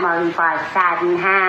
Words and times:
mari 0.00 0.30
pasan 0.32 1.18
ha. 1.18 1.42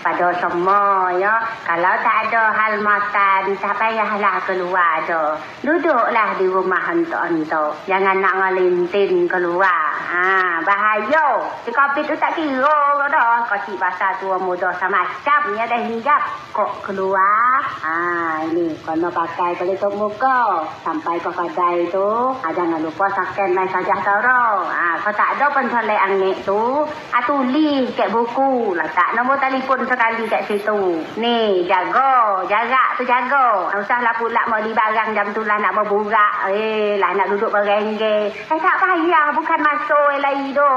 Pada 0.00 0.28
semua 0.40 1.12
ya. 1.18 1.34
Kalau 1.66 1.94
tak 2.00 2.30
ada 2.30 2.42
hal 2.54 2.74
makan 2.80 3.42
tak 3.58 3.74
payahlah 3.76 4.36
keluar 4.46 5.02
dah 5.04 5.36
duduklah 5.60 6.34
di 6.40 6.46
rumah 6.48 6.80
hantu-hantu 6.80 7.76
jangan 7.84 8.16
nak 8.22 8.34
ngalintin 8.38 9.26
keluar 9.26 9.90
ha. 9.98 10.62
Bahaya. 10.62 11.42
Si 11.66 11.70
kopi 11.74 12.06
tu 12.06 12.14
tak 12.16 12.38
kira 12.38 13.06
dah. 13.10 13.44
Kecil 13.50 13.76
basah 13.76 14.14
tua 14.22 14.38
muda 14.38 14.70
sama 14.78 15.00
macamnya 15.00 15.64
dah 15.66 15.80
hinggap. 15.80 16.22
Kok 16.52 16.84
keluar 16.84 17.60
ha. 17.62 18.44
Ini 18.46 18.76
kena 18.84 19.08
pakai 19.10 19.56
pelitup 19.58 19.92
muka. 19.96 20.64
Sampai 20.84 21.18
ke 21.18 21.30
kedai 21.32 21.88
tu 21.90 22.08
ha, 22.36 22.46
jangan 22.52 22.80
lupa 22.80 23.08
saken 23.10 23.50
main 23.56 23.68
saja 23.68 23.96
taro. 24.04 24.64
Ha 24.64 25.00
kalau 25.00 25.16
tak 25.16 25.30
ada 25.40 25.46
pencolek 25.50 25.96
angin 25.96 26.36
tu 26.44 26.84
ha, 26.84 27.18
kat 27.96 28.08
buku. 28.12 28.76
Letak 28.76 29.16
nombor 29.16 29.40
telefon 29.40 29.84
sekali 29.88 30.24
kat 30.28 30.44
situ. 30.48 31.00
Ni 31.16 31.64
jaga. 31.64 32.44
Jarak 32.44 33.00
tu 33.00 33.04
jaga. 33.08 33.70
Tak 33.72 33.80
usahlah 33.84 34.14
pula 34.20 34.42
mau 34.48 34.60
di 34.60 34.72
barang 34.74 35.16
jam 35.16 35.28
tu 35.32 35.40
lah 35.44 35.56
nak 35.60 35.72
berburak. 35.76 36.52
Eh 36.52 37.00
lah 37.00 37.16
nak 37.16 37.30
duduk 37.32 37.54
berengge 37.54 38.32
eh 38.34 38.58
tak 38.60 38.76
payah. 38.82 39.32
Bukan 39.32 39.60
masuk 39.62 40.08
lagi 40.20 40.48
tu 40.52 40.72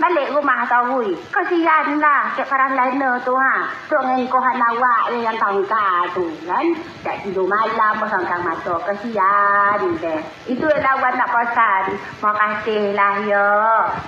balik 0.00 0.28
rumah 0.34 0.66
tau 0.68 0.98
wui. 0.98 1.16
Kesian 1.32 2.02
lah 2.02 2.34
kat 2.36 2.46
parang 2.50 2.76
lain 2.76 3.00
tu 3.24 3.32
ha. 3.32 3.70
Tu 3.88 3.96
dengan 3.96 4.26
kohan 4.28 4.58
awak 4.60 5.02
yang 5.22 5.36
tangka 5.38 6.10
tu 6.12 6.26
kan. 6.44 6.66
Tak 7.04 7.24
tidur 7.24 7.48
malam 7.48 8.00
pasang 8.02 8.24
masuk. 8.44 8.80
Kesian 8.84 9.78
deh 10.02 10.20
itu 10.44 10.66
lawan 10.68 11.14
nak 11.16 11.30
pesan 11.32 11.84
makasih 12.20 12.92
lah 12.92 13.14
ya. 13.24 13.48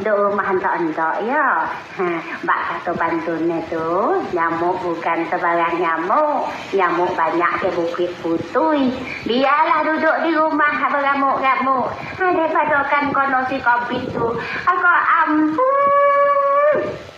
Duk 0.02 0.16
rumah 0.16 0.44
hantar-hantar 0.44 1.24
ya. 1.24 1.68
Ha, 1.96 2.06
bak 2.44 2.60
satu 2.68 2.92
pantunnya 2.98 3.58
tu 3.70 4.22
nyamuk 4.34 4.76
bukan 4.82 5.26
sebarang 5.30 5.80
nyamuk 5.80 6.50
nyamuk 6.74 7.10
banyak 7.16 7.52
ke 7.62 7.68
bukit 7.72 8.10
putui 8.20 8.92
biarlah 9.24 9.80
duduk 9.86 10.16
di 10.26 10.30
rumah 10.34 10.86
beramuk-ramuk 10.90 11.86
ha, 11.92 12.26
daripada 12.30 12.84
kan 12.86 13.10
kono 13.10 13.40
si 13.50 13.56
covid 13.62 14.02
tu 14.12 14.26
aku 14.64 14.92
ampun 15.24 16.76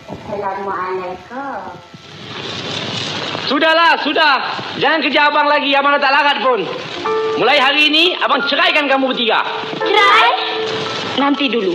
Assalamualaikum 0.09 1.77
Sudahlah, 3.49 3.97
sudah. 4.05 4.61
Jangan 4.77 5.01
kerja 5.01 5.33
abang 5.33 5.49
lagi. 5.49 5.73
Abang 5.73 5.97
dah 5.97 6.01
tak 6.05 6.13
larat 6.13 6.37
pun. 6.37 6.61
Mulai 7.41 7.57
hari 7.57 7.89
ini, 7.89 8.13
abang 8.13 8.45
ceraikan 8.45 8.85
kamu 8.85 9.09
bertiga. 9.09 9.41
Cerai? 9.73 10.33
Nanti 11.17 11.49
dulu. 11.49 11.73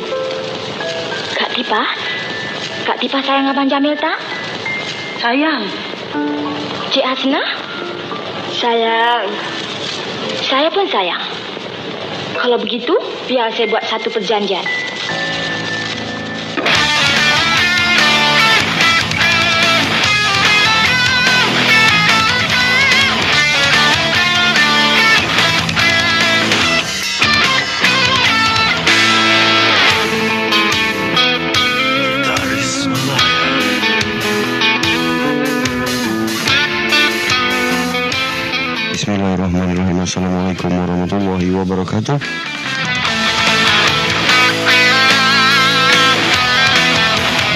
Kak 1.34 1.50
Tipa? 1.50 1.82
Kak 2.84 3.00
Tipa 3.00 3.24
sayang 3.24 3.48
Abang 3.48 3.66
Jamil 3.66 3.96
tak? 3.96 4.20
sayang 5.24 5.64
Cik 6.94 7.02
Hasna? 7.02 7.42
Sayang. 8.54 9.26
Saya 10.46 10.70
pun 10.70 10.86
sayang. 10.86 11.18
Kalau 12.38 12.54
begitu, 12.54 12.94
biar 13.26 13.50
saya 13.50 13.66
buat 13.66 13.82
satu 13.82 14.14
perjanjian. 14.14 14.62
Assalamualaikum 40.04 40.68
warahmatullahi 40.68 41.48
wabarakatuh. 41.48 42.20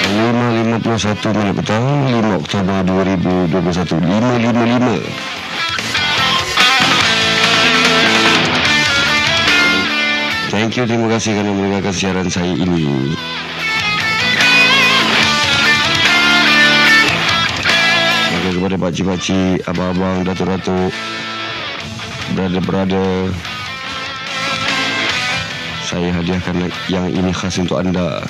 Lima 0.09 0.45
lima 0.57 0.77
puluh 0.81 0.97
satu 0.97 1.29
minit 1.29 1.53
petang, 1.61 2.09
lima 2.09 2.41
Oktober 2.41 2.81
dua 2.89 3.05
ribu 3.05 3.45
dua 3.53 3.61
puluh 3.61 3.77
satu, 3.77 4.01
lima 4.01 4.41
lima 4.41 4.65
lima. 4.65 4.97
Thank 10.49 10.81
you, 10.81 10.89
terima 10.89 11.05
kasih 11.13 11.37
kerana 11.37 11.53
mendengarkan 11.53 11.93
siaran 11.93 12.27
saya 12.33 12.49
ini. 12.49 13.13
Maka 18.33 18.49
kepada 18.57 18.75
pakcik-pakcik, 18.81 19.61
abang-abang, 19.69 20.25
datuk-datuk, 20.25 20.89
brother-brother, 22.37 23.33
saya 25.89 26.13
hadiahkan 26.13 26.69
yang 26.91 27.09
ini 27.09 27.33
khas 27.33 27.57
untuk 27.57 27.81
anda. 27.81 28.21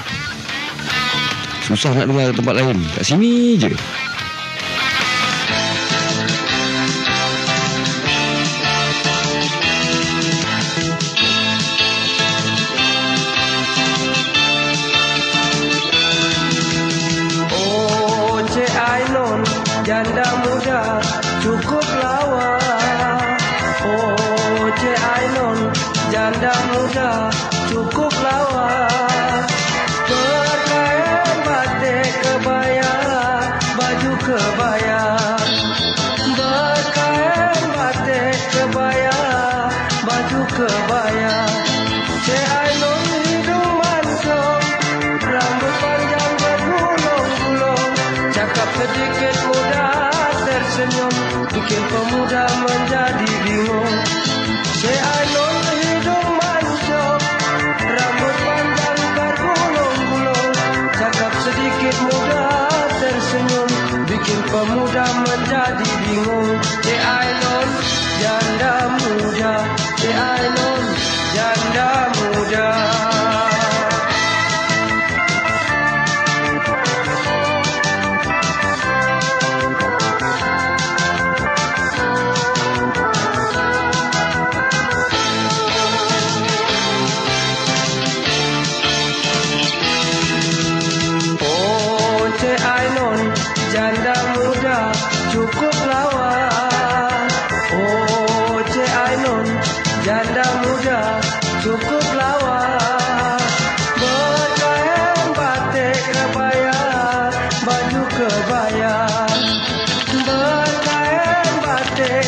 Susah 1.68 1.92
nak 1.94 2.08
dengar 2.09 2.34
tempat 2.34 2.54
lain. 2.56 2.80
Kat 2.96 3.04
sini 3.06 3.59
je. 3.59 3.99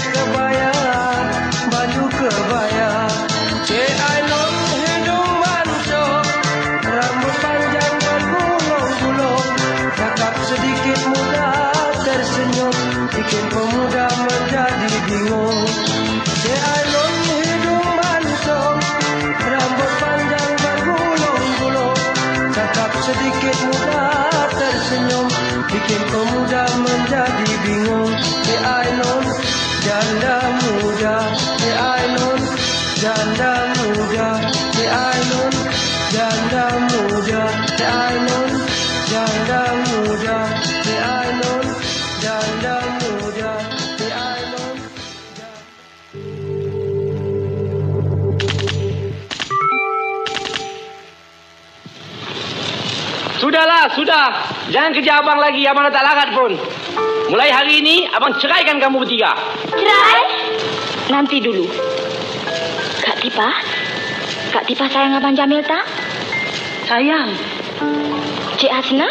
Bye. 0.03 0.50
Sudah. 53.95 54.27
Jangan 54.71 54.91
kerja 54.95 55.21
abang 55.21 55.39
lagi. 55.39 55.63
Abang 55.67 55.87
dah 55.87 55.93
tak 55.93 56.05
larat 56.05 56.29
pun. 56.33 56.51
Mulai 57.31 57.49
hari 57.51 57.79
ini, 57.79 58.07
abang 58.11 58.35
ceraikan 58.35 58.81
kamu 58.81 59.03
bertiga. 59.07 59.31
Cerai? 59.71 60.25
Nanti 61.07 61.39
dulu. 61.39 61.63
Kak 63.01 63.23
Tipa? 63.23 63.49
Kak 64.51 64.63
Tipa 64.67 64.85
sayang 64.91 65.15
Abang 65.15 65.35
Jamil 65.35 65.63
tak? 65.63 65.87
Sayang. 66.91 67.31
Cik 68.59 68.71
Hasna? 68.71 69.07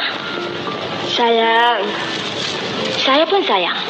Sayang. 1.17 1.81
Saya 3.01 3.25
pun 3.25 3.41
sayang. 3.45 3.81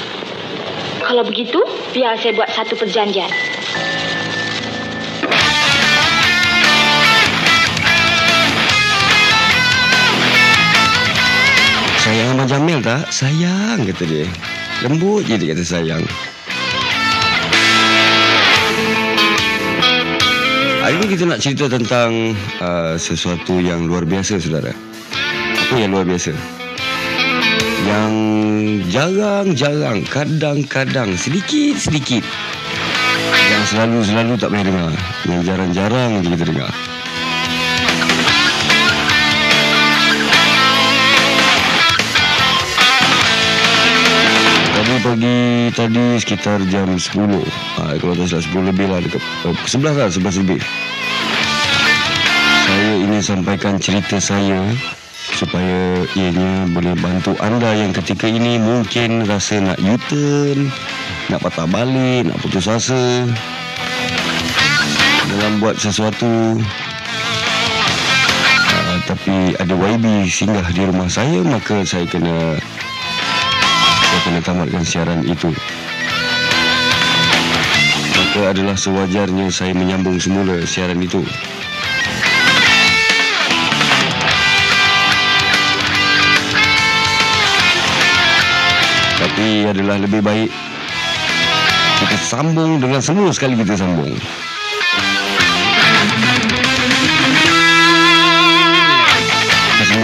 Kalau 1.03 1.27
begitu, 1.27 1.59
biar 1.91 2.15
saya 2.23 2.37
buat 2.39 2.51
satu 2.55 2.79
perjanjian. 2.79 3.29
Sayang 12.21 12.37
Abang 12.37 12.53
Jamil 12.53 12.79
tak? 12.85 13.09
Sayang 13.09 13.81
kata 13.89 14.05
dia. 14.05 14.29
Lembut 14.85 15.25
je 15.25 15.41
dia 15.41 15.57
kata 15.57 15.65
sayang. 15.65 16.05
Hari 20.85 21.01
ini 21.01 21.07
kita 21.09 21.25
nak 21.25 21.41
cerita 21.41 21.73
tentang 21.73 22.37
uh, 22.61 23.01
sesuatu 23.01 23.65
yang 23.65 23.89
luar 23.89 24.05
biasa 24.05 24.37
saudara. 24.37 24.69
Apa 25.65 25.81
yang 25.81 25.97
luar 25.97 26.05
biasa? 26.05 26.37
Yang 27.89 28.13
jarang-jarang, 28.93 30.05
kadang-kadang, 30.05 31.17
sedikit-sedikit. 31.17 32.21
Yang 33.33 33.65
selalu-selalu 33.73 34.33
tak 34.37 34.53
pernah 34.53 34.67
dengar. 34.69 34.93
Yang 35.25 35.41
jarang-jarang 35.49 36.21
kita 36.21 36.45
dengar. 36.53 36.90
Pagi 45.01 45.73
tadi 45.73 46.21
sekitar 46.21 46.61
jam 46.69 46.93
10 46.93 47.09
ha, 47.81 47.97
Kalau 47.97 48.13
tak 48.13 48.27
salah 48.29 48.45
10 48.45 48.71
lebih 48.73 48.87
lah 48.93 49.01
dekat, 49.01 49.23
oh, 49.49 49.57
11 49.57 49.97
lah 49.97 50.09
11 50.13 50.41
lebih. 50.45 50.61
Saya 52.69 52.91
ingin 53.01 53.23
sampaikan 53.25 53.75
cerita 53.81 54.21
saya 54.21 54.61
Supaya 55.41 56.05
ianya 56.13 56.69
boleh 56.69 56.93
bantu 57.01 57.33
anda 57.41 57.73
yang 57.73 57.97
ketika 57.97 58.29
ini 58.29 58.61
mungkin 58.61 59.25
rasa 59.25 59.63
nak 59.65 59.81
U-turn 59.81 60.69
Nak 61.33 61.41
patah 61.41 61.65
balik, 61.65 62.29
nak 62.29 62.37
putus 62.45 62.69
asa 62.69 63.25
Dalam 65.31 65.63
buat 65.63 65.81
sesuatu. 65.81 66.61
Ha, 68.69 68.77
Tapi 69.09 69.57
ada 69.57 69.73
YB 69.73 70.29
singgah 70.29 70.69
di 70.77 70.85
rumah 70.85 71.09
saya 71.09 71.41
Maka 71.41 71.89
saya 71.89 72.05
kena 72.05 72.61
kena 74.21 74.41
tamatkan 74.45 74.85
siaran 74.85 75.21
itu. 75.25 75.49
Maka 78.17 78.53
adalah 78.53 78.77
sewajarnya 78.77 79.49
saya 79.49 79.73
menyambung 79.73 80.21
semula 80.21 80.61
siaran 80.69 81.01
itu. 81.01 81.25
Tapi 89.21 89.47
adalah 89.69 89.97
lebih 90.01 90.21
baik 90.21 90.51
kita 92.01 92.17
sambung 92.17 92.81
dengan 92.81 93.01
semua 93.05 93.29
sekali 93.33 93.57
kita 93.61 93.77
sambung. 93.77 94.13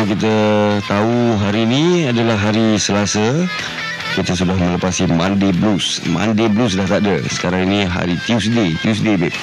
Kita 0.07 0.39
tahu 0.87 1.35
hari 1.43 1.67
ini 1.67 2.07
adalah 2.07 2.39
hari 2.39 2.79
Selasa 2.79 3.43
kita 4.17 4.33
sudah 4.33 4.57
melepasi 4.57 5.05
Monday 5.13 5.53
Blues. 5.53 6.01
Monday 6.09 6.49
Blues 6.49 6.73
dah 6.73 6.89
tak 6.89 7.05
ada. 7.05 7.21
Sekarang 7.29 7.69
ini 7.69 7.85
hari 7.85 8.17
Tuesday. 8.25 8.73
Tuesday, 8.81 9.21
babe. 9.21 9.37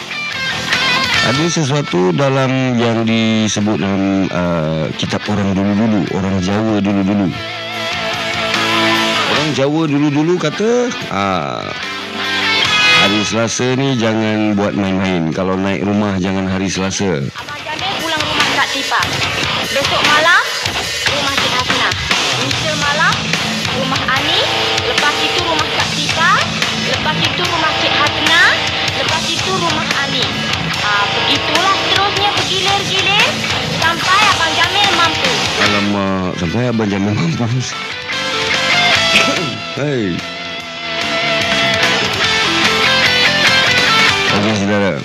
Ada 1.29 1.45
sesuatu 1.45 2.09
dalam 2.09 2.73
yang 2.81 3.05
disebut 3.05 3.77
dalam 3.77 4.25
uh, 4.33 4.89
kitab 4.97 5.21
orang 5.29 5.53
dulu-dulu. 5.53 6.01
Orang 6.17 6.41
Jawa 6.41 6.81
dulu-dulu. 6.81 7.29
Orang 9.29 9.49
Jawa 9.53 9.81
dulu-dulu 9.85 10.33
kata... 10.41 10.89
Uh, 11.13 11.69
hari 13.05 13.21
Selasa 13.29 13.77
ni 13.77 13.93
jangan 14.01 14.57
buat 14.57 14.73
main-main. 14.73 15.29
Kalau 15.37 15.53
naik 15.53 15.85
rumah 15.85 16.17
jangan 16.17 16.49
hari 16.49 16.65
Selasa. 16.65 17.21
Abang 17.37 17.61
Jamil 17.61 17.93
pulang 18.01 18.23
rumah 18.25 18.47
Kak 18.57 18.67
Tipa. 18.73 19.01
Besok 19.69 20.01
malam, 20.07 20.32
Alamak, 35.93 36.33
sampai 36.41 36.73
abang 36.73 36.89
jangan 36.89 37.13
mampus. 37.13 37.69
Hei. 39.77 40.17
Okey, 44.33 44.53
saudara. 44.57 44.97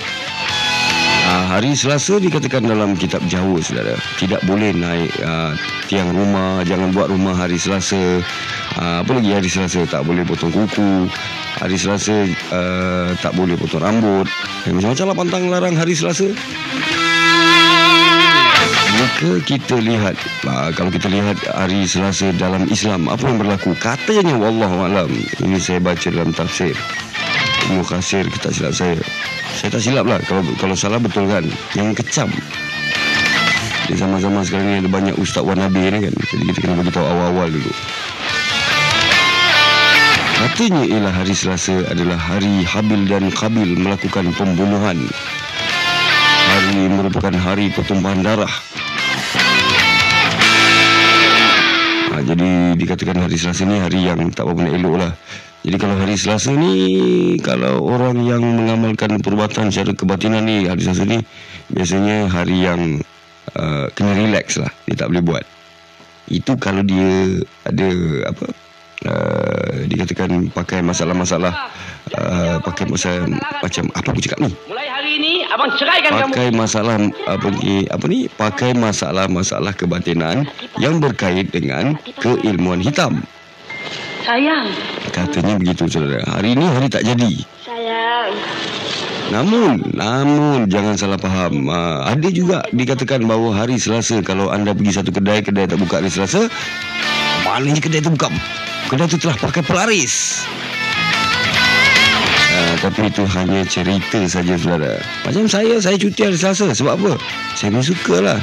Ah, 1.29 1.45
hari 1.45 1.77
Selasa 1.77 2.17
dikatakan 2.17 2.65
dalam 2.65 2.97
kitab 2.97 3.21
Jawa, 3.29 3.61
saudara. 3.61 4.01
Tidak 4.17 4.41
boleh 4.49 4.73
naik 4.73 5.13
ah, 5.21 5.53
tiang 5.85 6.09
rumah, 6.09 6.65
jangan 6.65 6.89
buat 6.89 7.13
rumah 7.13 7.37
hari 7.37 7.61
Selasa. 7.61 8.25
Ah, 8.81 9.05
apa 9.05 9.13
lagi 9.13 9.29
hari 9.29 9.45
Selasa? 9.45 9.85
Tak 9.85 10.09
boleh 10.09 10.25
potong 10.25 10.49
kuku. 10.49 11.05
Hari 11.61 11.77
Selasa 11.77 12.25
ah, 12.49 13.13
tak 13.21 13.37
boleh 13.37 13.53
potong 13.61 13.85
rambut. 13.85 14.25
Eh, 14.65 14.73
macam-macam 14.73 15.05
lah 15.05 15.17
pantang 15.21 15.43
larang 15.53 15.77
hari 15.77 15.93
Selasa. 15.93 16.33
Jika 19.19 19.35
kita 19.43 19.75
lihat? 19.83 20.15
Uh, 20.47 20.71
Kalau 20.71 20.87
kita 20.87 21.11
lihat 21.11 21.35
hari 21.51 21.83
Selasa 21.83 22.31
dalam 22.39 22.63
Islam 22.71 23.11
Apa 23.11 23.27
yang 23.27 23.35
berlaku? 23.35 23.75
Katanya 23.75 24.39
Wallahualam 24.39 25.11
Ini 25.43 25.59
saya 25.59 25.83
baca 25.83 26.07
dalam 26.07 26.31
tafsir. 26.31 26.71
Ibnu 27.67 27.83
Khasir 27.83 28.31
tak 28.39 28.55
silap 28.55 28.71
saya? 28.71 28.95
Saya 29.59 29.75
tak 29.75 29.83
silap 29.83 30.07
lah 30.07 30.23
Kalau 30.23 30.39
kalau 30.55 30.71
salah 30.71 31.03
betul 31.03 31.27
kan? 31.27 31.43
Yang 31.75 31.99
kecam. 31.99 32.31
Di 33.91 33.99
zaman-zaman 33.99 34.39
sekarang 34.39 34.71
ni 34.71 34.75
Ada 34.87 34.87
banyak 34.87 35.15
ustaz 35.19 35.43
wanabi 35.43 35.91
ni 35.91 35.99
kan? 35.99 36.15
Jadi 36.15 36.43
kita 36.55 36.59
kena 36.63 36.79
beritahu 36.79 37.03
awal-awal 37.03 37.51
dulu. 37.51 37.71
Katanya 40.39 40.87
ialah 40.87 41.11
hari 41.11 41.35
Selasa 41.35 41.75
adalah 41.91 42.15
hari 42.15 42.63
Habil 42.63 43.03
dan 43.03 43.27
Kabil 43.35 43.83
melakukan 43.83 44.31
pembunuhan. 44.31 44.95
Hari 46.55 46.87
merupakan 46.87 47.35
hari 47.35 47.67
pertumpahan 47.75 48.23
darah 48.23 48.69
Ha, 52.19 52.27
jadi 52.35 52.75
dikatakan 52.75 53.15
hari 53.15 53.39
Selasa 53.39 53.63
ni 53.63 53.79
hari 53.79 54.03
yang 54.03 54.19
tak 54.35 54.43
apa 54.43 54.59
nak 54.59 54.75
elok 54.75 54.95
lah. 54.99 55.15
Jadi 55.63 55.77
kalau 55.79 55.95
hari 55.95 56.19
Selasa 56.19 56.51
ni 56.51 56.75
kalau 57.39 57.79
orang 57.79 58.19
yang 58.27 58.43
mengamalkan 58.43 59.23
perubatan 59.23 59.71
secara 59.71 59.95
kebatinan 59.95 60.43
ni 60.43 60.67
hari 60.67 60.83
Selasa 60.83 61.07
ni 61.07 61.23
biasanya 61.71 62.27
hari 62.27 62.59
yang 62.59 62.99
uh, 63.55 63.87
kena 63.95 64.19
relax 64.19 64.59
lah. 64.59 64.67
Dia 64.83 64.99
tak 64.99 65.15
boleh 65.15 65.23
buat. 65.23 65.45
Itu 66.27 66.59
kalau 66.59 66.83
dia 66.83 67.39
ada 67.63 67.87
apa 68.35 68.45
uh, 69.07 69.75
dikatakan 69.87 70.51
pakai 70.51 70.83
masalah-masalah 70.83 71.71
uh, 72.19 72.59
pakai 72.67 72.83
masa 72.83 73.23
macam 73.63 73.87
apa 73.95 74.07
aku 74.11 74.19
cakap 74.27 74.43
ni? 74.43 74.51
Abang 75.49 75.73
ceraikan 75.81 76.11
kamu. 76.13 76.29
pakai 76.29 76.47
masalah 76.53 76.95
apa 77.25 77.47
ni 77.57 77.89
apa 77.89 78.05
ni? 78.05 78.29
Pakai 78.29 78.71
masalah-masalah 78.77 79.73
kebatinan 79.73 80.45
yang 80.77 81.01
berkait 81.01 81.49
dengan 81.49 81.97
keilmuan 82.21 82.77
hitam. 82.77 83.25
Sayang. 84.29 84.69
katanya 85.09 85.57
begitu 85.57 85.89
saudara. 85.89 86.21
Hari 86.37 86.53
ini 86.53 86.65
hari 86.69 86.85
tak 86.85 87.01
jadi. 87.01 87.33
Sayang. 87.65 88.31
namun 89.33 89.81
namun 89.97 90.69
jangan 90.69 90.93
salah 90.97 91.17
faham. 91.17 91.65
Uh, 91.65 92.05
ada 92.05 92.29
juga 92.29 92.61
dikatakan 92.69 93.25
bahawa 93.25 93.65
hari 93.65 93.81
Selasa 93.81 94.21
kalau 94.21 94.53
anda 94.53 94.73
pergi 94.77 95.01
satu 95.01 95.09
kedai 95.09 95.41
kedai 95.41 95.65
tak 95.65 95.81
buka 95.81 96.01
hari 96.01 96.09
Selasa 96.13 96.49
Maknanya 97.45 97.81
kedai 97.81 98.01
tu 98.01 98.09
bukan 98.13 98.33
Kedai 98.89 99.05
tu 99.05 99.17
telah 99.21 99.37
pakai 99.37 99.61
pelaris 99.65 100.45
Uh, 102.59 102.75
tapi 102.83 103.07
itu 103.07 103.23
hanya 103.39 103.63
cerita 103.63 104.19
saja 104.27 104.59
saudara. 104.59 104.99
Macam 105.23 105.47
saya, 105.47 105.79
saya 105.79 105.95
cuti 105.95 106.27
hari 106.27 106.35
Selasa. 106.35 106.75
Sebab 106.75 106.99
apa? 106.99 107.15
Saya 107.55 107.71
memang 107.71 107.87
suka 107.87 108.19
lah 108.19 108.39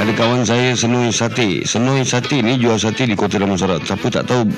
Ada 0.00 0.12
kawan 0.16 0.44
saya 0.48 0.72
Senoi 0.72 1.12
Sate 1.12 1.64
Senoi 1.64 2.04
Sate 2.04 2.40
ni 2.40 2.56
jual 2.56 2.80
sate 2.80 3.04
di 3.04 3.12
Kota 3.12 3.36
Damansara 3.36 3.76
Siapa 3.84 4.08
tak 4.08 4.28
tahu? 4.28 4.48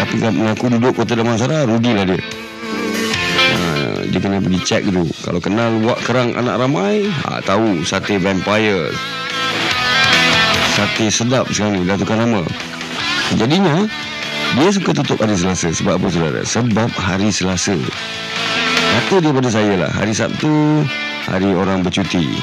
Tapi 0.00 0.14
kan 0.20 0.32
mengaku 0.32 0.72
duduk 0.72 0.92
Kota 1.00 1.16
Damansara 1.16 1.68
Rugilah 1.68 2.04
dia. 2.08 2.20
Uh, 3.52 4.08
Dia 4.08 4.18
kena 4.20 4.40
pergi 4.40 4.60
check 4.64 4.82
dulu. 4.88 5.08
Kalau 5.20 5.40
kenal 5.40 5.72
Wak 5.84 6.00
Kerang 6.04 6.32
Anak 6.36 6.60
Ramai 6.60 7.08
ha, 7.28 7.40
Tahu 7.44 7.84
Sate 7.84 8.16
Vampire. 8.20 8.92
Sate 10.76 11.08
sedap 11.08 11.48
sekarang 11.52 11.80
ni 11.80 11.88
Dah 11.88 11.96
tukar 11.96 12.20
nama. 12.20 12.40
Jadinya 13.36 13.84
dia 14.52 14.68
suka 14.68 14.92
tutup 14.92 15.16
hari 15.16 15.32
Selasa. 15.32 15.72
Sebab 15.72 15.96
apa 15.96 16.06
saudara? 16.12 16.40
Sebab 16.44 16.90
hari 17.00 17.32
Selasa. 17.32 17.72
Kata 18.92 19.24
dia 19.24 19.32
pada 19.32 19.48
saya 19.48 19.74
lah 19.80 19.88
Hari 19.88 20.12
Sabtu 20.12 20.84
Hari 21.24 21.56
orang 21.56 21.80
bercuti. 21.80 22.36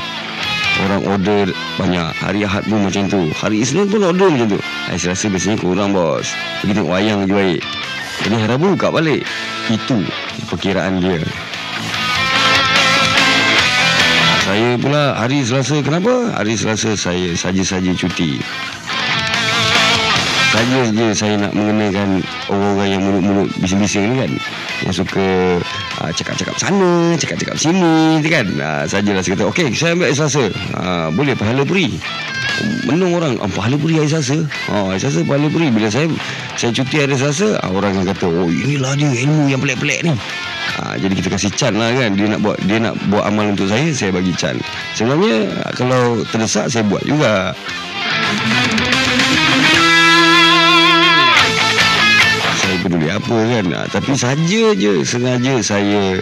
Orang 0.87 1.05
order 1.05 1.53
banyak. 1.77 2.09
Hari 2.17 2.39
Ahad 2.49 2.65
pun 2.65 2.81
macam 2.81 3.05
tu. 3.11 3.29
Hari 3.37 3.61
Isnin 3.61 3.85
pun 3.91 4.01
order 4.01 4.31
macam 4.33 4.57
tu. 4.57 4.59
Hari 4.89 4.97
Selasa 4.97 5.29
biasanya 5.29 5.57
kurang 5.61 5.93
bos. 5.93 6.33
Pergi 6.63 6.73
tengok 6.81 6.89
wayang 6.89 7.17
lagi 7.27 7.35
baik. 7.35 7.61
Jadi 8.25 8.35
hari 8.35 8.51
Rabu 8.57 8.65
buka 8.73 8.89
balik. 8.89 9.21
Itu 9.69 10.01
perkiraan 10.49 11.03
dia. 11.03 11.21
Saya 14.49 14.81
pula 14.81 15.13
hari 15.13 15.45
Selasa 15.45 15.77
Kenapa? 15.85 16.33
Hari 16.33 16.57
Selasa 16.57 16.97
saya 16.97 17.37
saja-saja 17.37 17.93
cuti 17.93 18.41
saja 20.49 20.81
je 20.89 21.07
saya 21.13 21.33
nak 21.37 21.53
mengenakan 21.53 22.25
orang-orang 22.49 22.89
yang 22.89 23.01
mulut-mulut 23.05 23.49
bising-bising 23.61 24.09
ni 24.09 24.15
kan. 24.25 24.31
Yang 24.85 25.05
suka 25.05 25.25
uh, 26.01 26.11
cakap-cakap 26.11 26.55
sana 26.57 27.13
cakap-cakap 27.15 27.55
sini 27.55 28.21
tu 28.25 28.29
kan. 28.33 28.47
Uh, 28.57 28.83
sajalah 28.89 29.21
saya 29.21 29.33
kata 29.37 29.45
okey 29.53 29.67
saya 29.77 29.93
ambil 29.93 30.09
hari 30.09 30.17
Selasa 30.17 30.43
uh, 30.73 31.07
boleh 31.13 31.33
pahala 31.37 31.61
beri 31.61 31.93
menung 32.83 33.15
orang 33.15 33.39
oh, 33.39 33.47
pahala 33.47 33.79
beri 33.79 34.01
hari 34.01 34.09
Selasa 34.09 34.41
oh, 34.73 34.91
hari 34.91 34.99
Selasa 34.99 35.21
pahala 35.23 35.47
beri 35.47 35.67
bila 35.69 35.87
saya 35.87 36.09
saya 36.57 36.71
cuti 36.73 36.95
hari 36.97 37.15
Selasa 37.15 37.61
uh, 37.61 37.69
orang 37.69 37.93
akan 38.01 38.05
kata 38.09 38.25
oh 38.25 38.49
inilah 38.49 38.97
dia 38.97 39.09
ilmu 39.29 39.53
yang 39.53 39.61
pelik-pelik 39.61 40.01
ni. 40.01 40.13
Ha, 40.79 40.95
jadi 40.95 41.11
kita 41.11 41.27
kasih 41.33 41.51
can 41.59 41.75
lah 41.75 41.91
kan. 41.91 42.15
Dia 42.15 42.31
nak 42.31 42.39
buat 42.39 42.57
dia 42.63 42.79
nak 42.79 42.95
buat 43.11 43.27
amal 43.27 43.51
untuk 43.51 43.67
saya 43.67 43.91
saya 43.91 44.15
bagi 44.15 44.31
can 44.33 44.55
sebenarnya 44.95 45.51
kalau 45.75 46.23
terdesak 46.31 46.71
saya 46.71 46.87
buat 46.87 47.03
juga 47.03 47.51
apa 53.29 53.45
kan? 53.45 53.65
Ha, 53.69 53.79
Tapi 53.93 54.13
saja 54.17 54.63
je 54.74 54.93
Sengaja 55.05 55.53
saya 55.62 56.17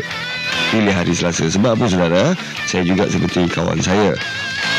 Pilih 0.68 0.92
hari 0.92 1.16
Selasa. 1.16 1.48
Sebab 1.48 1.80
apa 1.80 1.88
saudara? 1.88 2.36
Saya 2.68 2.84
juga 2.84 3.08
seperti 3.08 3.48
kawan 3.48 3.80
saya. 3.80 4.12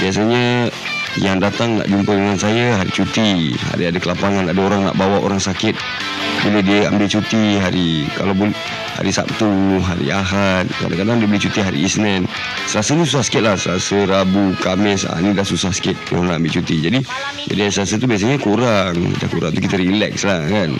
Biasanya 0.04 0.68
Yang 1.16 1.37
datang 1.49 1.80
nak 1.80 1.88
jumpa 1.88 2.12
dengan 2.12 2.37
saya 2.37 2.76
Hari 2.76 2.92
cuti. 2.92 3.56
Hari 3.73 3.88
ada 3.88 3.97
kelapangan 3.97 4.44
Ada 4.44 4.61
orang 4.61 4.80
nak 4.92 5.00
bawa 5.00 5.25
orang 5.25 5.40
sakit. 5.40 5.73
Bila 6.44 6.61
dia 6.61 6.92
ambil 6.92 7.08
cuti 7.08 7.56
Hari 7.56 8.04
Kalau 8.12 8.37
boleh 8.37 8.52
Hari 9.00 9.08
Sabtu 9.08 9.49
Hari 9.80 10.12
Ahad 10.12 10.68
Kadang-kadang 10.68 11.25
dia 11.25 11.28
boleh 11.32 11.42
cuti 11.49 11.61
hari 11.64 11.78
Isnin. 11.88 12.28
Selasa 12.68 12.92
ni 12.92 13.08
susah 13.08 13.25
sikit 13.25 13.42
lah. 13.49 13.56
Selasa, 13.56 14.04
Rabu, 14.04 14.52
Kamis 14.61 15.08
ha, 15.08 15.16
Ni 15.25 15.32
dah 15.32 15.49
susah 15.49 15.73
sikit 15.73 15.97
Orang 16.12 16.28
nak 16.28 16.44
ambil 16.44 16.61
cuti. 16.61 16.76
Jadi 16.76 17.00
Jadi 17.49 17.61
Selasa 17.73 17.97
tu 17.97 18.04
biasanya 18.04 18.37
kurang. 18.37 19.16
Dah 19.16 19.28
kurang 19.32 19.56
tu 19.56 19.64
kita 19.64 19.80
relax 19.80 20.28
lah 20.28 20.44
kan 20.44 20.76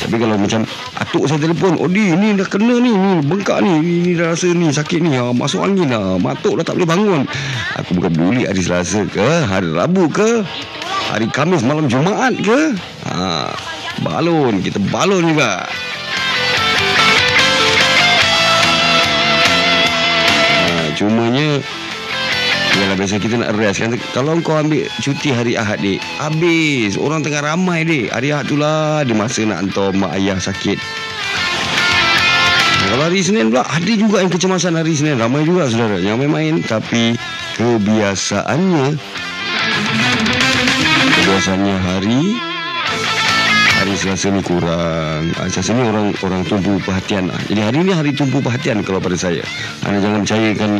tapi 0.00 0.16
kalau 0.16 0.40
macam 0.40 0.64
atuk 0.96 1.28
saya 1.28 1.44
telefon, 1.44 1.76
oh 1.76 1.84
di 1.84 2.16
ni 2.16 2.32
dah 2.32 2.48
kena 2.48 2.80
ni, 2.80 2.96
ni 2.96 3.12
bengkak 3.20 3.60
ni, 3.60 3.84
ni, 3.84 3.94
ni 4.00 4.12
dah 4.16 4.32
rasa 4.32 4.48
ni 4.48 4.72
sakit 4.72 5.00
ni, 5.04 5.12
ha, 5.20 5.28
masuk 5.36 5.60
angin 5.60 5.92
dah, 5.92 6.16
matuk 6.16 6.56
dah 6.56 6.64
tak 6.64 6.80
boleh 6.80 6.88
bangun. 6.88 7.22
Aku 7.76 8.00
bukan 8.00 8.10
peduli 8.16 8.48
hari 8.48 8.64
Selasa 8.64 9.04
ke, 9.04 9.44
hari 9.44 9.68
Rabu 9.68 10.08
ke, 10.08 10.40
hari 11.12 11.28
Kamis 11.28 11.60
malam 11.60 11.84
Jumaat 11.84 12.32
ke. 12.40 12.72
Ha, 13.12 13.52
balon, 14.00 14.64
kita 14.64 14.80
balon 14.88 15.36
juga. 15.36 15.68
Ha, 20.64 20.96
cumanya 20.96 21.60
Yalah 22.78 22.96
biasa 22.96 23.18
kita 23.18 23.34
nak 23.40 23.58
rest 23.58 23.82
kan. 23.82 23.90
Kalau 24.14 24.38
kau 24.40 24.54
ambil 24.54 24.86
cuti 25.02 25.34
hari 25.34 25.58
Ahad 25.58 25.82
dik 25.82 25.98
Habis. 26.22 26.94
Orang 26.94 27.26
tengah 27.26 27.42
ramai 27.42 27.82
dik. 27.82 28.14
Hari 28.14 28.30
Ahad 28.30 28.46
tu 28.46 28.54
lah 28.54 29.02
Dia 29.02 29.16
masa 29.16 29.42
nak 29.42 29.66
hantar 29.66 29.90
mak 29.96 30.14
ayah 30.14 30.38
sakit. 30.38 30.78
Kalau 32.90 33.04
hari 33.06 33.20
Senin 33.22 33.50
pula 33.50 33.66
Ada 33.66 33.92
juga 33.98 34.22
yang 34.22 34.30
kecemasan 34.30 34.78
hari 34.78 34.94
Senin. 34.94 35.18
Ramai 35.18 35.42
juga 35.42 35.66
saudara 35.66 35.98
Yang 35.98 36.26
main-main. 36.26 36.62
Tapi 36.62 37.18
Kebiasaannya 37.58 38.86
Kebiasaannya 41.20 41.76
hari 41.78 42.49
Hari 43.90 44.06
Selasa 44.06 44.30
ni 44.30 44.38
kurang. 44.38 45.34
Ha, 45.34 45.50
Selasa 45.50 45.74
ni 45.74 45.82
orang 45.82 46.14
orang 46.22 46.46
tumpu 46.46 46.78
perhatian. 46.78 47.26
Lah. 47.26 47.42
Jadi 47.50 47.58
hari 47.58 47.78
ni 47.82 47.90
hari 47.90 48.14
tumpu 48.14 48.38
perhatian 48.38 48.86
Kalau 48.86 49.02
pada 49.02 49.18
saya. 49.18 49.42
Anda 49.82 49.98
jangan 49.98 50.22
percayakan 50.22 50.70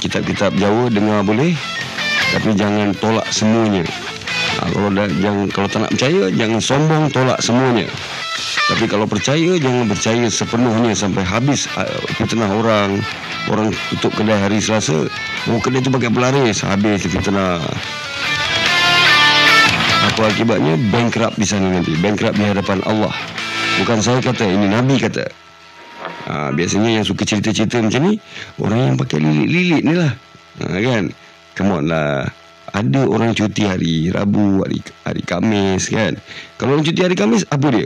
Kitab-kitab 0.00 0.56
Jawa 0.56 0.88
Dengar 0.88 1.20
boleh. 1.20 1.52
Tapi 2.32 2.56
jangan 2.56 2.96
tolak 2.96 3.28
semuanya. 3.28 3.84
Ha, 4.56 4.72
Kalau 4.72 4.88
dah, 4.88 5.04
jangan, 5.20 5.52
kalau 5.52 5.68
tak 5.68 5.80
nak 5.84 5.90
percaya 5.92 6.32
Jangan 6.32 6.60
sombong 6.64 7.04
tolak 7.12 7.36
semuanya. 7.44 7.92
Tapi 8.72 8.84
kalau 8.88 9.04
percaya 9.04 9.52
Jangan 9.60 9.84
percaya 9.92 10.24
sepenuhnya 10.24 10.96
Sampai 10.96 11.28
habis 11.28 11.68
Fitnah 12.16 12.56
orang. 12.56 13.04
Orang 13.52 13.68
tutup 13.92 14.16
kedai 14.16 14.40
hari 14.40 14.64
Selasa 14.64 15.04
Oh 15.52 15.60
kedai 15.60 15.84
tu 15.84 15.92
pakai 15.92 16.08
pelaris 16.08 16.64
Habis 16.64 17.04
fitnah 17.04 17.60
apa 20.16 20.32
akibatnya? 20.32 20.80
Bankrupt 20.88 21.36
di 21.36 21.44
sana 21.44 21.76
nanti. 21.76 21.92
Bankrupt 22.00 22.40
di 22.40 22.48
hadapan 22.48 22.80
Allah. 22.88 23.12
Bukan 23.84 24.00
saya 24.00 24.24
kata 24.24 24.48
ini 24.48 24.64
Nabi 24.64 24.96
kata. 24.96 25.28
Ha, 26.24 26.56
biasanya 26.56 26.96
yang 26.96 27.04
suka 27.04 27.28
cerita-cerita 27.28 27.84
macam 27.84 28.08
ni 28.08 28.16
orang 28.56 28.80
yang 28.80 28.96
pakai 28.96 29.20
lilit-lilit 29.20 29.84
ni 29.84 29.92
lah. 29.92 30.16
Ha, 30.64 30.80
kan? 30.80 31.12
Come 31.52 31.70
on 31.76 31.84
lah. 31.92 32.24
Ada 32.72 33.04
orang 33.04 33.36
cuti 33.36 33.68
hari 33.68 34.08
Rabu 34.08 34.64
hari, 34.64 34.80
hari 35.04 35.20
Kamis 35.20 35.92
kan? 35.92 36.16
Kalau 36.56 36.80
orang 36.80 36.88
cuti 36.88 37.00
hari 37.04 37.12
Kamis 37.12 37.44
apa 37.52 37.68
dia 37.68 37.84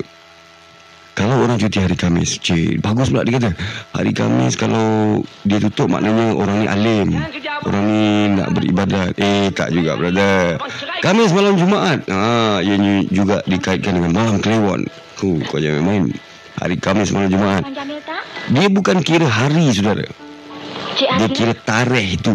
kalau 1.19 1.43
orang 1.43 1.59
cuti 1.59 1.83
hari 1.83 1.99
Kamis 1.99 2.39
Cik 2.39 2.81
Bagus 2.81 3.11
pula 3.11 3.27
dia 3.27 3.37
kata. 3.37 3.51
Hari 3.93 4.13
Kamis 4.15 4.55
kalau 4.55 5.21
Dia 5.43 5.59
tutup 5.59 5.91
maknanya 5.91 6.33
Orang 6.33 6.63
ni 6.63 6.67
alim. 6.71 7.09
Orang 7.67 7.85
ni 7.91 8.03
nak 8.39 8.49
beribadat. 8.55 9.13
Eh 9.19 9.51
tak 9.51 9.75
juga 9.75 9.99
brother. 9.99 10.57
Kamis 11.03 11.35
malam 11.35 11.59
Jumaat. 11.59 12.07
Ha, 12.09 12.63
Ia 12.63 12.77
juga 13.11 13.43
dikaitkan 13.45 13.99
dengan 13.99 14.15
malam 14.15 14.39
kelewon 14.41 14.87
Kau, 15.19 15.37
kau 15.51 15.61
jangan 15.61 15.83
main. 15.85 16.05
Hari 16.63 16.77
Kamis 16.79 17.13
malam 17.13 17.29
Jumaat? 17.29 17.63
Dia 18.55 18.67
bukan 18.71 19.03
kira 19.05 19.27
hari 19.27 19.75
saudara. 19.75 20.07
Dia 20.97 21.29
kira 21.29 21.53
tarikh 21.53 22.23
itu. 22.23 22.35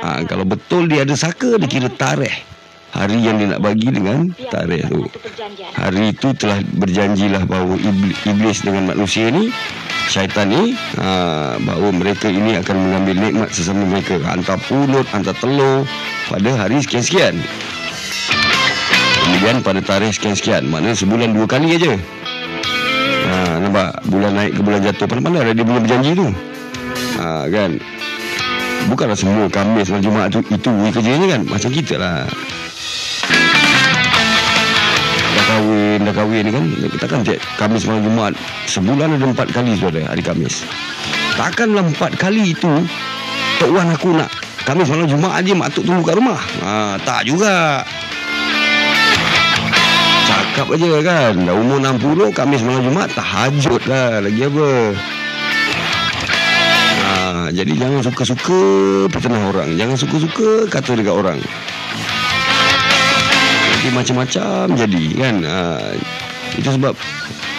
Ha, 0.00 0.24
Kalau 0.24 0.44
betul 0.48 0.88
dia 0.88 1.04
ada 1.06 1.14
saka 1.16 1.56
Dia 1.60 1.68
kira 1.68 1.88
tarikh 1.92 2.53
Hari 2.94 3.26
yang 3.26 3.42
dia 3.42 3.50
nak 3.50 3.58
bagi 3.58 3.90
dengan 3.90 4.30
tarikh 4.54 4.86
tu. 4.86 5.02
Hari 5.74 6.14
itu 6.14 6.30
telah 6.38 6.62
berjanjilah 6.78 7.42
bahawa 7.42 7.74
iblis, 8.22 8.62
dengan 8.62 8.94
manusia 8.94 9.34
ni 9.34 9.50
Syaitan 10.06 10.46
ni 10.46 10.78
ha, 11.02 11.58
Bahawa 11.58 11.90
mereka 11.90 12.30
ini 12.30 12.54
akan 12.54 12.76
mengambil 12.78 13.18
nikmat 13.18 13.50
sesama 13.50 13.82
mereka. 13.82 14.22
Hantar 14.22 14.62
pulut, 14.70 15.02
hantar 15.10 15.34
telur 15.42 15.82
Pada 16.30 16.50
hari 16.54 16.78
sekian-sekian. 16.86 17.34
Kemudian 19.26 19.58
pada 19.66 19.82
tarikh 19.82 20.14
sekian-sekian 20.14 20.70
Maknanya 20.70 20.94
sebulan 20.94 21.34
dua 21.34 21.50
kali 21.50 21.74
aja. 21.74 21.98
Ha, 23.26 23.58
nampak? 23.58 24.06
Bulan 24.06 24.38
naik 24.38 24.54
ke 24.54 24.60
bulan 24.62 24.80
jatuh 24.86 25.10
Pandai-pandai 25.10 25.50
dia 25.50 25.66
boleh 25.66 25.82
berjanji 25.82 26.10
tu. 26.14 26.28
Ha, 27.18 27.50
Kan? 27.50 27.82
Bukanlah 28.86 29.18
semua 29.18 29.50
Kamis 29.50 29.90
dan 29.90 29.98
Jumaat 29.98 30.30
tu 30.30 30.46
Itu 30.46 30.70
kerjanya 30.94 31.26
kan? 31.34 31.42
Macam 31.50 31.74
kita 31.74 31.98
lah 31.98 32.22
kahwin 35.54 35.98
Dah 36.02 36.14
kahwin 36.14 36.46
kan 36.50 36.64
Takkan 36.98 37.20
tiap 37.22 37.40
Kamis 37.56 37.86
malam 37.86 38.02
Jumaat 38.02 38.34
Sebulan 38.66 39.14
ada 39.14 39.26
empat 39.30 39.48
kali 39.54 39.78
saudara 39.78 40.10
Hari 40.10 40.22
Kamis. 40.24 40.66
Takkanlah 41.38 41.86
empat 41.86 42.18
kali 42.18 42.54
itu 42.54 42.70
Tok 43.62 43.70
Wan 43.70 43.90
aku 43.94 44.10
nak 44.14 44.30
Kamis 44.66 44.90
malam 44.90 45.06
Jumaat 45.06 45.46
je 45.46 45.54
Mak 45.54 45.70
tunggu 45.76 46.02
kat 46.02 46.16
rumah. 46.18 46.40
Ha, 46.64 46.98
Tak 47.04 47.28
juga. 47.28 47.84
Cakap 50.24 50.66
aja 50.74 50.86
kan 51.04 51.34
Dah 51.46 51.54
umur 51.54 51.78
60 51.78 52.34
Kamis 52.34 52.62
malam 52.66 52.82
Jumaat 52.82 53.10
Tahajud 53.14 53.82
lah 53.86 54.24
Lagi 54.24 54.42
apa. 54.42 54.68
Ha, 57.04 57.14
Jadi 57.54 57.72
jangan 57.78 58.00
suka-suka 58.02 58.60
Pertenah 59.12 59.42
orang. 59.52 59.68
Jangan 59.78 59.96
suka-suka 59.98 60.66
Kata 60.66 60.98
dekat 60.98 61.14
orang 61.14 61.38
Tapi 63.84 64.00
macam-macam 64.00 64.80
jadi 64.80 65.04
kan? 65.12 65.36
Ha, 65.44 65.60
Itu 66.56 66.72
sebab 66.72 66.96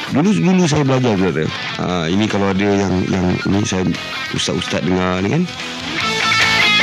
Dulu 0.10 0.34
dulu 0.34 0.66
saya 0.66 0.82
belajar 0.82 1.14
brother 1.22 1.46
ha, 1.78 2.10
Ini 2.10 2.26
kalau 2.26 2.50
ada 2.50 2.66
yang 2.66 3.06
yang 3.14 3.30
Ini 3.46 3.62
saya 3.62 3.86
Ustaz-ustaz 4.34 4.82
dengar 4.82 5.22
ni 5.22 5.30
kan? 5.30 5.46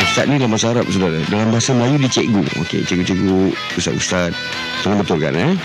Ustaz 0.06 0.30
ni 0.30 0.38
dalam 0.38 0.54
bahasa 0.54 0.70
Arab 0.70 0.86
saudara 0.86 1.18
Dalam 1.26 1.50
bahasa 1.50 1.74
Melayu 1.74 1.98
dia 2.06 2.22
cikgu. 2.22 2.42
Okey 2.62 2.86
cikgu-cikgu 2.86 3.50
Ustaz-ustaz. 3.82 4.30
Tolong 4.86 5.02
betul 5.02 5.18
kan 5.18 5.34
eh? 5.34 5.58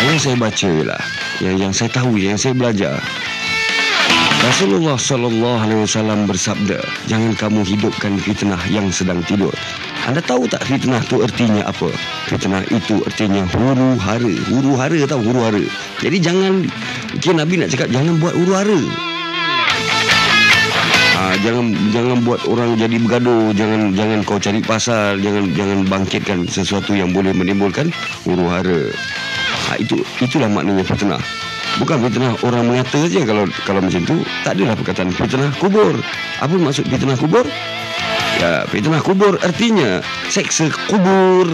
Yang 0.00 0.24
saya 0.24 0.36
baca 0.40 0.68
je 0.72 0.84
lah. 0.88 1.02
Yang, 1.44 1.56
yang 1.68 1.72
saya 1.76 1.92
tahu 1.92 2.16
Yang 2.16 2.48
saya 2.48 2.56
belajar 2.56 2.96
Rasulullah 4.40 4.96
sallallahu 4.96 5.58
alaihi 5.68 5.84
wasallam 5.84 6.24
bersabda, 6.24 6.80
"Jangan 7.04 7.36
kamu 7.36 7.60
hidupkan 7.60 8.16
fitnah 8.16 8.60
yang 8.72 8.88
sedang 8.88 9.20
tidur." 9.28 9.52
Anda 10.08 10.24
tahu 10.24 10.48
tak 10.48 10.64
fitnah 10.64 11.04
tu 11.04 11.20
artinya 11.20 11.68
apa? 11.68 11.92
Fitnah 12.24 12.64
itu 12.72 13.04
artinya 13.04 13.44
huru 13.52 14.00
hara. 14.00 14.32
Huru 14.48 14.72
hara 14.80 14.96
tahu 15.04 15.20
huru 15.28 15.44
hara. 15.44 15.64
Jadi 16.00 16.16
jangan 16.24 16.64
mungkin 17.12 17.36
Nabi 17.36 17.54
nak 17.60 17.68
cakap 17.68 17.92
jangan 17.92 18.16
buat 18.16 18.32
huru 18.32 18.52
hara. 18.56 18.80
Ha, 21.20 21.36
jangan 21.44 21.76
jangan 21.92 22.16
buat 22.24 22.40
orang 22.48 22.80
jadi 22.80 22.96
bergaduh, 22.96 23.52
jangan 23.52 23.92
jangan 23.92 24.18
kau 24.24 24.40
cari 24.40 24.64
pasal, 24.64 25.20
jangan 25.20 25.52
jangan 25.52 25.84
bangkitkan 25.84 26.48
sesuatu 26.48 26.96
yang 26.96 27.12
boleh 27.12 27.36
menimbulkan 27.36 27.92
huru 28.24 28.48
hara. 28.48 28.88
Ha, 29.68 29.76
itu 29.76 30.00
itulah 30.24 30.48
maknanya 30.48 30.80
fitnah. 30.80 31.20
Bukan 31.80 31.96
fitnah 32.04 32.36
orang 32.44 32.68
mengata 32.68 33.00
saja 33.00 33.24
kalau 33.24 33.48
kalau 33.64 33.80
macam 33.80 34.04
tu 34.04 34.20
tak 34.44 34.52
adalah 34.60 34.76
perkataan 34.76 35.08
fitnah 35.16 35.48
kubur. 35.56 35.96
Apa 36.44 36.52
maksud 36.60 36.84
fitnah 36.92 37.16
kubur? 37.16 37.48
Ya, 38.36 38.68
fitnah 38.68 39.00
kubur 39.00 39.40
artinya 39.40 40.04
seksa 40.28 40.68
kubur. 40.92 41.48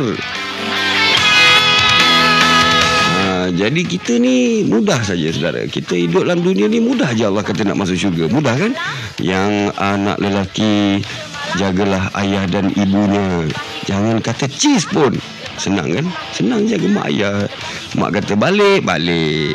Ha, 3.06 3.54
jadi 3.54 3.80
kita 3.86 4.18
ni 4.18 4.66
mudah 4.66 4.98
saja 5.06 5.30
saudara. 5.30 5.62
Kita 5.70 5.94
hidup 5.94 6.26
dalam 6.26 6.42
dunia 6.42 6.66
ni 6.66 6.82
mudah 6.82 7.14
je 7.14 7.22
Allah 7.22 7.46
kata 7.46 7.62
nak 7.62 7.78
masuk 7.78 7.94
syurga. 7.94 8.26
Mudah 8.26 8.58
kan? 8.58 8.74
Yang 9.22 9.70
anak 9.78 10.18
lelaki 10.18 11.06
jagalah 11.54 12.10
ayah 12.18 12.50
dan 12.50 12.74
ibunya. 12.74 13.46
Jangan 13.86 14.18
kata 14.18 14.50
cheese 14.50 14.90
pun. 14.90 15.14
Senang 15.54 15.86
kan? 15.94 16.06
Senang 16.34 16.66
jaga 16.66 16.90
mak 16.90 17.06
ayah. 17.14 17.46
Mak 17.94 18.10
kata 18.18 18.34
balik, 18.34 18.82
balik. 18.82 19.54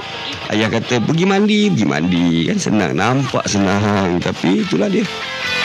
Ayah 0.51 0.67
kata 0.67 0.99
pergi 0.99 1.23
mandi, 1.23 1.71
pergi 1.71 1.87
mandi. 1.87 2.27
Kan 2.51 2.59
senang. 2.59 2.91
Nampak 2.91 3.47
senang. 3.47 4.19
Tapi 4.19 4.67
itulah 4.67 4.91
dia. 4.91 5.07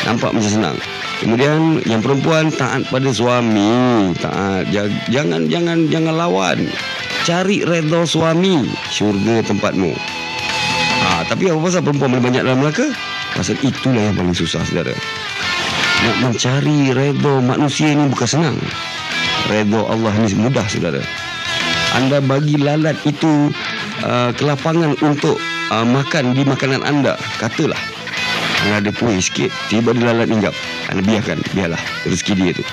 Nampak 0.07 0.31
macam 0.31 0.47
senang. 0.47 0.77
Kemudian 1.19 1.83
yang 1.91 1.99
perempuan 1.99 2.55
taat 2.55 2.87
pada 2.87 3.11
suami. 3.11 4.15
Taat. 4.23 4.71
Jangan 5.11 5.51
jangan 5.51 5.91
jangan 5.91 6.15
lawan. 6.15 6.71
Cari 7.27 7.67
redha 7.67 8.07
suami. 8.07 8.63
Syurga 8.95 9.43
tempatmu. 9.43 9.91
Ha, 11.03 11.27
tapi 11.27 11.51
apa 11.51 11.59
pasal 11.59 11.83
perempuan 11.83 12.15
boleh 12.15 12.23
banyak 12.23 12.47
dalam 12.47 12.63
neraka? 12.63 12.87
Pasal 13.35 13.59
itulah 13.67 14.07
yang 14.07 14.15
paling 14.15 14.39
susah 14.39 14.63
saudara. 14.63 14.95
Nak 16.07 16.17
mencari 16.31 16.95
redha 16.95 17.35
manusia 17.43 17.91
ini 17.91 18.07
bukan 18.07 18.29
senang. 18.31 18.59
Redha 19.51 19.83
Allah 19.83 20.15
ini 20.15 20.39
mudah 20.39 20.67
saudara. 20.71 21.03
Anda 21.97 22.21
bagi 22.21 22.61
lalat 22.61 23.01
itu 23.09 23.51
uh, 24.05 24.31
kelapangan 24.37 24.99
untuk 25.01 25.39
uh, 25.73 25.87
makan 25.87 26.35
di 26.37 26.43
makanan 26.45 26.83
anda. 26.85 27.17
Katalah. 27.41 27.79
Anda 28.67 28.83
ada 28.83 28.91
kuih 28.93 29.23
sikit. 29.23 29.53
Tiba 29.71 29.95
dia 29.95 30.11
lalat 30.11 30.29
hinggap. 30.29 30.53
Anda 30.91 31.01
biarkan. 31.07 31.39
Biarlah. 31.55 31.81
Rezeki 32.05 32.33
dia 32.35 32.51
tu. 32.57 32.65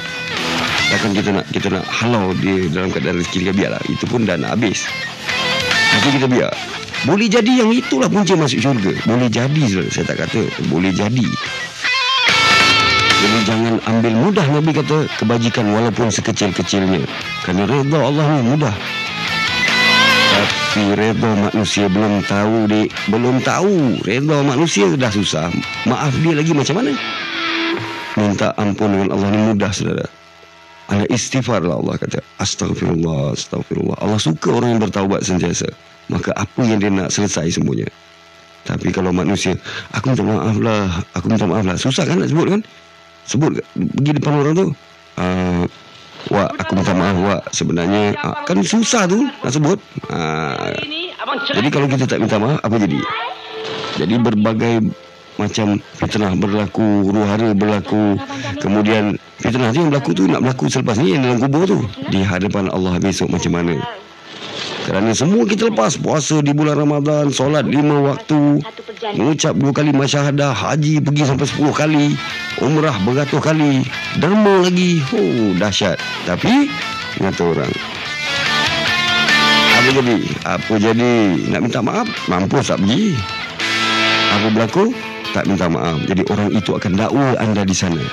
Takkan 0.91 1.11
kita 1.15 1.29
nak 1.31 1.45
kita 1.53 1.67
nak 1.71 1.85
halau 1.87 2.33
dia 2.37 2.67
dalam 2.71 2.89
keadaan 2.89 3.21
rezeki 3.21 3.49
dia. 3.49 3.53
Biarlah. 3.53 3.81
Itu 3.87 4.09
pun 4.09 4.25
dah 4.25 4.35
nak 4.35 4.57
habis. 4.57 4.89
Nanti 5.93 6.07
kita 6.17 6.27
biar. 6.27 6.51
Boleh 7.03 7.27
jadi 7.27 7.51
yang 7.61 7.69
itulah 7.75 8.07
punca 8.07 8.33
masuk 8.33 8.63
syurga. 8.63 8.95
Boleh 9.03 9.27
jadi. 9.27 9.63
Saya 9.91 10.07
tak 10.07 10.23
kata. 10.25 10.41
Boleh 10.71 10.89
jadi. 10.95 11.27
Jadi 13.23 13.39
jangan 13.47 13.79
ambil 13.87 14.13
mudah 14.19 14.43
Nabi 14.51 14.75
kata 14.75 15.07
kebajikan 15.15 15.71
walaupun 15.71 16.11
sekecil-kecilnya. 16.11 17.07
Kerana 17.47 17.63
redha 17.71 17.99
Allah 18.03 18.25
ni 18.35 18.41
mudah. 18.51 18.75
Tapi 20.31 20.83
redha 20.95 21.31
manusia 21.37 21.85
belum 21.91 22.23
tahu 22.25 22.55
dik. 22.71 22.89
Belum 23.11 23.35
tahu. 23.43 23.99
Redha 24.07 24.37
manusia 24.41 24.87
dah 24.95 25.11
susah. 25.11 25.51
Maaf 25.85 26.15
dia 26.23 26.33
lagi 26.33 26.55
macam 26.55 26.79
mana? 26.79 26.91
Minta 28.15 28.53
ampun 28.55 28.93
dengan 28.93 29.17
Allah 29.17 29.29
ni 29.33 29.39
mudah 29.53 29.71
saudara. 29.73 30.05
Anda 30.91 31.05
istighfar 31.09 31.65
lah 31.65 31.79
Allah 31.79 31.95
kata. 31.97 32.19
Astaghfirullah, 32.37 33.33
astaghfirullah. 33.33 33.97
Allah 34.03 34.19
suka 34.21 34.53
orang 34.53 34.77
yang 34.77 34.81
bertaubat 34.83 35.25
sentiasa. 35.25 35.69
Maka 36.11 36.35
apa 36.35 36.61
yang 36.61 36.77
dia 36.77 36.91
nak 36.91 37.09
selesai 37.09 37.57
semuanya. 37.57 37.87
Tapi 38.63 38.95
kalau 38.95 39.11
manusia, 39.11 39.59
aku 39.91 40.11
minta 40.11 40.23
maaf 40.23 40.57
lah. 40.59 40.87
Aku 41.19 41.25
minta 41.27 41.47
maaf 41.47 41.65
lah. 41.67 41.75
Susah 41.75 42.07
kan 42.07 42.19
nak 42.19 42.31
sebut 42.31 42.47
kan? 42.47 42.61
Sebut 43.27 43.59
pergi 43.75 44.11
depan 44.15 44.33
orang 44.39 44.53
tu. 44.55 44.67
Uh, 45.19 45.63
Wak, 46.31 46.55
aku 46.55 46.71
minta 46.79 46.93
maaf 46.95 47.17
Wak. 47.19 47.41
Sebenarnya 47.51 48.15
uh, 48.23 48.35
kan 48.47 48.59
susah 48.63 49.09
tu 49.09 49.27
nak 49.27 49.51
sebut. 49.51 49.79
Uh, 50.07 50.71
jadi 51.51 51.67
kalau 51.67 51.87
kita 51.89 52.07
tak 52.07 52.19
minta 52.23 52.39
maaf, 52.39 52.59
apa 52.63 52.75
jadi? 52.79 52.99
Jadi 53.99 54.13
berbagai 54.21 54.73
macam 55.35 55.81
fitnah 55.97 56.33
berlaku, 56.37 57.09
huru 57.09 57.25
hara 57.25 57.51
berlaku. 57.57 58.15
Kemudian 58.61 59.17
fitnah 59.41 59.73
tu 59.73 59.81
yang 59.81 59.89
berlaku 59.91 60.11
tu 60.13 60.23
nak 60.29 60.41
berlaku 60.45 60.65
selepas 60.69 60.95
ni 61.01 61.17
yang 61.17 61.25
dalam 61.25 61.39
kubur 61.41 61.63
tu. 61.65 61.79
Di 62.13 62.21
hadapan 62.21 62.69
Allah 62.69 63.01
besok 63.01 63.33
macam 63.33 63.51
mana? 63.57 63.75
Kerana 64.83 65.15
semua 65.15 65.47
kita 65.47 65.71
lepas 65.71 65.95
puasa 65.95 66.43
di 66.43 66.51
bulan 66.51 66.75
Ramadan, 66.75 67.31
solat 67.31 67.63
lima 67.63 68.13
waktu, 68.13 68.59
mengucap 69.15 69.55
dua 69.55 69.71
kali 69.71 69.95
masyahadah, 69.95 70.51
haji 70.51 70.99
pergi 70.99 71.23
sampai 71.23 71.47
sepuluh 71.47 71.71
kali, 71.71 72.19
umrah 72.59 72.93
beratus 73.07 73.39
kali, 73.39 73.87
derma 74.19 74.67
lagi. 74.67 74.99
Oh, 75.15 75.55
dahsyat. 75.55 75.95
Tapi, 76.27 76.67
kata 77.15 77.43
orang. 77.47 77.71
Apa 79.79 79.89
jadi? 79.99 80.17
Apa 80.43 80.73
jadi? 80.79 81.13
Nak 81.47 81.61
minta 81.63 81.79
maaf? 81.79 82.07
Mampu 82.27 82.59
tak 82.59 82.79
pergi. 82.83 83.15
Apa 84.35 84.47
berlaku? 84.51 84.95
Tak 85.31 85.47
minta 85.47 85.71
maaf. 85.71 85.99
Jadi 86.07 86.27
orang 86.27 86.51
itu 86.51 86.71
akan 86.75 86.91
dakwa 86.99 87.35
anda 87.39 87.63
di 87.63 87.75
sana. 87.75 88.03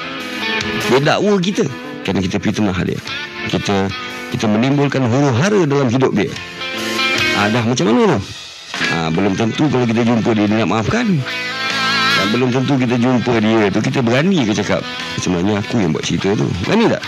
Dia 0.87 0.99
dakwa 1.03 1.35
kita. 1.43 1.67
Kerana 2.07 2.23
kita 2.25 2.39
fitnah 2.43 2.79
dia. 2.83 2.99
Kita 3.51 3.87
kita 4.31 4.47
menimbulkan 4.47 5.03
huru 5.05 5.31
hara 5.35 5.61
dalam 5.67 5.91
hidup 5.91 6.15
dia. 6.15 6.31
Ah, 7.35 7.51
dah 7.51 7.63
macam 7.67 7.85
mana 7.91 8.17
tu? 8.17 8.21
Ah, 8.91 9.09
belum 9.11 9.33
tentu 9.35 9.67
kalau 9.67 9.87
kita 9.87 10.03
jumpa 10.07 10.31
dia, 10.35 10.47
dia 10.47 10.57
nak 10.63 10.71
maafkan. 10.71 11.07
Dan 12.21 12.27
belum 12.37 12.49
tentu 12.53 12.77
kita 12.77 12.97
jumpa 13.01 13.33
dia 13.41 13.73
tu, 13.73 13.81
kita 13.81 13.99
berani 14.05 14.45
ke 14.45 14.53
cakap. 14.53 14.85
Sebenarnya 15.19 15.65
aku 15.65 15.81
yang 15.81 15.91
buat 15.91 16.05
cerita 16.05 16.37
tu. 16.37 16.47
Berani 16.69 16.93
tak? 16.93 17.03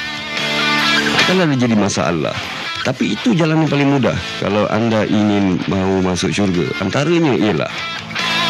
Akan 1.23 1.37
ada 1.45 1.55
jadi 1.55 1.77
masalah. 1.77 2.35
Tapi 2.83 3.15
itu 3.15 3.31
jalan 3.39 3.63
yang 3.63 3.71
paling 3.71 3.89
mudah. 3.95 4.17
Kalau 4.43 4.67
anda 4.73 5.07
ingin 5.07 5.63
mahu 5.71 6.03
masuk 6.03 6.35
syurga. 6.35 6.67
Antaranya 6.83 7.31
ialah. 7.39 7.71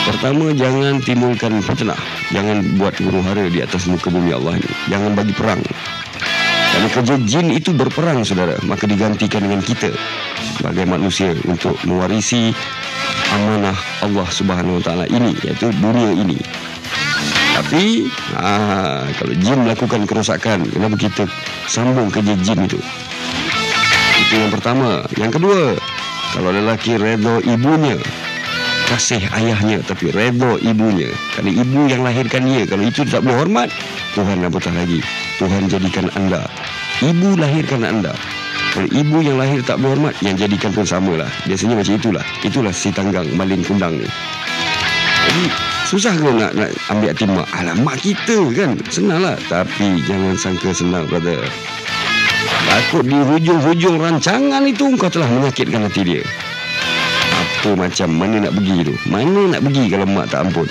Pertama, 0.09 0.51
jangan 0.57 0.99
timbulkan 1.05 1.61
fitnah. 1.61 1.99
Jangan 2.33 2.81
buat 2.81 2.97
huru 2.97 3.21
hara 3.23 3.47
di 3.53 3.61
atas 3.61 3.87
muka 3.87 4.09
bumi 4.09 4.33
Allah 4.33 4.57
ni. 4.57 4.67
Jangan 4.89 5.13
bagi 5.13 5.37
perang. 5.37 5.61
Kerja 6.91 7.15
jin 7.23 7.55
itu 7.55 7.71
berperang 7.71 8.27
saudara. 8.27 8.59
Maka 8.67 8.91
digantikan 8.91 9.47
dengan 9.47 9.63
kita 9.63 9.95
Sebagai 10.59 10.83
manusia 10.85 11.31
Untuk 11.47 11.79
mewarisi 11.87 12.51
Amanah 13.33 13.77
Allah 14.03 14.29
subhanahu 14.29 14.81
wa 14.81 14.83
ta'ala 14.83 15.05
ini 15.07 15.33
Iaitu 15.47 15.71
dunia 15.79 16.11
ini. 16.11 16.37
Tapi 17.55 18.11
aa, 18.35 19.07
Kalau 19.15 19.35
jin 19.39 19.59
melakukan 19.63 20.03
kerosakan 20.05 20.67
Kenapa 20.69 20.97
kita 20.99 21.25
sambung 21.71 22.11
kerja 22.11 22.35
jin 22.43 22.67
itu? 22.67 22.81
Itu 24.29 24.35
yang 24.37 24.51
pertama. 24.51 25.07
Yang 25.15 25.39
kedua 25.39 25.61
Kalau 26.35 26.51
lelaki 26.51 26.99
redha 26.99 27.41
ibunya 27.47 27.97
Kasih 28.91 29.23
ayahnya 29.33 29.81
Tapi 29.87 30.13
redha 30.13 30.59
ibunya. 30.61 31.09
Kerana 31.39 31.51
ibu 31.57 31.81
yang 31.89 32.03
lahirkan 32.03 32.43
dia 32.45 32.67
Kalau 32.67 32.85
itu 32.85 33.07
tak 33.07 33.23
boleh 33.23 33.39
hormat 33.39 33.71
Tuhan 34.13 34.45
apatah 34.45 34.77
lagi. 34.77 35.01
Tuhan 35.41 35.73
jadikan 35.73 36.13
anda 36.13 36.45
Ibu 37.03 37.35
lahirkan 37.35 37.83
anda. 37.83 38.15
Kalau 38.73 38.87
ibu 38.89 39.19
yang 39.21 39.37
lahir 39.37 39.61
tak 39.61 39.85
berhormat 39.85 40.17
Yang 40.25 40.49
jadikan 40.49 40.73
pun 40.73 40.87
sama 40.89 41.13
lah 41.21 41.31
Biasanya 41.45 41.77
macam 41.77 41.93
itulah. 41.99 42.25
Itulah 42.41 42.73
si 42.73 42.89
tanggang 42.89 43.27
maling 43.37 43.61
kundang 43.67 43.99
ni. 43.99 44.09
Jadi 45.27 45.45
Susah 45.91 46.15
ke 46.17 46.25
nak, 46.25 46.57
nak 46.57 46.71
ambil 46.89 47.13
hati 47.13 47.27
mak? 47.29 47.45
Alamak 47.53 48.01
kita 48.01 48.39
kan. 48.55 48.79
Senang 48.89 49.21
lah 49.21 49.37
Tapi 49.51 50.01
jangan 50.07 50.39
sangka 50.39 50.71
senang 50.73 51.05
brother. 51.11 51.43
Takut 52.71 53.05
di 53.05 53.19
hujung-hujung 53.19 54.01
rancangan 54.01 54.63
itu 54.65 54.95
Kau 54.97 55.11
telah 55.11 55.29
menyakitkan 55.29 55.85
hati 55.85 56.03
dia. 56.07 56.23
Apa 57.35 57.77
macam 57.77 58.09
Mana 58.15 58.47
nak 58.49 58.55
pergi 58.57 58.89
tu? 58.89 58.95
Mana 59.11 59.53
nak 59.53 59.61
pergi 59.61 59.85
kalau 59.91 60.07
mak 60.07 60.31
tak 60.33 60.49
ampun? 60.49 60.71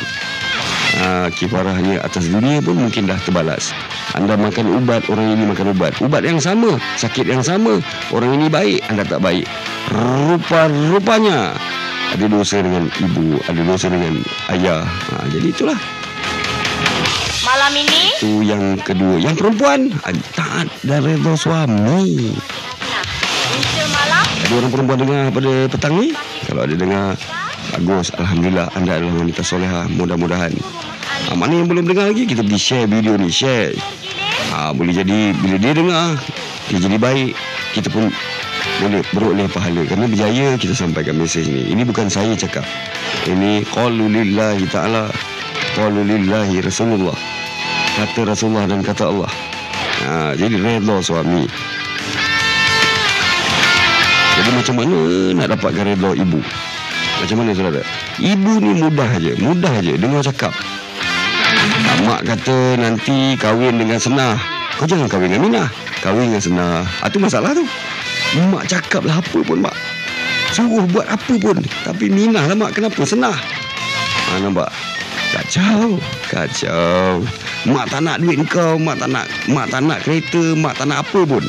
Ha, 0.96 1.30
Kifarahnya 1.30 2.02
atas 2.02 2.32
dunia 2.32 2.64
pun 2.64 2.82
mungkin 2.82 3.06
dah 3.06 3.20
terbalas 3.22 3.76
Anda 4.12 4.36
makan 4.36 4.68
ubat, 4.84 5.08
orang 5.08 5.40
ini 5.40 5.44
makan 5.48 5.72
ubat. 5.72 5.96
Ubat 6.04 6.28
yang 6.28 6.40
sama, 6.42 6.76
sakit 7.00 7.32
yang 7.32 7.40
sama. 7.40 7.80
Orang 8.12 8.36
ini 8.36 8.52
baik, 8.52 8.84
anda 8.92 9.08
tak 9.08 9.24
baik. 9.24 9.48
Rupa-rupanya 9.88 11.56
ada 12.12 12.26
dosa 12.28 12.60
dengan 12.60 12.92
ibu, 13.00 13.40
ada 13.48 13.62
dosa 13.64 13.88
dengan 13.88 14.20
ayah. 14.52 14.84
Ha, 14.84 15.32
jadi 15.32 15.48
itulah. 15.48 15.80
Malam 17.42 17.74
ini, 17.74 18.02
Itu 18.20 18.44
yang 18.44 18.78
kedua. 18.84 19.16
Yang 19.18 19.36
perempuan, 19.40 19.96
ah, 20.04 20.14
taat 20.36 20.68
dan 20.84 21.02
redha 21.02 21.34
suami. 21.34 22.36
nah, 22.92 23.88
malam, 23.96 24.26
Ada 24.28 24.54
orang 24.60 24.72
perempuan 24.76 25.00
dengar 25.00 25.24
pada 25.32 25.52
petang 25.72 25.94
ni? 25.98 26.12
Kalau 26.46 26.62
ada 26.68 26.76
dengar, 26.76 27.16
bagus. 27.72 28.12
Alhamdulillah, 28.20 28.68
anda 28.76 29.00
adalah 29.00 29.24
wanita 29.24 29.42
soleha. 29.42 29.88
Mudah-mudahan. 29.96 30.52
Ha, 31.28 31.36
mana 31.38 31.64
yang 31.64 31.68
belum 31.72 31.88
dengar 31.88 32.12
lagi, 32.12 32.28
kita 32.28 32.44
pergi 32.44 32.60
share 32.60 32.88
video 32.92 33.16
ni. 33.16 33.32
Share. 33.32 33.72
Ha, 34.52 34.76
boleh 34.76 34.92
jadi, 34.92 35.32
bila 35.40 35.56
dia 35.56 35.72
dengar, 35.72 36.20
dia 36.68 36.80
jadi 36.80 36.98
baik. 37.00 37.34
Kita 37.72 37.88
pun 37.88 38.12
boleh 38.84 39.02
beroleh 39.16 39.48
pahala. 39.48 39.88
Kerana 39.88 40.06
berjaya 40.12 40.60
kita 40.60 40.76
sampaikan 40.76 41.16
mesej 41.16 41.48
ni. 41.48 41.72
Ini 41.72 41.88
bukan 41.88 42.12
saya 42.12 42.36
cakap. 42.36 42.68
Ini 43.30 43.64
qaululillahi 43.72 44.68
ta'ala. 44.68 45.08
Qaululillahi 45.80 46.60
Rasulullah. 46.60 47.16
Kata 47.96 48.28
Rasulullah 48.28 48.68
dan 48.68 48.84
kata 48.84 49.08
Allah. 49.08 49.32
Ha, 50.04 50.34
jadi 50.36 50.60
redha 50.60 51.00
suami. 51.00 51.48
Jadi 54.32 54.50
macam 54.58 54.76
mana 54.82 54.98
nak 55.38 55.48
dapatkan 55.54 55.86
redha 55.96 56.12
ibu? 56.18 56.42
Macam 57.22 57.36
mana 57.38 57.54
saudara? 57.54 57.82
Ibu 58.18 58.52
ni 58.60 58.72
mudah 58.82 59.10
aja, 59.14 59.32
mudah 59.38 59.74
aja 59.78 59.94
dengar 59.94 60.26
cakap. 60.26 60.54
Mak 62.02 62.26
kata 62.26 62.82
nanti 62.82 63.38
kahwin 63.38 63.78
dengan 63.78 64.02
senah. 64.02 64.36
Kau 64.82 64.90
jangan 64.90 65.06
kahwin 65.06 65.30
dengan 65.30 65.46
Minah. 65.46 65.68
Kahwin 66.02 66.34
dengan 66.34 66.42
senah. 66.42 66.82
Ah, 67.06 67.10
tu 67.14 67.22
masalah 67.22 67.54
tu. 67.54 67.62
Mak 68.50 68.66
cakap 68.66 69.06
lah 69.06 69.22
apa 69.22 69.38
pun 69.46 69.62
mak. 69.62 69.76
Suruh 70.50 70.90
buat 70.90 71.06
apa 71.06 71.34
pun. 71.38 71.62
Tapi 71.86 72.10
Minah 72.10 72.50
lah 72.50 72.58
mak 72.58 72.74
kenapa 72.74 73.06
senah. 73.06 73.38
Ha, 73.38 74.42
nampak? 74.42 74.74
Kacau. 75.32 76.02
Kacau. 76.26 77.22
Mak 77.70 77.86
tak 77.94 78.02
nak 78.02 78.18
duit 78.18 78.42
kau. 78.50 78.82
Mak 78.82 78.98
tak 78.98 79.10
nak, 79.14 79.30
mak 79.46 79.70
tak 79.70 79.86
nak 79.86 80.02
kereta. 80.02 80.58
Mak 80.58 80.74
tak 80.82 80.90
nak 80.90 81.06
apa 81.06 81.20
pun. 81.22 81.46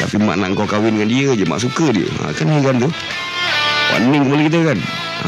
Tapi 0.00 0.16
mak 0.24 0.40
nak 0.40 0.56
kau 0.56 0.64
kahwin 0.64 0.96
dengan 0.96 1.08
dia 1.12 1.28
je. 1.36 1.44
Mak 1.44 1.60
suka 1.60 1.92
dia. 1.92 2.08
Ha, 2.24 2.32
kan 2.32 2.48
heran 2.48 2.80
tu. 2.80 2.88
Pening 3.92 4.26
kepala 4.26 4.42
kita 4.48 4.60
kan. 4.72 4.78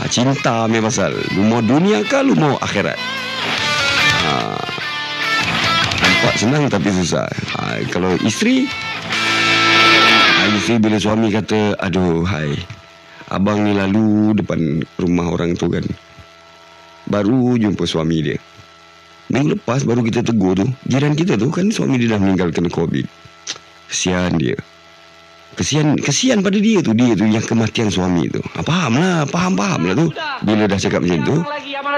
Cinta 0.07 0.71
punya 0.71 0.83
pasal. 0.83 1.13
Lu 1.35 1.43
mau 1.51 1.59
dunia 1.59 2.03
lu 2.23 2.35
mau 2.39 2.55
akhirat? 2.63 2.99
Ha, 4.27 4.33
nampak 6.03 6.35
senang 6.39 6.65
tapi 6.71 6.89
susah. 6.95 7.27
Ha, 7.59 7.83
kalau 7.91 8.15
isteri, 8.23 8.67
ha, 8.67 10.41
isteri 10.55 10.79
bila 10.79 10.99
suami 10.99 11.31
kata, 11.35 11.79
aduh 11.83 12.23
hai, 12.27 12.55
abang 13.35 13.67
ni 13.67 13.75
lalu 13.75 14.35
depan 14.39 14.83
rumah 14.99 15.27
orang 15.31 15.59
tu 15.59 15.67
kan. 15.71 15.83
Baru 17.07 17.55
jumpa 17.59 17.87
suami 17.87 18.19
dia. 18.23 18.39
Minggu 19.27 19.59
lepas 19.59 19.83
baru 19.83 20.07
kita 20.07 20.23
tegur 20.23 20.55
tu. 20.55 20.67
Jiran 20.87 21.19
kita 21.19 21.35
tu 21.35 21.51
kan 21.51 21.67
suami 21.71 21.99
dia 21.99 22.15
dah 22.15 22.23
meninggal 22.23 22.55
kena 22.55 22.71
COVID. 22.71 23.07
Kesian 23.91 24.39
dia. 24.39 24.59
Kesian 25.57 25.97
kesian 25.97 26.45
pada 26.45 26.61
dia 26.61 26.85
tu 26.85 26.93
Dia 26.93 27.17
tu 27.17 27.25
yang 27.25 27.41
kematian 27.41 27.89
suami 27.89 28.29
tu. 28.29 28.45
Ha, 28.45 28.61
Faham 28.61 29.01
lah 29.01 29.25
Faham-faham 29.25 29.81
lah 29.89 29.95
tu. 29.97 30.07
Bila 30.45 30.69
dah 30.69 30.77
cakap 30.77 31.01
macam 31.01 31.21
tu 31.25 31.37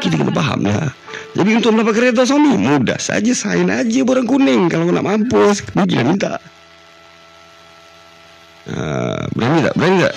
Kita 0.07 0.15
kena 0.15 0.33
faham 0.33 0.61
lah 0.63 0.95
Jadi 1.35 1.51
untuk 1.59 1.71
mendapatkan 1.75 1.99
kereta 1.99 2.23
suami 2.23 2.55
Mudah 2.55 2.99
saja 3.03 3.33
Sign 3.35 3.67
aja 3.67 4.01
borang 4.07 4.31
kuning. 4.31 4.71
Kalau 4.71 4.87
nak 4.95 5.03
mampus 5.03 5.67
Pergilah 5.75 6.07
minta. 6.07 6.33
Ha, 8.71 9.27
Berani 9.35 9.59
tak? 9.67 9.75
Berani 9.75 9.99
tak? 10.07 10.15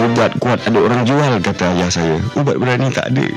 Ubat 0.00 0.32
kuat 0.40 0.60
ada 0.64 0.78
orang 0.80 1.04
jual 1.04 1.32
Kata 1.44 1.76
ayah 1.76 1.88
saya. 1.92 2.16
Ubat 2.36 2.56
berani 2.56 2.88
tak 2.92 3.12
ada 3.12 3.28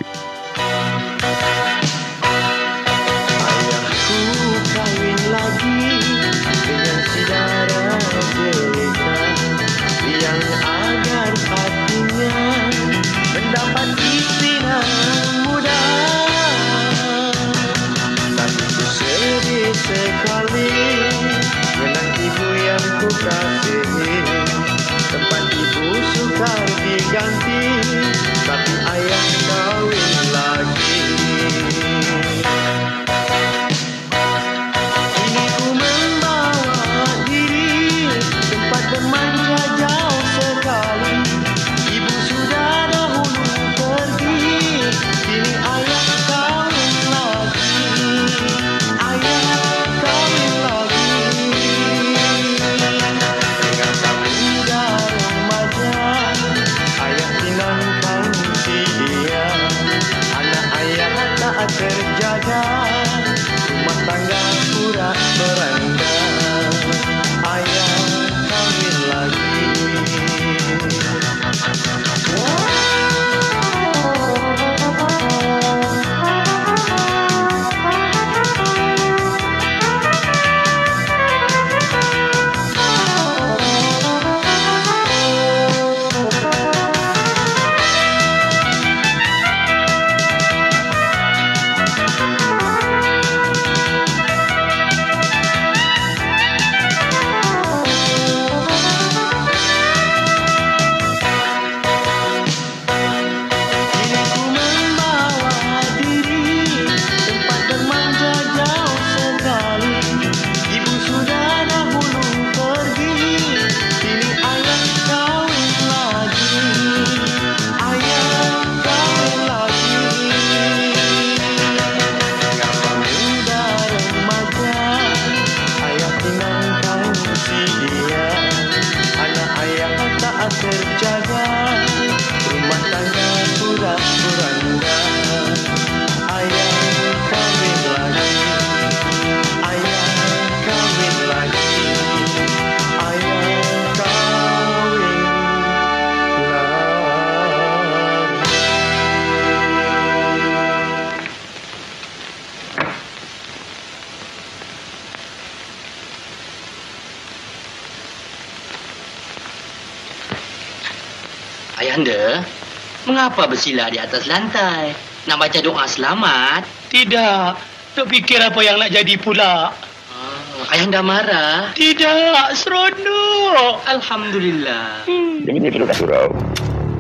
mengapa 163.34 163.50
bersila 163.50 163.90
di 163.90 163.98
atas 163.98 164.30
lantai? 164.30 164.94
Nak 165.26 165.42
baca 165.42 165.58
doa 165.66 165.90
selamat? 165.90 166.62
Tidak. 166.94 167.58
Tak 167.98 168.06
fikir 168.06 168.38
apa 168.38 168.62
yang 168.62 168.78
nak 168.78 168.94
jadi 168.94 169.18
pula. 169.18 169.74
Ah, 170.14 170.74
ayah 170.78 170.86
dah 170.94 171.02
marah. 171.02 171.74
Tidak, 171.74 172.54
seronok. 172.54 173.82
Alhamdulillah. 173.90 175.02
Jadi 175.50 175.58
ni 175.58 175.74
perlu 175.74 175.90
kat 175.90 175.98
surau. 175.98 176.30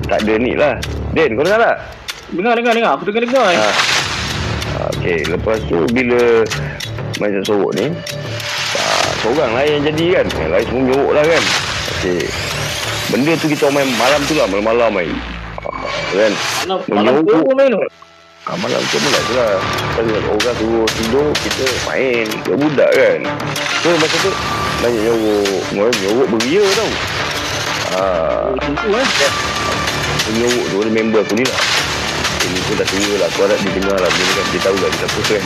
Tak 0.10 0.26
ada 0.26 0.34
ni 0.41 0.58
lah. 0.58 0.82
Den, 1.13 1.38
kau 1.38 1.46
dengar 1.46 1.62
tak? 1.62 1.78
Dengar, 2.34 2.54
dengar, 2.58 2.74
dengar. 2.82 2.91
Aku 2.98 3.06
dengar-dengar. 3.13 3.54
Ha. 3.54 3.69
Okey, 4.98 5.30
lepas 5.30 5.62
tu 5.69 5.86
bila 5.93 6.41
macam 7.22 7.41
sorok 7.46 7.78
ni, 7.78 7.93
tak, 8.74 9.06
seorang 9.22 9.54
lah 9.54 9.69
yang 9.69 9.86
jadi 9.86 10.06
kan. 10.17 10.26
Yang 10.34 10.50
lain 10.50 10.65
semua 10.65 10.82
menyorok 10.82 11.12
lah 11.13 11.24
kan. 11.30 11.43
Okey. 11.93 12.26
Benda 13.13 13.32
tu 13.38 13.46
kita 13.54 13.69
main 13.69 13.86
malam 14.02 14.22
tu 14.26 14.34
lah, 14.34 14.50
malam-malam 14.50 14.89
main. 14.98 15.13
Ah, 16.13 16.30
kan? 16.30 16.34
Malam, 16.69 16.80
malam 16.93 17.13
tu 17.26 17.34
pun 17.41 17.54
main 17.58 17.69
tu. 17.73 17.82
Ah, 18.45 18.56
malam 18.62 18.82
tu 18.86 18.97
pula 19.02 19.19
tu 19.26 19.34
lah. 19.34 19.54
Kalau 19.97 20.17
orang 20.38 20.56
suruh 20.62 20.88
tidur, 20.93 21.28
kita 21.41 21.65
main. 21.89 22.26
Kita 22.30 22.54
budak 22.54 22.91
kan. 22.93 23.19
So, 23.82 23.88
masa 23.97 24.17
tu, 24.21 24.32
banyak 24.86 25.02
nyorok. 25.10 25.60
Nyorok, 25.73 25.95
nyorok 26.06 26.28
beria 26.38 26.65
tau. 26.78 26.89
Ah, 27.93 28.54
Tentu 28.62 28.89
eh. 28.93 29.08
Penyuruk 30.23 30.65
tu 30.71 30.78
ada 30.82 30.91
member 30.93 31.21
aku 31.21 31.36
ni 31.36 31.45
lah 31.45 31.60
Ini 32.47 32.60
pun 32.63 32.76
dah 32.80 32.88
tua 32.88 33.15
lah 33.19 33.28
Aku 33.28 33.39
harap 33.43 33.58
dia 33.60 33.71
dengar 33.76 33.97
lah 33.99 34.10
Dia, 34.10 34.23
kan, 34.23 34.45
dia 34.49 34.62
tahu 34.63 34.78
lah 34.80 34.89
Dia 34.89 35.04
apa 35.04 35.19
kan 35.28 35.43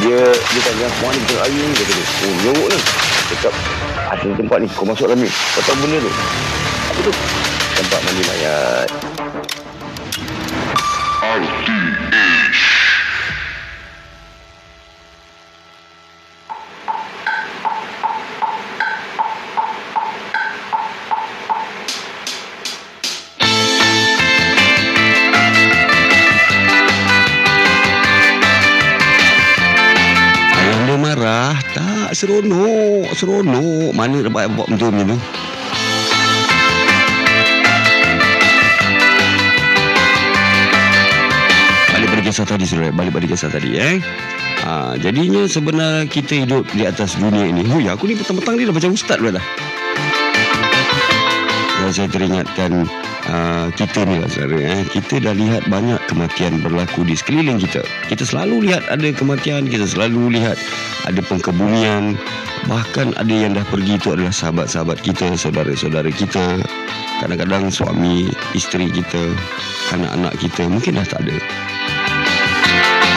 Dia 0.00 0.18
Dia 0.30 0.60
tanya 0.62 0.86
Mana 1.02 1.18
kita 1.20 1.34
air 1.42 1.64
ni 1.66 1.74
Kata 1.74 1.92
dia 1.92 2.06
Oh 2.06 2.32
penyuruk 2.38 2.68
ni 2.70 2.78
Cakap 3.34 3.54
Asal 4.14 4.30
tempat 4.38 4.58
ni 4.62 4.66
Kau 4.72 4.86
masuk 4.86 5.10
dalam 5.10 5.18
ni 5.20 5.28
Kau 5.28 5.62
tahu 5.66 5.76
benda 5.82 5.98
tu 5.98 6.10
Apa 6.86 7.00
tu 7.02 7.12
Tempat 7.76 7.98
mandi 8.06 8.22
mayat 8.24 8.88
seronok 32.36 33.08
Seronok. 33.16 33.90
Mana 33.96 34.20
dapat 34.20 34.52
buat 34.52 34.68
macam 34.68 34.92
tu 34.92 35.16
Balik 41.96 42.08
pada 42.12 42.22
kisah 42.28 42.44
tadi 42.44 42.64
saudara 42.68 42.92
Balik 42.92 43.12
pada 43.16 43.26
kisah 43.26 43.48
tadi 43.48 43.70
eh? 43.80 43.96
Ha, 44.66 44.98
Jadinya 45.00 45.48
sebenarnya 45.48 46.10
kita 46.10 46.42
hidup 46.44 46.66
di 46.74 46.82
atas 46.84 47.14
dunia 47.16 47.46
ini. 47.48 47.62
Hui 47.64 47.86
aku 47.88 48.10
ni 48.10 48.18
petang-petang 48.18 48.58
ni 48.58 48.66
dah 48.66 48.74
macam 48.74 48.92
ustaz 48.92 49.16
pula 49.16 49.38
dah 49.38 49.46
Dan 51.86 51.94
saya 51.94 52.10
teringatkan 52.10 52.82
uh, 53.30 53.70
kita 53.78 54.02
ni 54.10 54.18
lah 54.18 54.26
saudara 54.26 54.58
eh. 54.58 54.82
Kita 54.90 55.22
dah 55.22 55.30
lihat 55.38 55.70
banyak 55.70 56.02
kematian 56.10 56.58
berlaku 56.58 57.06
di 57.06 57.14
sekeliling 57.14 57.62
kita 57.62 57.78
Kita 58.10 58.26
selalu 58.26 58.66
lihat 58.66 58.90
ada 58.90 59.06
kematian 59.14 59.70
Kita 59.70 59.86
selalu 59.86 60.34
lihat 60.34 60.58
ada 61.06 61.22
pengkebumian 61.22 62.18
Bahkan 62.66 63.14
ada 63.14 63.30
yang 63.30 63.54
dah 63.54 63.62
pergi 63.70 64.02
itu 64.02 64.10
adalah 64.10 64.34
sahabat-sahabat 64.34 64.98
kita 64.98 65.38
Saudara-saudara 65.38 66.10
kita 66.10 66.58
Kadang-kadang 67.22 67.70
suami, 67.70 68.34
isteri 68.58 68.90
kita 68.90 69.22
Anak-anak 69.94 70.34
kita 70.42 70.66
mungkin 70.66 70.98
dah 70.98 71.06
tak 71.06 71.22
ada 71.22 71.38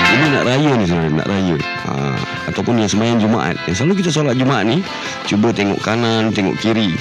ini 0.10 0.36
nak 0.36 0.52
raya 0.52 0.72
ni 0.74 0.86
saudara, 0.90 1.10
nak 1.22 1.28
raya. 1.30 1.56
Ha, 1.86 1.94
ataupun 2.50 2.82
yang 2.82 2.90
semayang 2.90 3.22
Jumaat. 3.22 3.56
Yang 3.70 3.76
selalu 3.78 3.94
kita 4.02 4.10
solat 4.10 4.36
Jumaat 4.42 4.66
ni, 4.66 4.82
cuba 5.30 5.54
tengok 5.54 5.80
kanan, 5.86 6.34
tengok 6.34 6.58
kiri. 6.60 6.98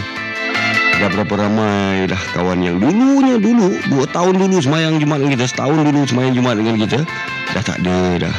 Dah 0.98 1.06
berapa 1.14 1.34
ramai 1.38 2.10
dah 2.10 2.18
kawan 2.34 2.58
yang 2.58 2.82
dulunya 2.82 3.38
dulu, 3.38 3.70
dua 3.86 4.04
tahun 4.10 4.34
dulu 4.34 4.58
semayang 4.58 4.98
Jumaat 4.98 5.22
dengan 5.22 5.38
kita, 5.38 5.46
setahun 5.46 5.78
dulu 5.86 6.02
semayang 6.10 6.34
Jumaat 6.34 6.58
dengan 6.58 6.74
kita, 6.74 7.06
dah 7.54 7.62
tak 7.62 7.78
ada 7.86 8.26
dah. 8.26 8.36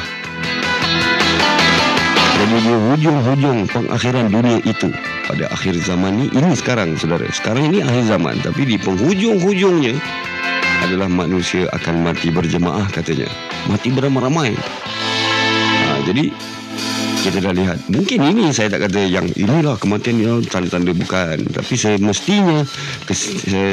Jadi 2.40 2.56
dia 2.60 2.76
hujung-hujung 2.76 3.58
pengakhiran 3.68 4.28
dunia 4.28 4.60
itu 4.64 4.92
pada 5.24 5.48
akhir 5.52 5.76
zaman 5.84 6.20
ni 6.20 6.26
ini 6.32 6.52
sekarang 6.52 7.00
saudara. 7.00 7.24
Sekarang 7.32 7.68
ini 7.68 7.80
akhir 7.80 8.12
zaman 8.12 8.40
tapi 8.44 8.68
di 8.68 8.76
penghujung-hujungnya 8.76 9.96
adalah 10.84 11.08
manusia 11.08 11.64
akan 11.76 12.04
mati 12.04 12.28
berjemaah 12.28 12.88
katanya. 12.92 13.28
Mati 13.68 13.92
beramai-ramai. 13.92 14.56
Ha, 14.56 16.00
jadi 16.08 16.32
kita 17.20 17.38
dah 17.44 17.52
lihat. 17.52 17.78
Mungkin 17.92 18.18
ini 18.32 18.48
saya 18.48 18.72
tak 18.72 18.88
kata 18.88 19.04
yang 19.04 19.28
inilah 19.36 19.76
kematian 19.76 20.16
yang 20.16 20.40
tanda-tanda 20.40 20.96
bukan. 20.96 21.44
Tapi 21.52 21.74
semestinya 21.76 22.64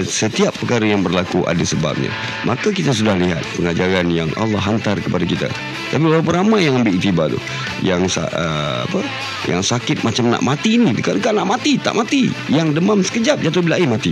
setiap 0.04 0.52
perkara 0.60 0.84
yang 0.84 1.00
berlaku 1.00 1.48
ada 1.48 1.64
sebabnya. 1.64 2.12
Maka 2.44 2.76
kita 2.76 2.92
sudah 2.92 3.16
lihat 3.16 3.40
pengajaran 3.56 4.12
yang 4.12 4.28
Allah 4.36 4.60
hantar 4.60 5.00
kepada 5.00 5.24
kita. 5.24 5.48
Tapi 5.96 6.04
berapa 6.04 6.44
ramai 6.44 6.68
yang 6.68 6.84
ambil 6.84 6.92
iktibar 6.92 7.32
tu? 7.32 7.40
Yang 7.80 8.20
uh, 8.20 8.84
apa? 8.84 9.00
Yang 9.48 9.72
sakit 9.72 10.04
macam 10.04 10.28
nak 10.28 10.44
mati 10.44 10.76
ni. 10.76 10.92
Dekat-dekat 10.92 11.32
nak 11.32 11.48
mati 11.48 11.80
tak 11.80 11.96
mati. 11.96 12.28
Yang 12.52 12.84
demam 12.84 13.00
sekejap 13.00 13.40
jatuh 13.40 13.64
bilik 13.64 13.80
air 13.80 13.90
mati. 13.90 14.12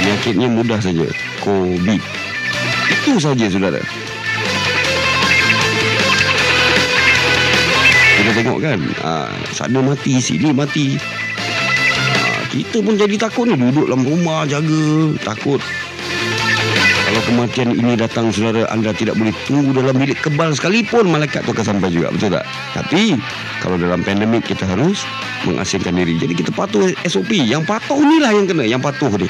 Penyakitnya 0.00 0.48
mudah 0.48 0.80
saja. 0.80 1.04
COVID. 1.44 2.00
Itu 2.88 3.20
saja 3.20 3.46
saudara 3.52 4.07
kita 8.28 8.44
tengok 8.44 8.60
kan? 8.60 8.78
Ha, 9.00 9.12
sana 9.56 9.80
mati 9.80 10.20
sini 10.20 10.52
mati. 10.52 11.00
Ha, 11.00 12.44
kita 12.52 12.84
pun 12.84 13.00
jadi 13.00 13.16
takut 13.16 13.48
ni 13.48 13.56
duduk 13.56 13.88
dalam 13.88 14.04
rumah 14.04 14.44
jaga 14.44 15.16
takut. 15.24 15.64
Kalau 17.08 17.24
kematian 17.24 17.72
ini 17.72 17.96
datang 17.96 18.28
saudara 18.28 18.68
anda 18.68 18.92
tidak 18.92 19.16
boleh 19.16 19.32
tunggu 19.48 19.72
dalam 19.72 19.96
bilik 19.96 20.20
kebal 20.20 20.52
sekalipun 20.52 21.08
malaikat 21.08 21.40
tu 21.40 21.56
akan 21.56 21.64
sampai 21.64 21.88
juga 21.88 22.12
betul 22.12 22.36
tak? 22.36 22.44
Tapi 22.76 23.16
kalau 23.64 23.80
dalam 23.80 24.04
pandemik 24.04 24.44
kita 24.44 24.68
harus 24.68 25.08
mengasingkan 25.48 25.96
diri. 25.96 26.20
Jadi 26.20 26.36
kita 26.36 26.52
patuh 26.52 26.92
SOP 27.08 27.32
yang 27.32 27.64
patuh 27.64 27.96
ni 27.96 28.20
lah 28.20 28.36
yang 28.36 28.44
kena 28.44 28.68
yang 28.68 28.84
patuh 28.84 29.08
ni 29.16 29.24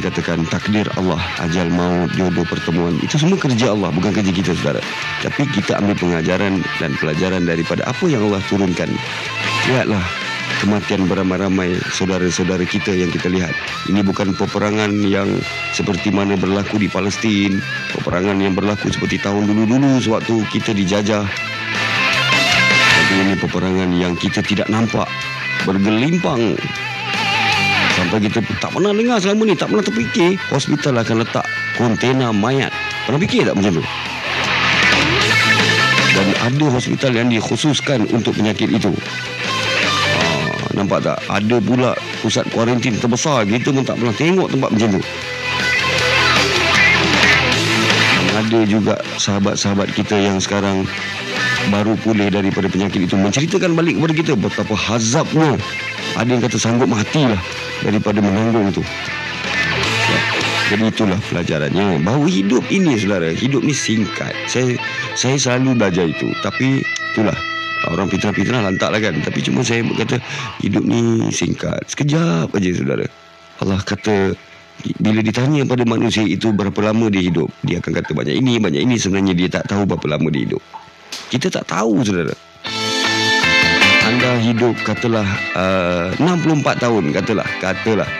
dikatakan 0.00 0.48
takdir 0.48 0.88
Allah 0.96 1.20
Ajal 1.44 1.68
maut, 1.68 2.08
jodoh, 2.16 2.42
pertemuan 2.48 2.96
Itu 3.04 3.20
semua 3.20 3.36
kerja 3.36 3.76
Allah 3.76 3.92
Bukan 3.92 4.16
kerja 4.16 4.32
kita 4.32 4.56
saudara. 4.56 4.80
Tapi 5.20 5.44
kita 5.52 5.76
ambil 5.76 5.94
pengajaran 6.00 6.64
dan 6.80 6.90
pelajaran 6.96 7.44
Daripada 7.44 7.84
apa 7.84 8.08
yang 8.08 8.24
Allah 8.32 8.40
turunkan. 8.48 8.88
Lihatlah 9.68 10.02
Kematian 10.60 11.08
beramai-ramai 11.08 11.78
saudara-saudara 11.94 12.66
kita 12.68 12.92
yang 12.92 13.08
kita 13.08 13.32
lihat. 13.32 13.54
Ini 13.88 14.04
bukan 14.04 14.36
peperangan 14.36 14.92
yang 15.08 15.40
seperti 15.72 16.12
mana 16.12 16.36
berlaku 16.36 16.76
di 16.76 16.90
Palestin 16.90 17.62
Peperangan 17.96 18.36
yang 18.36 18.52
berlaku 18.52 18.92
seperti 18.92 19.22
tahun 19.22 19.48
dulu-dulu 19.48 20.00
Sewaktu 20.00 20.44
kita 20.52 20.76
dijajah. 20.76 21.24
Tapi 22.80 23.14
ini 23.24 23.34
peperangan 23.40 23.88
yang 23.94 24.12
kita 24.18 24.44
tidak 24.44 24.68
nampak 24.68 25.08
Bergelimpang 25.64 26.56
Sampai 28.10 28.26
kita 28.26 28.42
tak 28.58 28.74
pernah 28.74 28.90
dengar 28.90 29.22
selama 29.22 29.46
ni 29.46 29.54
Tak 29.54 29.70
pernah 29.70 29.86
terfikir 29.86 30.34
Hospital 30.50 30.98
akan 30.98 31.22
letak 31.22 31.46
Kontena 31.78 32.34
mayat. 32.34 32.74
Pernah 33.06 33.22
fikir 33.22 33.46
tak 33.46 33.54
macam 33.54 33.78
tu? 33.78 33.84
Dan 36.10 36.26
ada 36.42 36.66
hospital 36.74 37.12
yang 37.14 37.30
dikhususkan 37.30 38.10
Untuk 38.10 38.34
penyakit 38.34 38.66
itu. 38.66 38.90
Ah, 40.18 40.58
Nampak 40.74 41.06
tak? 41.06 41.22
Ada 41.30 41.62
pula 41.62 41.94
Pusat 42.18 42.50
kuarantin 42.50 42.98
terbesar. 42.98 43.46
Kita 43.46 43.70
pun 43.70 43.86
tak 43.86 43.94
pernah 44.02 44.14
tengok 44.18 44.48
tempat 44.50 44.70
macam 44.74 44.88
tu. 44.98 45.02
Dan 48.10 48.26
ada 48.42 48.60
juga 48.66 48.98
Sahabat-sahabat 49.22 49.86
kita 49.94 50.18
yang 50.18 50.42
sekarang 50.42 50.82
baru 51.70 51.94
pulih 52.02 52.26
daripada 52.26 52.66
penyakit 52.66 53.06
itu. 53.06 53.14
Menceritakan 53.14 53.78
balik 53.78 54.02
kepada 54.02 54.14
kita 54.18 54.32
betapa 54.34 54.74
hazabnya 54.74 55.54
ada 56.20 56.36
yang 56.36 56.44
kata 56.44 56.60
sanggup 56.60 56.92
mati 56.92 57.24
lah 57.24 57.40
daripada 57.80 58.20
menanggung 58.20 58.68
itu. 58.68 58.84
Ya. 58.84 60.20
jadi 60.76 60.84
itulah 60.92 61.16
pelajarannya. 61.32 62.04
Bahawa 62.04 62.28
hidup 62.28 62.60
ini 62.68 63.00
saudara. 63.00 63.32
Hidup 63.32 63.64
ni 63.64 63.72
singkat. 63.72 64.36
Saya 64.44 64.76
saya 65.16 65.40
selalu 65.40 65.80
belajar 65.80 66.04
itu. 66.04 66.28
Tapi 66.44 66.84
itulah. 67.16 67.36
Orang 67.88 68.12
fitnah-fitnah 68.12 68.60
lantak 68.60 68.92
lah 68.92 69.00
kan. 69.00 69.16
Tapi 69.24 69.40
cuma 69.40 69.64
saya 69.64 69.80
berkata 69.80 70.20
hidup 70.60 70.84
ni 70.84 71.32
singkat. 71.32 71.80
Sekejap 71.88 72.52
aja 72.52 72.70
saudara. 72.76 73.08
Allah 73.64 73.80
kata 73.80 74.36
bila 75.00 75.24
ditanya 75.24 75.64
pada 75.64 75.84
manusia 75.88 76.24
itu 76.24 76.52
berapa 76.56 76.76
lama 76.80 77.12
dia 77.12 77.20
hidup 77.20 77.52
dia 77.60 77.84
akan 77.84 77.92
kata 78.00 78.12
banyak 78.12 78.36
ini 78.36 78.60
banyak 78.60 78.84
ini. 78.84 79.00
Sebenarnya 79.00 79.32
dia 79.32 79.48
tak 79.48 79.72
tahu 79.72 79.88
berapa 79.88 80.20
lama 80.20 80.28
dia 80.28 80.44
hidup. 80.44 80.60
Kita 81.32 81.48
tak 81.48 81.64
tahu 81.64 82.04
saudara 82.04 82.49
anda 84.10 84.42
hidup 84.42 84.74
katalah 84.82 85.22
uh, 85.54 86.10
64 86.18 86.82
tahun 86.82 87.14
katalah 87.14 87.46
katalah. 87.62 88.10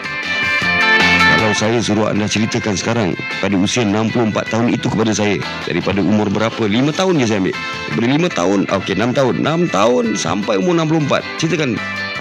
Kalau 1.34 1.50
saya 1.56 1.82
suruh 1.82 2.06
anda 2.06 2.30
ceritakan 2.30 2.78
sekarang 2.78 3.10
pada 3.42 3.58
usia 3.58 3.82
64 3.82 4.30
tahun 4.54 4.70
itu 4.70 4.86
kepada 4.86 5.10
saya 5.10 5.42
daripada 5.66 5.98
umur 5.98 6.30
berapa? 6.30 6.62
5 6.62 6.94
tahun 6.94 7.18
je 7.18 7.26
saya 7.26 7.42
ambil. 7.42 7.56
Daripada 7.90 8.06
5 8.06 8.38
tahun 8.38 8.60
okey 8.70 8.94
6 9.02 9.18
tahun. 9.18 9.34
6 9.42 9.74
tahun 9.74 10.04
sampai 10.14 10.54
umur 10.62 10.78
64 10.78 11.26
ceritakan 11.42 11.70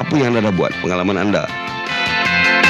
apa 0.01 0.13
yang 0.17 0.33
anda 0.33 0.49
dah 0.49 0.53
buat 0.57 0.73
pengalaman 0.81 1.17
anda. 1.21 1.45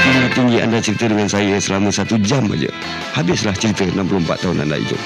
Tinggi-tinggi 0.03 0.57
anda 0.59 0.83
cerita 0.83 1.07
dengan 1.07 1.31
saya 1.31 1.63
selama 1.63 1.95
satu 1.95 2.19
jam 2.19 2.43
aja 2.51 2.67
habislah 3.15 3.55
cerita 3.55 3.88
64 3.88 4.43
tahun 4.43 4.67
anda 4.67 4.75
itu. 4.75 4.99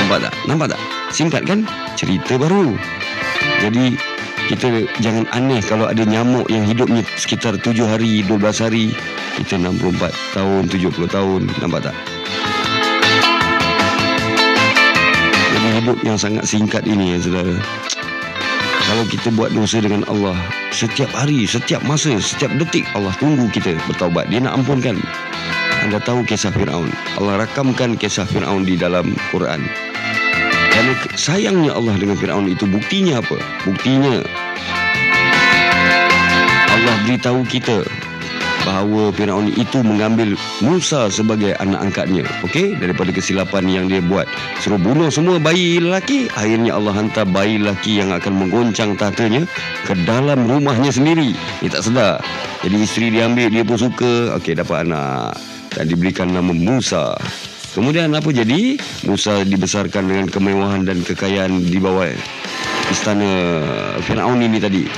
Nampak 0.00 0.18
tak? 0.24 0.34
Nampak 0.48 0.66
tak? 0.72 0.80
Singkat 1.12 1.42
kan? 1.44 1.68
Cerita 1.92 2.40
baru 2.40 2.72
jadi 3.58 3.98
kita 4.48 4.88
jangan 5.04 5.28
aneh 5.36 5.60
kalau 5.60 5.84
ada 5.84 6.08
nyamuk 6.08 6.48
yang 6.48 6.64
hidupnya 6.64 7.04
sekitar 7.20 7.60
7 7.60 7.84
hari, 7.84 8.24
12 8.24 8.64
hari. 8.64 8.96
Kita 9.36 9.60
64 9.60 10.08
tahun, 10.34 10.62
70 10.72 11.04
tahun. 11.04 11.40
Nampak 11.60 11.92
tak? 11.92 11.96
Jadi 15.52 15.68
hidup 15.84 15.98
yang 16.00 16.16
sangat 16.16 16.48
singkat 16.48 16.88
ini 16.88 17.12
ya 17.14 17.18
saudara. 17.20 17.54
Kalau 18.88 19.04
kita 19.04 19.28
buat 19.36 19.52
dosa 19.52 19.84
dengan 19.84 20.00
Allah, 20.08 20.32
setiap 20.72 21.12
hari, 21.12 21.44
setiap 21.44 21.84
masa, 21.84 22.16
setiap 22.16 22.48
detik 22.56 22.88
Allah 22.96 23.12
tunggu 23.20 23.52
kita 23.52 23.76
bertaubat. 23.84 24.32
Dia 24.32 24.40
nak 24.40 24.64
ampunkan. 24.64 24.96
Anda 25.84 26.00
tahu 26.00 26.24
kisah 26.24 26.56
Fir'aun. 26.56 26.88
Allah 27.20 27.44
rakamkan 27.44 28.00
kisah 28.00 28.24
Fir'aun 28.24 28.64
di 28.64 28.80
dalam 28.80 29.12
Quran. 29.28 29.60
Kerana 30.78 30.94
sayangnya 31.18 31.74
Allah 31.74 31.98
dengan 31.98 32.14
Fir'aun 32.14 32.46
itu 32.46 32.62
buktinya 32.62 33.18
apa? 33.18 33.34
Buktinya 33.66 34.22
Allah 36.70 36.94
beritahu 37.02 37.42
kita 37.50 37.82
bahawa 38.62 39.10
Firaun 39.10 39.50
itu 39.58 39.82
mengambil 39.82 40.38
Musa 40.62 41.10
sebagai 41.10 41.58
anak 41.58 41.90
angkatnya. 41.90 42.22
Okey, 42.46 42.78
daripada 42.78 43.10
kesilapan 43.10 43.66
yang 43.66 43.90
dia 43.90 43.98
buat. 43.98 44.30
Suruh 44.62 44.78
bunuh 44.78 45.10
semua 45.10 45.42
bayi 45.42 45.82
lelaki, 45.82 46.30
akhirnya 46.38 46.78
Allah 46.78 46.94
hantar 46.94 47.26
bayi 47.26 47.58
lelaki 47.58 47.98
yang 47.98 48.14
akan 48.14 48.46
menggoncang 48.46 48.94
tahtanya 48.94 49.50
ke 49.82 49.98
dalam 50.06 50.46
rumahnya 50.46 50.94
sendiri. 50.94 51.34
Dia 51.58 51.74
tak 51.74 51.90
sedar. 51.90 52.22
Jadi 52.62 52.86
isteri 52.86 53.10
dia 53.10 53.26
ambil, 53.26 53.50
dia 53.50 53.66
pun 53.66 53.82
suka. 53.82 54.38
Okey, 54.38 54.54
dapat 54.54 54.86
anak 54.86 55.34
dan 55.74 55.90
diberikan 55.90 56.30
nama 56.30 56.54
Musa. 56.54 57.18
Kemudian 57.76 58.10
apa 58.16 58.32
jadi? 58.32 58.80
Musa 59.04 59.44
dibesarkan 59.44 60.08
dengan 60.08 60.26
kemewahan 60.32 60.88
dan 60.88 61.04
kekayaan 61.04 61.68
di 61.68 61.76
bawah 61.76 62.08
istana 62.88 63.60
Firaun 64.04 64.40
ini 64.40 64.56
tadi. 64.56 64.88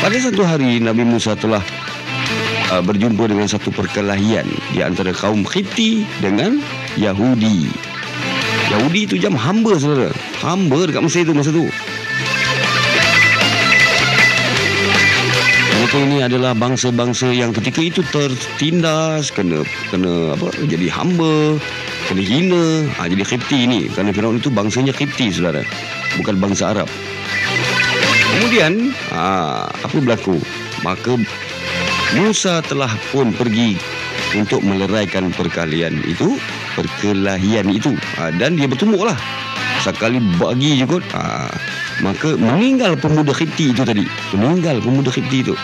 Pada 0.00 0.16
satu 0.18 0.42
hari 0.42 0.80
Nabi 0.82 1.04
Musa 1.06 1.36
telah 1.38 1.62
uh, 2.72 2.82
berjumpa 2.82 3.28
dengan 3.28 3.46
satu 3.46 3.70
perkelahian 3.70 4.48
di 4.72 4.80
antara 4.80 5.12
kaum 5.12 5.44
Khiti 5.44 6.08
dengan 6.18 6.58
Yahudi. 6.96 7.68
Yahudi 8.72 9.00
itu 9.04 9.14
jam 9.20 9.36
hamba 9.36 9.76
saudara. 9.76 10.10
Hamba 10.40 10.88
dekat 10.88 11.02
Mesir 11.04 11.28
itu 11.28 11.36
masa 11.36 11.52
tu. 11.52 11.68
Mereka 15.82 15.98
ini 16.08 16.18
adalah 16.24 16.54
bangsa-bangsa 16.54 17.34
yang 17.34 17.50
ketika 17.50 17.82
itu 17.82 18.00
tertindas, 18.14 19.34
kena 19.34 19.66
kena 19.90 20.32
apa? 20.32 20.54
Jadi 20.64 20.86
hamba, 20.86 21.58
kena 22.08 22.22
hina. 22.22 22.64
Ha, 22.98 23.06
jadi 23.10 23.22
Khiti 23.22 23.66
ini 23.66 23.80
kerana 23.90 24.10
Firaun 24.10 24.38
itu 24.38 24.50
bangsanya 24.50 24.90
Khiti 24.94 25.30
saudara. 25.30 25.62
Bukan 26.18 26.38
bangsa 26.42 26.74
Arab. 26.74 26.88
Kemudian 28.32 28.90
ha, 29.12 29.68
apa 29.68 29.96
berlaku? 30.00 30.40
Maka 30.82 31.14
Musa 32.18 32.60
telah 32.64 32.92
pun 33.14 33.32
pergi 33.32 33.78
untuk 34.36 34.64
meleraikan 34.64 35.32
perkalian 35.32 36.00
itu, 36.04 36.36
perkelahian 36.76 37.68
itu. 37.68 37.96
Ha, 38.20 38.32
dan 38.36 38.56
dia 38.56 38.68
bertumbuk 38.68 39.04
lah. 39.04 39.16
Sekali 39.82 40.20
bagi 40.38 40.78
je 40.78 40.86
kot. 40.86 41.04
Ha, 41.12 41.48
maka 42.00 42.34
meninggal 42.36 42.96
pemuda 42.96 43.32
Khiti 43.36 43.72
itu 43.72 43.82
tadi. 43.84 44.04
Meninggal 44.34 44.80
pemuda 44.80 45.10
Khiti 45.12 45.44
itu. 45.44 45.54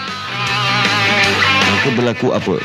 Maka 1.68 1.88
berlaku 1.94 2.34
apa? 2.34 2.56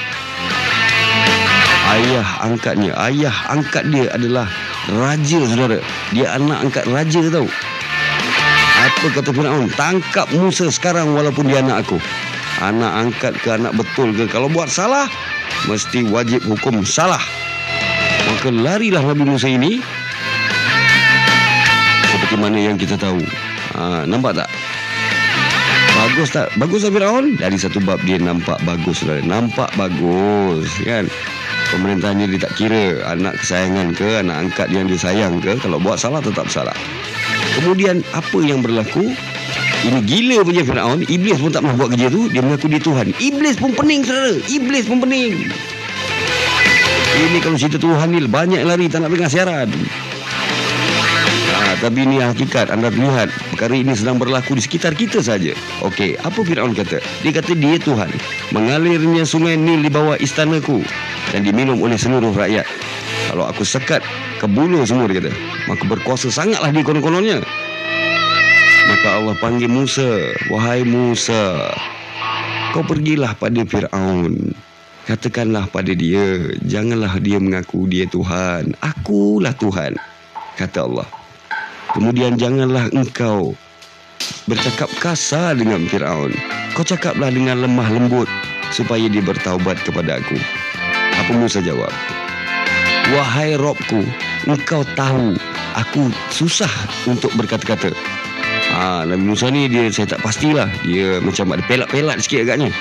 Ayah 1.94 2.26
angkatnya, 2.42 2.90
ayah 3.06 3.36
angkat 3.54 3.86
dia 3.94 4.10
adalah 4.10 4.50
raja 4.98 5.46
saudara. 5.46 5.78
Dia 6.10 6.34
anak 6.42 6.66
angkat 6.66 6.90
raja 6.90 7.22
tau. 7.30 7.46
Apa 8.82 9.06
kata 9.14 9.30
Firaun? 9.30 9.70
Tangkap 9.78 10.26
Musa 10.34 10.74
sekarang 10.74 11.14
walaupun 11.14 11.46
dia 11.46 11.62
anak 11.62 11.86
aku. 11.86 12.02
Anak 12.66 12.90
angkat 12.98 13.38
ke 13.46 13.54
anak 13.54 13.78
betul 13.78 14.10
ke? 14.18 14.26
Kalau 14.26 14.50
buat 14.50 14.74
salah, 14.74 15.06
mesti 15.70 16.10
wajib 16.10 16.42
hukum 16.50 16.82
salah. 16.82 17.22
Maka 18.26 18.50
larilah 18.50 19.06
Nabi 19.06 19.30
Musa 19.30 19.46
ini. 19.46 19.78
Seperti 22.10 22.36
mana 22.42 22.58
yang 22.58 22.82
kita 22.82 22.98
tahu. 22.98 23.22
Ha, 23.78 24.10
nampak 24.10 24.42
tak? 24.42 24.50
Bagus 25.94 26.30
tak? 26.34 26.50
Bagus 26.58 26.82
tak 26.82 26.98
Firaun? 26.98 27.38
Dari 27.38 27.58
satu 27.62 27.78
bab 27.86 28.02
dia 28.02 28.18
nampak 28.18 28.58
bagus. 28.66 29.06
Saudara. 29.06 29.22
Nampak 29.22 29.70
bagus. 29.78 30.74
Kan? 30.82 31.06
Pemerintahnya 31.74 32.30
dia 32.30 32.38
tak 32.38 32.54
kira 32.54 33.02
anak 33.10 33.42
kesayangan 33.42 33.98
ke, 33.98 34.22
anak 34.22 34.46
angkat 34.46 34.70
yang 34.70 34.86
dia 34.86 35.00
sayang 35.02 35.42
ke. 35.42 35.58
Kalau 35.58 35.82
buat 35.82 35.98
salah, 35.98 36.22
tetap 36.22 36.46
salah. 36.54 36.78
Kemudian 37.58 38.06
apa 38.14 38.38
yang 38.46 38.62
berlaku? 38.62 39.10
Ini 39.84 40.00
gila 40.06 40.46
punya 40.46 40.64
Firaun. 40.64 41.02
Iblis 41.10 41.42
pun 41.42 41.50
tak 41.50 41.66
pernah 41.66 41.76
buat 41.76 41.90
kerja 41.92 42.08
tu. 42.14 42.30
Dia 42.30 42.46
mengaku 42.46 42.70
dia 42.70 42.80
Tuhan. 42.80 43.12
Iblis 43.18 43.58
pun 43.58 43.74
pening 43.74 44.06
saudara. 44.06 44.38
Iblis 44.48 44.86
pun 44.88 44.98
pening. 45.02 45.34
Ini 47.14 47.38
kalau 47.42 47.58
cerita 47.58 47.78
Tuhan 47.82 48.08
ni 48.14 48.24
banyak 48.24 48.64
lari 48.64 48.88
tak 48.88 49.04
nak 49.04 49.12
dengar 49.12 49.30
siaran. 49.34 49.70
Ha, 51.52 51.78
tapi 51.84 52.00
ini 52.06 52.24
hakikat. 52.24 52.72
Anda 52.72 52.94
lihat 52.94 53.34
perkara 53.64 53.80
ini 53.80 53.96
sedang 53.96 54.20
berlaku 54.20 54.60
di 54.60 54.62
sekitar 54.68 54.92
kita 54.92 55.24
saja. 55.24 55.56
Okey, 55.88 56.20
apa 56.20 56.36
Firaun 56.44 56.76
kata? 56.76 57.00
Dia 57.24 57.32
kata 57.32 57.56
dia 57.56 57.80
Tuhan. 57.80 58.12
Mengalirnya 58.52 59.24
sungai 59.24 59.56
Nil 59.56 59.80
di 59.80 59.88
bawah 59.88 60.20
istanaku 60.20 60.84
dan 61.32 61.48
diminum 61.48 61.80
oleh 61.80 61.96
seluruh 61.96 62.36
rakyat. 62.36 62.68
Kalau 63.32 63.48
aku 63.48 63.64
sekat 63.64 64.04
ke 64.44 64.52
bulu 64.52 64.84
semua 64.84 65.08
dia 65.08 65.24
kata. 65.24 65.32
Maka 65.72 65.80
berkuasa 65.88 66.28
sangatlah 66.28 66.76
dia 66.76 66.84
konon-kononnya. 66.84 67.40
Maka 68.92 69.08
Allah 69.16 69.36
panggil 69.40 69.72
Musa. 69.72 70.36
Wahai 70.52 70.84
Musa. 70.84 71.72
Kau 72.76 72.84
pergilah 72.84 73.32
pada 73.40 73.64
Fir'aun. 73.64 74.52
Katakanlah 75.08 75.72
pada 75.72 75.96
dia. 75.96 76.52
Janganlah 76.68 77.16
dia 77.24 77.40
mengaku 77.40 77.88
dia 77.88 78.12
Tuhan. 78.12 78.76
Akulah 78.84 79.56
Tuhan. 79.56 79.96
Kata 80.60 80.84
Allah. 80.84 81.23
Kemudian 81.94 82.42
janganlah 82.42 82.90
engkau 82.90 83.54
bercakap 84.50 84.90
kasar 84.98 85.54
dengan 85.54 85.86
Fir'aun. 85.86 86.34
Kau 86.74 86.82
cakaplah 86.82 87.30
dengan 87.30 87.62
lemah 87.62 87.86
lembut 87.94 88.26
supaya 88.74 89.06
dia 89.06 89.22
bertaubat 89.22 89.78
kepada 89.86 90.18
aku. 90.18 90.38
Apa 91.22 91.32
Musa 91.38 91.62
jawab? 91.62 91.94
Wahai 93.14 93.54
Robku, 93.62 94.02
engkau 94.50 94.82
tahu 94.98 95.38
aku 95.78 96.10
susah 96.34 96.72
untuk 97.06 97.30
berkata-kata. 97.38 97.94
Ha, 98.74 99.06
Nabi 99.06 99.22
Musa 99.30 99.54
ni 99.54 99.70
dia 99.70 99.86
saya 99.94 100.18
tak 100.18 100.26
pastilah. 100.26 100.66
Dia 100.82 101.22
macam 101.22 101.54
ada 101.54 101.62
pelat-pelat 101.70 102.18
sikit 102.26 102.50
agaknya. 102.50 102.74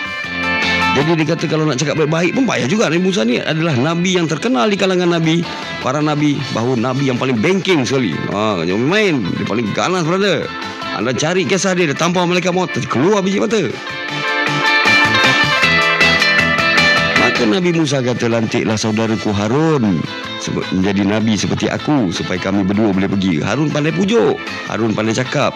Jadi 0.93 1.21
dia 1.21 1.27
kata 1.37 1.45
kalau 1.53 1.69
nak 1.69 1.77
cakap 1.77 2.01
baik-baik 2.01 2.33
pun 2.33 2.49
payah 2.49 2.65
juga. 2.65 2.89
Nabi 2.89 3.05
Musa 3.05 3.29
ni 3.29 3.37
adalah 3.37 3.77
Nabi 3.77 4.17
yang 4.17 4.25
terkenal 4.25 4.73
di 4.73 4.77
kalangan 4.81 5.21
Nabi. 5.21 5.45
Para 5.83 5.99
Nabi. 5.99 6.39
Bahawa 6.55 6.79
Nabi 6.79 7.11
yang 7.11 7.19
paling 7.19 7.43
banking 7.43 7.83
sekali. 7.83 8.15
Ha, 8.31 8.63
jangan 8.63 8.87
main. 8.87 9.15
Dia 9.35 9.45
paling 9.45 9.67
ganas 9.75 10.07
brother. 10.07 10.47
Anda 10.95 11.11
cari 11.11 11.43
kisah 11.43 11.75
dia. 11.75 11.91
Dia 11.91 11.99
tampar 11.99 12.23
malaikat 12.23 12.55
maut. 12.55 12.71
Keluar 12.87 13.19
biji 13.21 13.43
mata. 13.43 13.59
Maka 17.19 17.43
Nabi 17.51 17.75
Musa 17.75 17.99
kata 17.99 18.31
lantiklah 18.31 18.79
saudaraku 18.79 19.35
Harun 19.35 19.99
menjadi 20.71 21.03
Nabi 21.03 21.35
seperti 21.35 21.67
aku 21.67 22.15
supaya 22.15 22.39
kami 22.39 22.63
berdua 22.63 22.95
boleh 22.95 23.11
pergi. 23.11 23.43
Harun 23.43 23.67
pandai 23.71 23.91
pujuk. 23.91 24.39
Harun 24.71 24.95
pandai 24.95 25.19
cakap. 25.19 25.51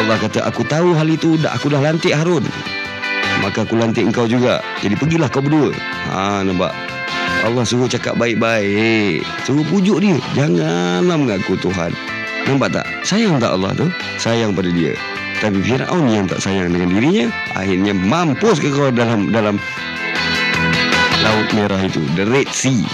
Allah 0.00 0.16
kata 0.16 0.48
aku 0.48 0.64
tahu 0.64 0.96
hal 0.96 1.08
itu 1.12 1.36
dah 1.36 1.52
aku 1.52 1.68
dah 1.68 1.80
lantik 1.80 2.16
Harun. 2.16 2.44
Maka 3.44 3.68
aku 3.68 3.76
lantik 3.76 4.08
engkau 4.08 4.24
juga. 4.24 4.64
Jadi 4.80 4.96
pergilah 4.96 5.28
kau 5.28 5.44
berdua. 5.44 5.76
Ha 6.08 6.40
nampak. 6.40 6.89
Allah 7.46 7.64
suruh 7.64 7.88
cakap 7.88 8.14
baik-baik. 8.20 9.24
Suruh 9.48 9.64
pujuk 9.68 10.04
dia. 10.04 10.16
Janganlah 10.36 11.16
mengaku 11.16 11.56
Tuhan. 11.56 11.94
Nampak 12.44 12.74
tak? 12.74 12.86
Sayang 13.04 13.40
tak 13.40 13.54
Allah 13.56 13.72
tu? 13.76 13.86
Sayang 14.20 14.52
pada 14.52 14.68
dia. 14.68 14.96
Tapi 15.40 15.56
Firaun 15.64 16.12
yang 16.12 16.28
tak 16.28 16.44
sayang 16.44 16.68
dengan 16.68 16.92
dirinya, 16.92 17.32
akhirnya 17.56 17.96
mampus 17.96 18.60
ke 18.60 18.68
kau 18.68 18.92
dalam 18.92 19.32
dalam 19.32 19.56
laut 21.24 21.48
merah 21.56 21.80
itu, 21.80 22.04
the 22.12 22.28
Red 22.28 22.52
Sea. 22.52 22.84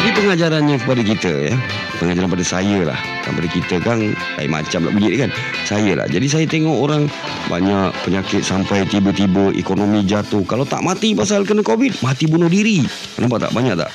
Jadi 0.00 0.08
pengajarannya 0.16 0.80
kepada 0.80 1.02
kita 1.04 1.32
ya, 1.52 1.54
pengajaran 1.98 2.30
pada 2.30 2.44
saya 2.46 2.78
lah. 2.86 2.98
Kan 3.26 3.34
pada 3.34 3.48
kita 3.50 3.74
kan 3.82 3.98
lain 4.14 4.50
macam 4.50 4.80
lah 4.86 4.92
bunyi 4.94 5.18
kan. 5.18 5.30
Saya 5.66 5.98
lah. 5.98 6.06
Jadi 6.06 6.26
saya 6.30 6.46
tengok 6.46 6.78
orang 6.78 7.10
banyak 7.50 7.90
penyakit 8.06 8.46
sampai 8.46 8.86
tiba-tiba 8.86 9.52
ekonomi 9.58 10.06
jatuh. 10.06 10.46
Kalau 10.46 10.64
tak 10.64 10.80
mati 10.86 11.12
pasal 11.12 11.44
kena 11.44 11.66
covid 11.66 11.98
mati 12.00 12.30
bunuh 12.30 12.48
diri. 12.48 12.86
Nampak 13.18 13.50
tak? 13.50 13.52
Banyak 13.52 13.74
tak? 13.74 13.90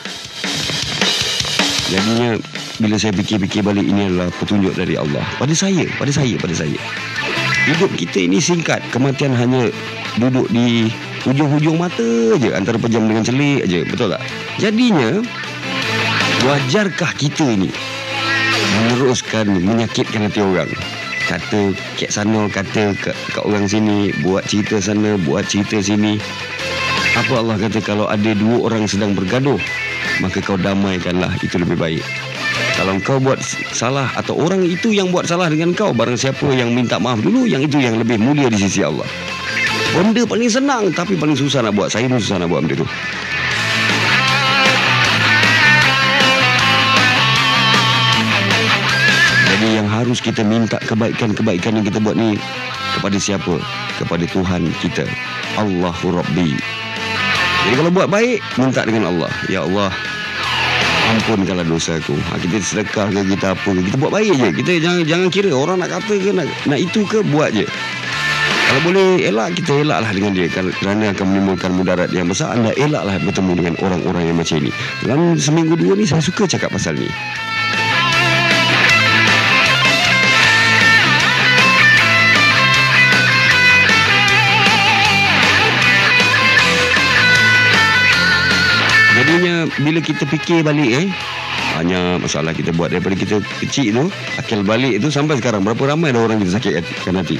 Jadinya 1.89 2.35
bila 2.81 2.95
saya 2.97 3.13
fikir-fikir 3.15 3.61
balik 3.63 3.85
ini 3.85 4.11
adalah 4.11 4.29
petunjuk 4.35 4.73
dari 4.75 4.99
Allah. 4.99 5.23
Pada 5.39 5.55
saya 5.55 5.87
pada 5.95 6.11
saya 6.11 6.35
pada 6.35 6.53
saya. 6.53 6.79
Hidup 7.63 7.95
kita 7.95 8.27
ini 8.27 8.43
singkat. 8.43 8.83
Kematian 8.91 9.31
hanya 9.31 9.71
duduk 10.19 10.51
di 10.51 10.91
hujung-hujung 11.23 11.79
mata 11.79 12.35
je. 12.35 12.51
Antara 12.51 12.75
pejam 12.75 13.07
dengan 13.07 13.23
celik 13.23 13.63
je. 13.69 13.87
Betul 13.87 14.11
tak? 14.11 14.21
Jadinya 14.59 15.23
wajarkah 16.43 17.15
kita 17.15 17.47
ini 17.47 17.92
meneruskan 18.73 19.47
menyakitkan 19.61 20.25
hati 20.25 20.41
orang. 20.41 20.69
Kata 21.23 21.71
kat 21.95 22.11
sana 22.11 22.51
kata 22.51 22.91
kat, 22.99 23.15
kat 23.31 23.43
orang 23.45 23.69
sini 23.69 24.11
buat 24.25 24.43
cerita 24.49 24.81
sana 24.83 25.15
buat 25.23 25.47
cerita 25.47 25.79
sini. 25.79 26.19
Apa 27.13 27.39
Allah 27.39 27.57
kata 27.61 27.79
kalau 27.79 28.09
ada 28.09 28.33
dua 28.33 28.67
orang 28.67 28.89
sedang 28.89 29.13
bergaduh 29.13 29.61
maka 30.21 30.43
kau 30.43 30.59
damaikanlah 30.59 31.31
itu 31.41 31.55
lebih 31.57 31.79
baik. 31.79 32.03
Kalau 32.73 32.97
kau 33.01 33.17
buat 33.21 33.39
salah 33.73 34.09
atau 34.17 34.37
orang 34.37 34.65
itu 34.65 34.93
yang 34.93 35.09
buat 35.09 35.25
salah 35.25 35.49
dengan 35.49 35.73
kau 35.73 35.93
barang 35.93 36.17
siapa 36.17 36.45
yang 36.53 36.73
minta 36.73 36.97
maaf 37.01 37.21
dulu 37.21 37.45
yang 37.49 37.63
itu 37.65 37.81
yang 37.81 37.97
lebih 37.97 38.21
mulia 38.21 38.49
di 38.49 38.59
sisi 38.59 38.85
Allah. 38.85 39.05
Benda 39.93 40.25
paling 40.25 40.49
senang 40.49 40.89
tapi 40.89 41.13
paling 41.13 41.37
susah 41.37 41.61
nak 41.61 41.77
buat 41.77 41.93
saya 41.93 42.09
pun 42.09 42.17
susah 42.17 42.41
nak 42.41 42.49
buat 42.49 42.65
benda 42.65 42.81
tu 42.81 42.87
Harus 50.13 50.29
kita 50.29 50.45
minta 50.45 50.77
kebaikan-kebaikan 50.77 51.73
yang 51.73 51.89
kita 51.89 51.97
buat 51.97 52.13
ni 52.13 52.37
kepada 52.93 53.17
siapa? 53.17 53.57
Kepada 53.97 54.21
Tuhan 54.29 54.69
kita. 54.77 55.09
Allahu 55.57 56.21
Rabbi. 56.21 56.53
Jadi 57.65 57.73
kalau 57.81 57.89
buat 57.89 58.05
baik, 58.13 58.37
minta 58.61 58.85
dengan 58.85 59.09
Allah. 59.09 59.33
Ya 59.49 59.65
Allah, 59.65 59.89
ampunkanlah 61.17 61.65
dosa 61.65 61.97
aku. 61.97 62.13
Ha, 62.13 62.37
kita 62.45 62.61
sedekah 62.61 63.09
ke 63.09 63.25
kita 63.25 63.57
apa 63.57 63.69
ke, 63.73 63.81
kita 63.89 63.97
buat 63.97 64.13
baik 64.13 64.37
je. 64.37 64.49
Kita 64.61 64.71
jangan 64.85 65.01
jangan 65.09 65.27
kira 65.33 65.49
orang 65.49 65.81
nak 65.81 65.89
kata 65.89 66.13
ke 66.13 66.29
nak, 66.29 66.45
nak 66.69 66.77
itu 66.77 67.09
ke 67.09 67.25
buat 67.33 67.49
je. 67.49 67.65
Kalau 68.69 68.81
boleh 68.85 69.17
elak 69.17 69.57
kita 69.57 69.81
elaklah 69.81 70.13
dengan 70.13 70.37
dia 70.37 70.45
kerana 70.53 71.09
akan 71.09 71.25
menimbulkan 71.25 71.73
mudarat 71.73 72.13
yang 72.13 72.29
besar 72.29 72.53
anda 72.53 72.69
elaklah 72.77 73.17
bertemu 73.17 73.65
dengan 73.65 73.73
orang-orang 73.81 74.29
yang 74.29 74.37
macam 74.37 74.61
ini. 74.61 74.69
Dalam 75.01 75.41
seminggu 75.41 75.73
dua 75.73 75.97
ni 75.97 76.05
saya 76.05 76.21
suka 76.21 76.45
cakap 76.45 76.69
pasal 76.69 77.01
ni. 77.01 77.09
Bila 89.83 89.99
kita 89.99 90.23
fikir 90.23 90.63
balik 90.63 90.91
eh 91.03 91.07
banyak 91.73 92.21
masalah 92.23 92.55
kita 92.55 92.71
buat 92.71 92.93
daripada 92.93 93.17
kita 93.17 93.41
kecil 93.59 93.91
tu 93.91 94.05
akal 94.39 94.61
balik 94.63 95.01
tu 95.03 95.09
sampai 95.11 95.41
sekarang. 95.41 95.65
Berapa 95.65 95.91
ramai 95.93 96.15
ada 96.15 96.23
orang 96.23 96.39
kita 96.39 96.57
sakitkan 96.57 97.19
hati? 97.19 97.37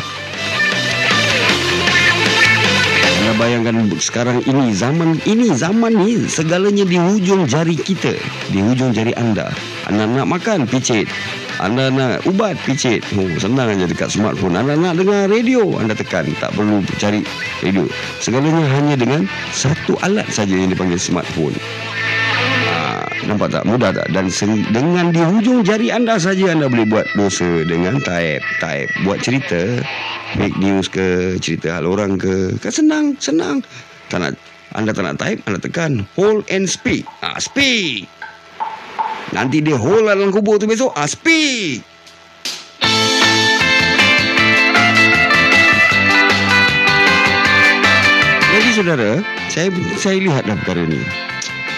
Bayangkan 3.34 3.90
sekarang 3.98 4.46
ini 4.46 4.78
zaman 4.78 5.18
ini 5.26 5.50
zaman 5.58 6.06
ni 6.06 6.22
segalanya 6.30 6.86
di 6.86 7.02
hujung 7.02 7.50
jari 7.50 7.74
kita 7.74 8.14
di 8.54 8.62
hujung 8.62 8.94
jari 8.94 9.10
anda. 9.18 9.50
Anda 9.90 10.06
nak 10.06 10.30
makan 10.30 10.70
picit. 10.70 11.10
Anda 11.58 11.90
nak 11.90 12.30
ubat 12.30 12.60
picit. 12.62 13.02
Oh, 13.18 13.26
senang 13.42 13.74
aja 13.74 13.90
dekat 13.90 14.14
smartphone. 14.14 14.54
Anda 14.54 14.78
nak 14.78 15.02
dengar 15.02 15.34
radio 15.34 15.66
anda 15.82 15.98
tekan. 15.98 16.30
Tak 16.38 16.54
perlu 16.54 16.86
cari 17.02 17.26
radio. 17.66 17.90
Segalanya 18.22 18.70
hanya 18.80 18.96
dengan 19.02 19.26
satu 19.50 19.98
alat 20.06 20.30
saja 20.30 20.54
yang 20.54 20.70
dipanggil 20.70 21.02
smartphone 21.02 21.58
Nampak 23.24 23.50
tak? 23.56 23.64
Mudah 23.64 23.92
tak? 23.96 24.08
Dan 24.12 24.28
sen- 24.28 24.68
dengan 24.72 25.10
di 25.12 25.22
hujung 25.24 25.64
jari 25.64 25.90
anda 25.90 26.20
saja 26.20 26.52
anda 26.52 26.68
boleh 26.68 26.88
buat 26.88 27.08
dosa 27.16 27.64
dengan 27.64 28.00
type. 28.04 28.44
Type. 28.60 28.90
Buat 29.08 29.24
cerita. 29.24 29.62
Fake 30.36 30.58
news 30.60 30.92
ke, 30.92 31.38
cerita 31.40 31.80
hal 31.80 31.88
orang 31.88 32.20
ke. 32.20 32.58
Kan 32.60 32.74
senang, 32.74 33.06
senang. 33.22 33.64
Tak 34.12 34.20
nak, 34.20 34.34
anda 34.76 34.92
tak 34.92 35.06
nak 35.08 35.18
type, 35.22 35.40
anda 35.48 35.60
tekan. 35.62 36.04
Hold 36.20 36.44
and 36.52 36.68
speak. 36.68 37.08
Ah, 37.24 37.40
speak. 37.40 38.10
Nanti 39.34 39.64
dia 39.64 39.80
hold 39.80 40.06
dalam 40.06 40.30
kubur 40.30 40.62
tu 40.62 40.70
besok. 40.70 40.94
Ah, 40.94 41.10
speak. 41.10 41.82
Jadi 48.54 48.70
saudara, 48.78 49.18
saya 49.50 49.74
saya 49.98 50.18
lihat 50.22 50.46
dah 50.46 50.54
perkara 50.62 50.86
ni. 50.86 51.02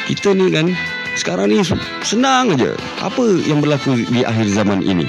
Kita 0.05 0.35
ni 0.35 0.51
kan 0.51 0.69
sekarang 1.15 1.51
ni 1.51 1.63
senang 2.03 2.51
aja. 2.51 2.75
Apa 2.99 3.39
yang 3.47 3.63
berlaku 3.63 4.03
di 4.07 4.21
akhir 4.27 4.51
zaman 4.51 4.83
ini? 4.83 5.07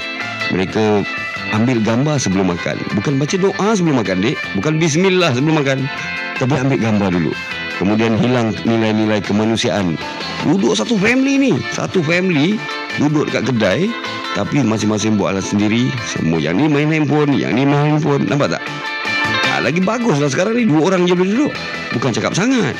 Mereka 0.55 1.03
ambil 1.51 1.83
gambar 1.83 2.15
sebelum 2.19 2.55
makan. 2.55 2.79
Bukan 2.95 3.19
baca 3.19 3.35
doa 3.35 3.67
sebelum 3.75 3.99
makan, 3.99 4.23
Dek. 4.23 4.39
Bukan 4.55 4.79
bismillah 4.79 5.35
sebelum 5.35 5.59
makan. 5.59 5.83
Tapi 6.39 6.53
ambil 6.55 6.79
gambar 6.79 7.09
dulu. 7.11 7.31
Kemudian 7.77 8.17
hilang 8.17 8.55
nilai-nilai 8.65 9.21
kemanusiaan. 9.21 9.99
Duduk 10.47 10.73
satu 10.73 10.97
family 10.97 11.37
ni. 11.37 11.53
Satu 11.75 11.99
family 12.01 12.55
duduk 12.97 13.29
dekat 13.29 13.53
kedai. 13.53 13.91
Tapi 14.33 14.63
masing-masing 14.63 15.17
buat 15.19 15.35
alat 15.35 15.45
sendiri. 15.45 15.91
Semua 16.07 16.39
yang 16.39 16.55
ni 16.57 16.69
main 16.69 16.89
handphone, 16.89 17.35
yang 17.35 17.53
ni 17.57 17.67
main 17.67 17.97
handphone. 17.97 18.25
Nampak 18.25 18.57
tak? 18.57 18.63
Ha, 19.49 19.59
lagi 19.65 19.81
bagus 19.81 20.21
lah 20.21 20.29
sekarang 20.29 20.55
ni. 20.55 20.63
Dua 20.63 20.87
orang 20.87 21.03
je 21.09 21.13
boleh 21.17 21.33
duduk. 21.33 21.53
Bukan 21.97 22.13
cakap 22.13 22.37
sangat. 22.37 22.77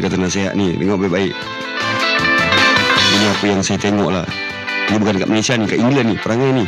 Ni 0.00 0.08
kata-kata 0.08 0.24
nasihat 0.32 0.52
ni. 0.56 0.72
Tengok 0.80 0.96
baik-baik. 0.96 1.36
Ini 3.12 3.26
apa 3.36 3.44
yang 3.44 3.60
saya 3.60 3.76
tengok 3.76 4.08
lah. 4.08 4.24
Ini 4.88 4.96
bukan 4.96 5.12
dekat 5.20 5.28
Malaysia 5.28 5.52
ni. 5.60 5.68
Kat 5.68 5.76
England 5.76 6.08
ni. 6.08 6.16
Perangai 6.16 6.50
ni. 6.56 6.64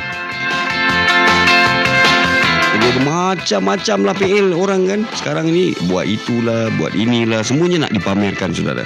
Jadi 2.77 2.85
ada 2.93 3.01
macam-macam 3.09 3.99
lah 4.05 4.15
PL 4.21 4.49
orang 4.53 4.83
kan. 4.85 5.01
Sekarang 5.17 5.49
ni 5.49 5.73
buat 5.89 6.05
itulah, 6.05 6.69
buat 6.77 6.93
inilah. 6.93 7.41
Semuanya 7.41 7.89
nak 7.89 7.97
dipamerkan 7.97 8.53
saudara. 8.53 8.85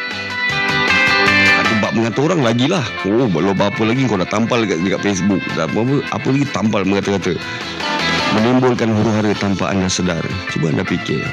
Ada 1.58 1.74
bab 1.82 1.98
mengata 1.98 2.22
orang 2.22 2.46
lagi 2.46 2.70
lah. 2.70 2.86
Oh, 3.02 3.26
belum 3.26 3.58
apa 3.58 3.82
lagi 3.82 4.06
kau 4.06 4.14
dah 4.14 4.30
tampal 4.30 4.62
dekat, 4.62 4.78
dekat 4.86 5.02
Facebook. 5.02 5.42
Dah 5.58 5.66
apa, 5.66 6.06
apa 6.14 6.26
lagi 6.30 6.46
tampal 6.54 6.86
mengata-kata. 6.86 7.34
Menimbulkan 8.38 8.94
huru-hara 8.94 9.34
tanpa 9.42 9.74
anda 9.74 9.90
sedar. 9.90 10.22
Cuba 10.54 10.70
anda 10.70 10.86
fikir. 10.86 11.26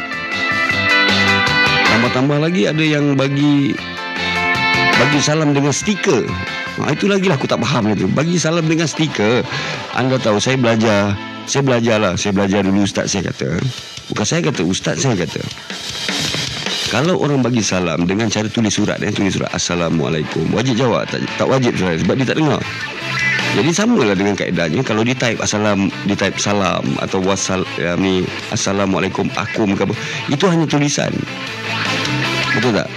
Tambah-tambah 1.93 2.41
lagi 2.41 2.65
ada 2.65 2.81
yang 2.81 3.13
bagi 3.13 3.77
bagi 4.97 5.19
salam 5.21 5.53
dengan 5.53 5.69
stiker. 5.69 6.25
Ha, 6.81 6.89
itu 6.89 7.05
lagi 7.05 7.29
lah 7.29 7.37
aku 7.37 7.45
tak 7.45 7.61
faham 7.61 7.93
itu. 7.93 8.09
Bagi 8.09 8.41
salam 8.41 8.65
dengan 8.65 8.89
stiker. 8.89 9.45
Anda 9.93 10.17
tahu 10.17 10.41
saya 10.41 10.57
belajar. 10.57 11.13
Saya 11.45 11.61
belajar 11.61 12.01
lah. 12.01 12.17
Saya 12.17 12.33
belajar 12.33 12.65
dulu 12.65 12.81
ustaz 12.81 13.13
saya 13.13 13.29
kata. 13.29 13.61
Bukan 14.09 14.25
saya 14.25 14.41
kata, 14.41 14.65
ustaz 14.65 15.05
saya 15.05 15.13
kata. 15.13 15.37
Kalau 16.89 17.21
orang 17.21 17.45
bagi 17.45 17.61
salam 17.61 18.09
dengan 18.09 18.25
cara 18.25 18.49
tulis 18.49 18.73
surat. 18.73 18.97
Dia 18.97 19.13
tulis 19.13 19.37
surat 19.37 19.53
Assalamualaikum. 19.53 20.49
Wajib 20.49 20.81
jawab. 20.81 21.05
Tak, 21.13 21.21
tak 21.37 21.45
wajib 21.45 21.77
saudara. 21.77 22.01
Sebab 22.01 22.13
dia 22.17 22.25
tak 22.25 22.37
dengar. 22.41 22.61
Jadi 23.53 23.69
samalah 23.69 24.17
dengan 24.17 24.33
kaedahnya. 24.33 24.81
Kalau 24.81 25.05
di 25.05 25.13
type 25.13 25.37
assalam 25.37 25.93
di 26.09 26.17
type 26.17 26.41
salam 26.41 26.81
atau 26.97 27.21
wasal 27.21 27.61
ya, 27.77 27.93
ni 27.93 28.25
assalamualaikum 28.49 29.29
akum 29.37 29.77
ke 29.77 29.85
apa 29.85 29.93
itu 30.33 30.49
hanya 30.49 30.65
tulisan. 30.65 31.13
Betul 32.57 32.73
tak? 32.73 32.89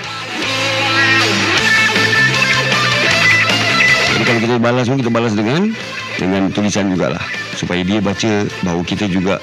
Jadi 4.17 4.25
kalau 4.25 4.41
kita 4.41 4.55
balas 4.57 4.89
pun 4.89 4.97
kita 4.97 5.13
balas 5.13 5.37
dengan 5.37 5.77
dengan 6.17 6.49
tulisan 6.49 6.89
jugalah. 6.89 7.21
Supaya 7.53 7.85
dia 7.85 8.01
baca 8.01 8.49
bahawa 8.65 8.81
kita 8.81 9.13
juga 9.13 9.37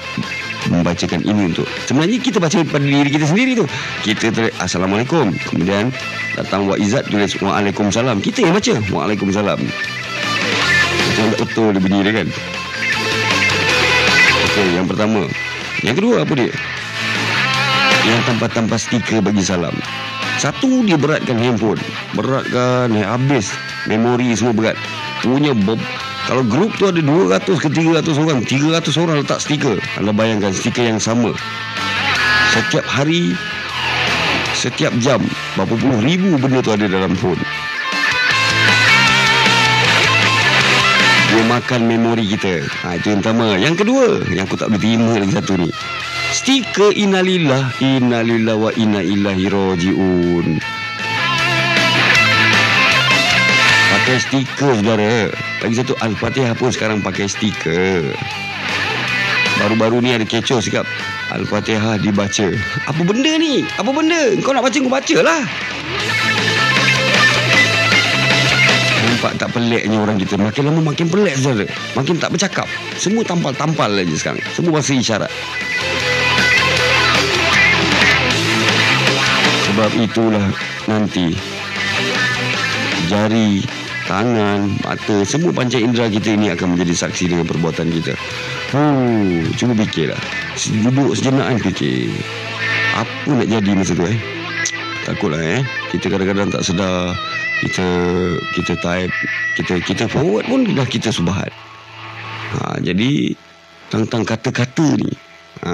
membacakan 0.66 1.22
ini 1.22 1.54
untuk. 1.54 1.66
Sebenarnya 1.86 2.18
kita 2.18 2.42
baca 2.42 2.58
pada 2.66 2.82
diri 2.82 3.10
kita 3.10 3.30
sendiri 3.30 3.54
tu. 3.54 3.66
Kita 4.02 4.34
tulis 4.34 4.50
assalamualaikum. 4.58 5.30
Kemudian 5.46 5.94
datang 6.34 6.66
wa 6.66 6.74
izzat 6.74 7.06
tulis 7.06 7.38
waalaikumsalam 7.38 8.18
kita 8.18 8.50
yang 8.50 8.54
baca 8.58 8.74
waalaikumsalam 8.90 9.62
betul 11.14 11.30
tak 11.30 11.46
betul. 11.46 11.68
Dia 11.70 11.82
bunyi 11.82 11.98
dia 12.02 12.12
kan? 12.18 12.28
Okey 14.50 14.66
yang 14.74 14.86
pertama. 14.90 15.22
Yang 15.86 15.94
kedua 16.02 16.16
apa 16.26 16.32
dia? 16.34 16.50
Yang 18.04 18.20
tanpa-tanpa 18.26 18.76
stiker 18.76 19.22
bagi 19.22 19.42
salam. 19.46 19.74
Satu 20.42 20.82
dia 20.82 20.98
beratkan 20.98 21.38
handphone. 21.38 21.78
Beratkan 22.18 22.90
eh, 22.98 23.06
habis. 23.06 23.54
Memori 23.86 24.34
semua 24.34 24.52
berat. 24.52 24.76
Punya 25.22 25.54
bob 25.54 25.78
kalau 26.24 26.40
grup 26.40 26.72
tu 26.80 26.88
ada 26.88 27.04
200 27.04 27.44
ke 27.44 27.68
300 27.68 28.16
orang 28.16 28.40
300 28.48 28.96
orang 28.96 29.16
letak 29.20 29.44
stiker. 29.44 29.76
Anda 30.00 30.12
bayangkan 30.16 30.56
stiker 30.56 30.84
yang 30.88 30.96
sama. 30.96 31.36
Setiap 32.56 32.86
hari 32.86 33.34
Setiap 34.54 34.94
jam 35.02 35.18
Berapa 35.58 35.74
puluh 35.74 35.98
ribu 36.06 36.38
benda 36.38 36.62
tu 36.62 36.70
ada 36.70 36.86
dalam 36.86 37.18
phone 37.18 37.42
Dia 41.34 41.42
makan 41.50 41.90
memori 41.90 42.30
kita. 42.30 42.62
Ha, 42.86 42.94
Itu 42.94 43.10
yang 43.10 43.18
pertama. 43.18 43.58
Yang 43.58 43.82
kedua 43.82 44.22
Yang 44.30 44.46
aku 44.46 44.54
tak 44.54 44.70
boleh 44.70 44.78
terima 44.86 45.12
lagi 45.18 45.34
satu 45.34 45.52
ni. 45.58 45.66
Stiker 46.30 46.94
Innalillah 46.94 47.74
Innalillah 47.82 48.54
wa 48.54 48.70
inna 48.78 49.02
ilahi 49.02 49.50
roji'un 49.50 50.62
Pakai 53.90 54.16
stiker 54.22 54.78
saudara. 54.78 55.34
Lagi 55.58 55.74
satu 55.74 55.98
Al-Fatihah 55.98 56.54
pun 56.54 56.70
sekarang 56.70 57.02
pakai 57.02 57.26
stiker 57.26 58.14
Baru-baru 59.58 60.06
ni 60.06 60.14
ada 60.14 60.22
kecoh 60.22 60.62
sikap. 60.62 60.86
Al-Fatihah 61.34 61.98
dibaca. 61.98 62.54
Apa 62.86 63.02
benda 63.02 63.34
ni? 63.42 63.66
Apa 63.74 63.90
benda? 63.90 64.38
Kau 64.38 64.54
nak 64.54 64.62
baca 64.62 64.78
kau 64.78 64.86
baca 64.86 65.16
lah 65.18 65.42
Nampak 69.24 69.40
tak 69.40 69.56
peliknya 69.56 69.96
orang 69.96 70.20
kita 70.20 70.36
Makin 70.36 70.68
lama 70.68 70.92
makin 70.92 71.08
pelik 71.08 71.40
saudara 71.40 71.64
Makin 71.96 72.20
tak 72.20 72.28
bercakap 72.28 72.68
Semua 73.00 73.24
tampal-tampal 73.24 73.88
aja 73.96 74.12
sekarang 74.20 74.44
Semua 74.52 74.76
bahasa 74.76 74.92
isyarat 74.92 75.32
Sebab 79.64 79.90
itulah 79.96 80.44
nanti 80.84 81.32
Jari 83.08 83.64
Tangan, 84.04 84.76
mata, 84.84 85.24
semua 85.24 85.48
panca 85.56 85.80
indera 85.80 86.12
kita 86.12 86.36
ini 86.36 86.52
akan 86.52 86.76
menjadi 86.76 87.08
saksi 87.08 87.24
dengan 87.24 87.48
perbuatan 87.48 87.88
kita. 87.88 88.12
Oh, 88.76 89.40
cuba 89.56 89.72
fikirlah. 89.80 90.20
Duduk 90.84 91.16
sejenak 91.16 91.48
kan 91.48 91.58
fikir. 91.72 92.12
Apa 93.00 93.32
nak 93.32 93.48
jadi 93.48 93.70
masa 93.72 93.96
tu 93.96 94.04
eh? 94.04 94.20
Takutlah 95.08 95.40
eh. 95.40 95.64
Kita 95.88 96.12
kadang-kadang 96.12 96.52
tak 96.52 96.68
sedar 96.68 97.16
kita 97.62 97.88
kita 98.58 98.74
type, 98.80 99.14
kita 99.60 99.74
kita 99.84 100.04
forward 100.10 100.44
pun 100.48 100.66
dah 100.74 100.88
kita 100.88 101.14
subahat. 101.14 101.52
Ha, 102.54 102.78
jadi 102.82 103.34
tentang 103.90 104.26
kata-kata 104.26 104.86
ni. 104.98 105.12
Ha, 105.62 105.70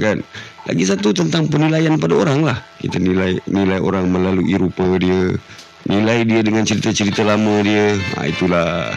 kan? 0.00 0.24
Lagi 0.62 0.84
satu 0.86 1.10
tentang 1.10 1.50
penilaian 1.50 1.98
pada 1.98 2.14
orang 2.16 2.46
lah. 2.46 2.58
Kita 2.78 2.96
nilai 3.02 3.40
nilai 3.50 3.80
orang 3.82 4.08
melalui 4.08 4.54
rupa 4.56 4.86
dia, 4.96 5.34
Nilai 5.82 6.22
dia 6.22 6.46
dengan 6.46 6.62
cerita-cerita 6.62 7.26
lama 7.26 7.58
dia 7.58 7.98
ha, 8.14 8.30
Itulah 8.30 8.94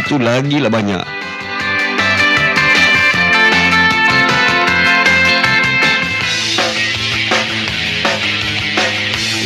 Itu 0.00 0.16
lagi 0.16 0.64
lah 0.64 0.72
banyak 0.72 1.27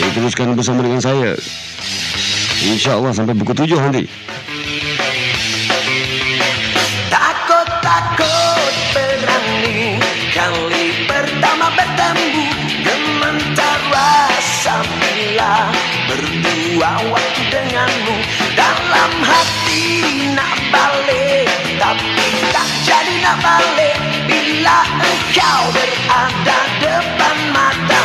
Jadi 0.03 0.19
teruskan 0.19 0.59
bersama 0.59 0.83
dengan 0.83 0.99
saya. 0.99 1.39
InsyaAllah 2.59 3.15
sampai 3.15 3.39
pukul 3.39 3.55
tujuh 3.55 3.79
nanti. 3.79 4.03
Takut-takut 7.07 8.75
berani 8.91 10.03
Kali 10.35 11.07
pertama 11.07 11.71
bertemu 11.79 12.45
Gementar 12.83 13.79
rasa 13.95 14.83
bila 14.99 15.71
Berdua 16.11 16.93
waktu 17.07 17.43
denganmu 17.47 18.17
Dalam 18.59 19.13
hati 19.23 19.87
nak 20.35 20.59
balik. 20.75 21.47
Tapi 21.79 22.27
tak 22.51 22.71
jadi 22.83 23.15
nak 23.23 23.39
balik 23.39 23.97
Bila 24.27 24.79
engkau 24.99 25.63
berada 25.71 26.59
depan 26.83 27.39
mataku 27.55 28.02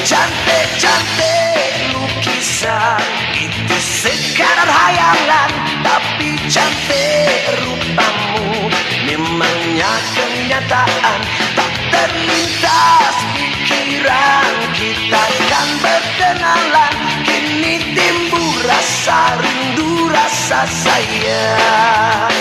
Cantik-cantik 0.00 1.92
lukisan. 1.92 3.04
Itu 3.36 3.76
sekadar 3.76 4.64
hayalan 4.64 5.52
Tapi 5.84 6.40
cantik 6.48 7.44
rupamu. 7.60 8.72
Memangnya 9.04 9.92
kenyataan 10.16 11.20
Tak 11.52 11.72
terlintas 11.92 13.16
pikiran. 13.36 14.52
Kita 14.72 15.24
kan 15.52 15.68
berkenalan 15.84 16.94
Kini 17.28 17.92
timbul 17.92 18.56
rasa 18.64 19.36
rindu 19.36 20.08
Rasa 20.08 20.64
sayang. 20.64 22.32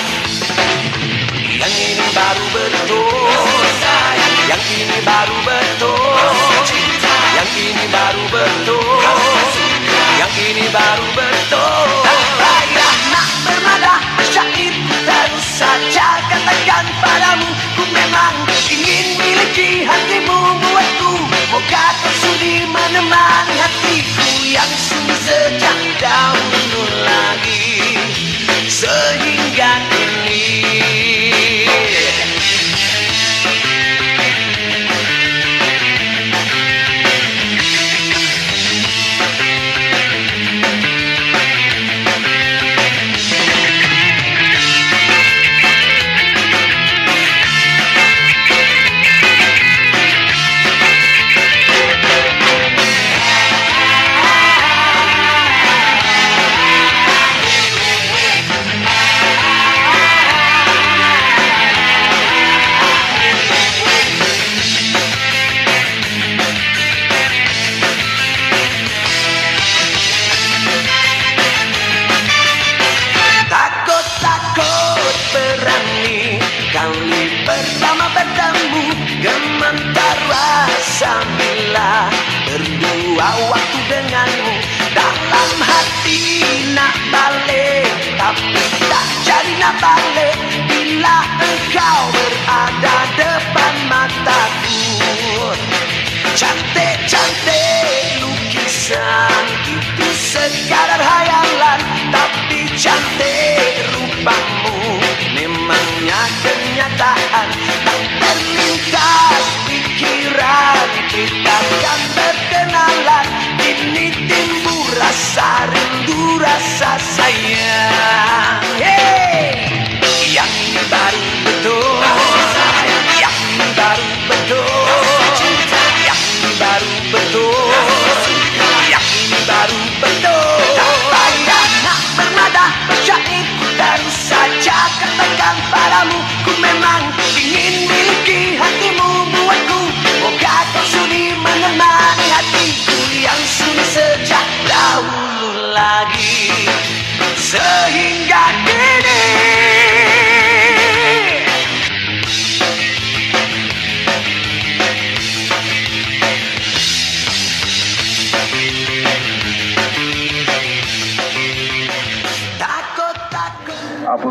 Yang 1.59 1.75
ini 1.75 2.07
baru 2.15 2.45
betul. 2.55 3.67
Yang 4.47 4.63
ini 4.79 4.99
baru 5.03 5.37
betul 5.43 6.48
ini 7.59 7.85
baru 7.91 8.23
betul. 8.31 8.83
Yang 10.19 10.33
ini 10.51 10.65
baru 10.71 11.07
betul 11.15 12.58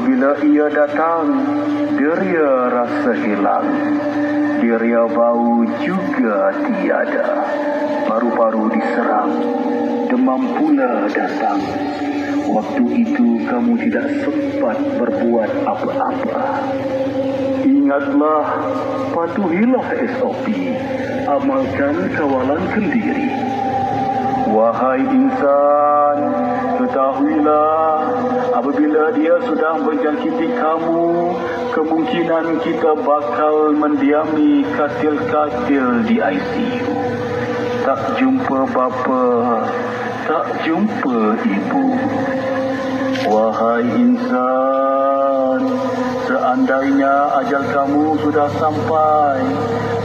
Apabila 0.09 0.41
ia 0.41 0.67
datang, 0.73 1.25
deria 2.01 2.53
rasa 2.73 3.13
hilang. 3.13 3.69
Deria 4.57 5.05
bau 5.05 5.69
juga 5.85 6.49
tiada. 6.65 7.29
Paru-paru 8.09 8.73
diserang. 8.73 9.37
Demam 10.09 10.57
pula 10.57 11.13
datang. 11.13 11.61
Waktu 12.41 13.05
itu 13.05 13.45
kamu 13.53 13.77
tidak 13.85 14.09
sempat 14.25 14.81
berbuat 14.97 15.53
apa-apa. 15.69 16.41
Ingatlah, 17.69 18.65
patuhilah 19.13 19.89
SOP. 20.17 20.73
Amalkan 21.29 22.17
kawalan 22.17 22.65
kendiri. 22.73 23.29
Wahai 24.57 25.05
insan, 25.05 26.19
ketahuilah 26.81 27.98
apabila 28.59 29.15
dia 29.15 29.39
sudah 29.47 29.79
menjangkiti 29.79 30.51
kamu, 30.59 31.31
kemungkinan 31.79 32.59
kita 32.67 32.91
bakal 33.07 33.71
mendiami 33.71 34.67
katil-katil 34.75 36.03
di 36.11 36.19
ICU. 36.19 36.95
Tak 37.87 38.19
jumpa 38.19 38.67
bapa, 38.75 39.27
tak 40.27 40.47
jumpa 40.67 41.39
ibu. 41.47 41.87
Wahai 43.31 43.87
insan, 43.95 45.61
seandainya 46.27 47.15
ajal 47.39 47.63
kamu 47.71 48.19
sudah 48.27 48.51
sampai, 48.59 49.39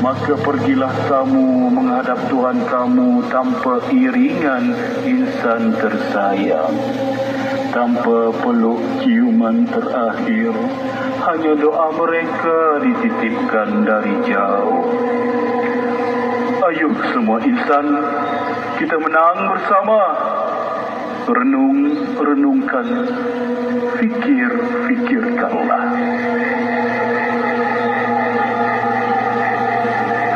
maka 0.06 0.38
pergilah 0.38 0.94
kamu 1.10 1.74
menghadap 1.74 2.20
Tuhan 2.30 2.58
kamu 2.70 3.10
tanpa 3.34 3.82
iringan 3.90 4.78
insan 5.02 5.74
tersayang. 5.82 6.78
Tanpa 7.74 8.30
peluk 8.38 9.02
ciuman 9.02 9.66
terakhir, 9.66 10.54
hanya 11.26 11.54
doa 11.58 11.90
mereka 11.98 12.78
dititipkan 12.86 13.82
dari 13.82 14.14
jauh. 14.30 14.94
Ayo 16.70 16.94
semua 17.10 17.42
insan, 17.42 17.98
kita 18.78 18.94
menang 19.02 19.58
bersama. 19.58 20.00
Renung, 21.34 21.80
renungkan. 22.14 22.88
Fikir, 23.98 24.52
fikirkanlah. 24.86 25.86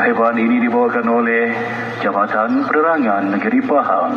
Hewan 0.10 0.36
ini 0.42 0.58
dibawakan 0.66 1.06
oleh 1.06 1.54
Jabatan 2.02 2.66
Penerangan 2.66 3.30
Negeri 3.30 3.62
Pahang. 3.62 4.14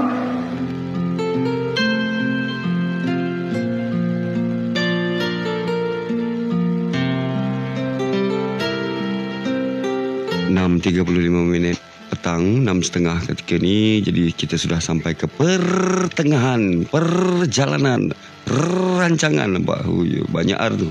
Enam 10.81 10.97
tiga 10.97 11.05
puluh 11.05 11.28
lima 11.28 11.45
minit 11.45 11.76
petang 12.09 12.64
enam 12.64 12.81
setengah 12.81 13.20
ketika 13.28 13.61
ni. 13.61 14.01
Jadi 14.01 14.33
kita 14.33 14.57
sudah 14.57 14.81
sampai 14.81 15.12
ke 15.12 15.28
pertengahan 15.28 16.89
perjalanan 16.89 18.16
rancangan 18.49 19.61
nampak? 19.61 19.85
Hui, 19.85 20.24
banyak 20.33 20.57
ar 20.57 20.72
tu. 20.72 20.89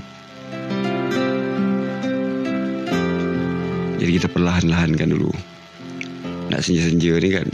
Jadi 3.98 4.10
kita 4.14 4.30
perlahan-lahankan 4.30 5.10
dulu. 5.10 5.34
Nak 6.54 6.62
senja-senja 6.62 7.18
ni 7.18 7.28
kan? 7.34 7.48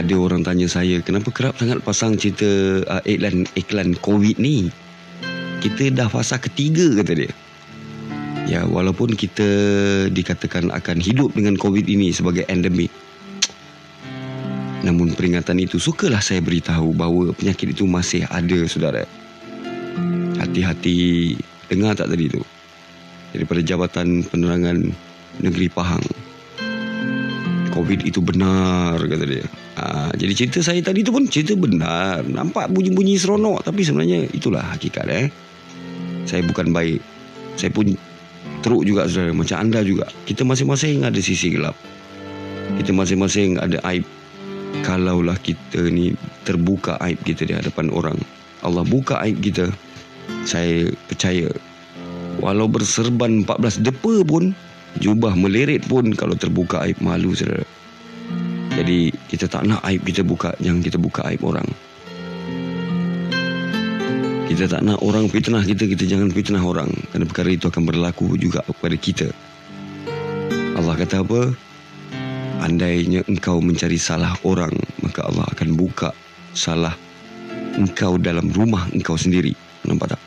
Ada 0.00 0.14
orang 0.16 0.40
tanya 0.40 0.72
saya 0.72 1.04
kenapa 1.04 1.28
kerap 1.28 1.60
sangat 1.60 1.84
pasang 1.84 2.16
cerita 2.16 2.80
uh, 2.88 3.04
iklan 3.04 3.44
iklan 3.60 3.92
covid 4.00 4.40
ni? 4.40 4.72
Kita 5.60 5.92
dah 5.92 6.08
fasa 6.08 6.40
ketiga 6.40 6.96
kata 6.96 7.12
dia 7.12 7.32
Ya, 8.52 8.68
walaupun 8.68 9.16
kita 9.16 9.48
dikatakan 10.12 10.68
akan 10.68 11.00
hidup 11.00 11.32
dengan 11.32 11.56
COVID 11.56 11.88
ini 11.88 12.12
sebagai 12.12 12.44
endemik. 12.52 12.92
Namun 14.84 15.16
peringatan 15.16 15.56
itu 15.56 15.80
sukalah 15.80 16.20
saya 16.20 16.44
beritahu 16.44 16.92
bahawa 16.92 17.32
penyakit 17.32 17.72
itu 17.72 17.88
masih 17.88 18.28
ada, 18.28 18.60
saudara. 18.68 19.08
Hati-hati 20.36 21.32
dengar 21.72 21.96
tak 21.96 22.12
tadi 22.12 22.28
tu? 22.28 22.44
Daripada 23.32 23.64
Jabatan 23.64 24.20
Penerangan 24.20 24.84
Negeri 25.40 25.72
Pahang. 25.72 26.04
COVID 27.72 28.04
itu 28.04 28.20
benar, 28.20 29.00
kata 29.00 29.24
dia. 29.24 29.48
Ha, 29.80 30.12
jadi 30.12 30.32
cerita 30.36 30.60
saya 30.60 30.84
tadi 30.84 31.00
tu 31.00 31.08
pun 31.08 31.24
cerita 31.24 31.56
benar. 31.56 32.20
Nampak 32.28 32.68
bunyi-bunyi 32.68 33.16
seronok 33.16 33.64
tapi 33.64 33.80
sebenarnya 33.80 34.28
itulah 34.28 34.76
hakikat 34.76 35.08
eh. 35.08 35.32
Saya 36.28 36.44
bukan 36.44 36.68
baik. 36.68 37.00
Saya 37.56 37.72
pun 37.72 38.11
teruk 38.62 38.86
juga 38.86 39.10
saudara. 39.10 39.34
Macam 39.34 39.56
anda 39.58 39.80
juga. 39.82 40.06
Kita 40.24 40.46
masing-masing 40.46 41.02
ada 41.02 41.18
sisi 41.18 41.52
gelap. 41.52 41.76
Kita 42.78 42.94
masing-masing 42.94 43.58
ada 43.58 43.78
aib. 43.90 44.06
Kalaulah 44.82 45.36
kita 45.42 45.92
ni 45.92 46.16
terbuka 46.48 46.96
aib 47.04 47.20
kita 47.22 47.44
di 47.44 47.52
hadapan 47.52 47.92
orang. 47.92 48.18
Allah 48.64 48.86
buka 48.86 49.20
aib 49.22 49.42
kita 49.44 49.68
saya 50.48 50.88
percaya. 51.10 51.50
Walau 52.40 52.66
berserban 52.66 53.44
14 53.44 53.84
depa 53.84 54.24
pun 54.24 54.56
jubah 54.98 55.36
meleret 55.36 55.84
pun 55.84 56.10
kalau 56.16 56.34
terbuka 56.34 56.88
aib 56.88 56.96
malu 57.04 57.36
saudara. 57.36 57.66
Jadi 58.72 59.12
kita 59.28 59.52
tak 59.52 59.68
nak 59.68 59.84
aib 59.84 60.00
kita 60.08 60.24
buka. 60.24 60.56
Jangan 60.64 60.80
kita 60.80 60.96
buka 60.96 61.28
aib 61.28 61.44
orang 61.44 61.68
kita 64.52 64.68
tak 64.68 64.84
nak 64.84 65.00
orang 65.00 65.32
fitnah 65.32 65.64
kita, 65.64 65.88
kita 65.88 66.04
jangan 66.04 66.28
fitnah 66.28 66.60
orang. 66.60 66.92
Kerana 67.08 67.24
perkara 67.24 67.56
itu 67.56 67.72
akan 67.72 67.88
berlaku 67.88 68.36
juga 68.36 68.60
kepada 68.68 68.96
kita. 69.00 69.28
Allah 70.76 70.92
kata 70.92 71.24
apa? 71.24 71.56
Andainya 72.60 73.24
engkau 73.32 73.64
mencari 73.64 73.96
salah 73.96 74.36
orang, 74.44 74.76
maka 75.00 75.24
Allah 75.24 75.48
akan 75.56 75.72
buka 75.72 76.12
salah 76.52 76.92
engkau 77.80 78.20
dalam 78.20 78.52
rumah 78.52 78.84
engkau 78.92 79.16
sendiri. 79.16 79.56
Nampak 79.88 80.12
tak? 80.12 80.20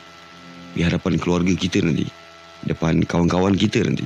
Di 0.74 0.82
hadapan 0.82 1.22
keluarga 1.22 1.54
kita 1.54 1.86
nanti. 1.86 2.10
Depan 2.66 3.06
kawan-kawan 3.06 3.54
kita 3.54 3.86
nanti. 3.86 4.02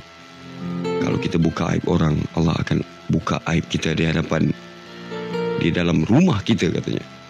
Kalau 1.01 1.17
kita 1.17 1.41
buka 1.41 1.73
aib 1.73 1.89
orang, 1.89 2.13
Allah 2.37 2.53
akan 2.61 2.85
buka 3.09 3.41
aib 3.49 3.65
kita 3.73 3.97
di 3.97 4.05
hadapan 4.05 4.53
di 5.57 5.73
dalam 5.73 6.05
rumah 6.05 6.45
kita 6.45 6.69
katanya. 6.69 7.20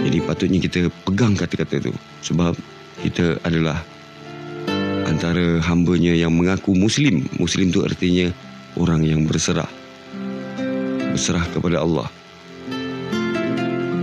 Jadi 0.00 0.18
patutnya 0.24 0.58
kita 0.58 0.88
pegang 1.04 1.36
kata-kata 1.36 1.76
itu 1.76 1.92
sebab 2.24 2.56
kita 3.04 3.36
adalah 3.44 3.84
antara 5.04 5.60
hambanya 5.60 6.16
yang 6.16 6.32
mengaku 6.32 6.72
Muslim. 6.72 7.28
Muslim 7.36 7.68
itu 7.68 7.84
artinya 7.84 8.32
orang 8.80 9.04
yang 9.04 9.28
berserah. 9.28 9.68
Berserah 11.12 11.44
kepada 11.52 11.82
Allah. 11.84 12.08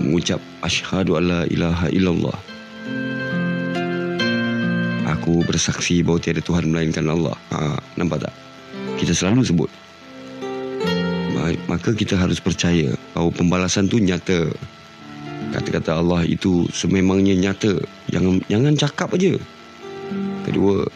Mengucap 0.03 0.39
asyhadu 0.61 1.17
alla 1.17 1.47
ilaha 1.49 1.87
illallah. 1.89 2.37
Aku 5.07 5.41
bersaksi 5.47 6.03
bahawa 6.03 6.19
tiada 6.19 6.43
Tuhan 6.43 6.67
melainkan 6.71 7.07
Allah. 7.07 7.35
Ha, 7.55 7.79
nampak 7.95 8.27
tak? 8.27 8.33
Kita 8.99 9.15
selalu 9.15 9.41
sebut. 9.47 9.71
Maka 11.71 11.95
kita 11.95 12.19
harus 12.19 12.43
percaya 12.43 12.91
bahawa 13.15 13.31
pembalasan 13.31 13.87
tu 13.87 14.03
nyata 14.03 14.51
kata-kata 15.53 15.99
Allah 15.99 16.23
itu 16.27 16.67
sememangnya 16.71 17.33
nyata. 17.37 17.81
Jangan 18.11 18.43
jangan 18.47 18.73
cakap 18.77 19.15
aja 19.17 19.35
kedua 20.47 20.87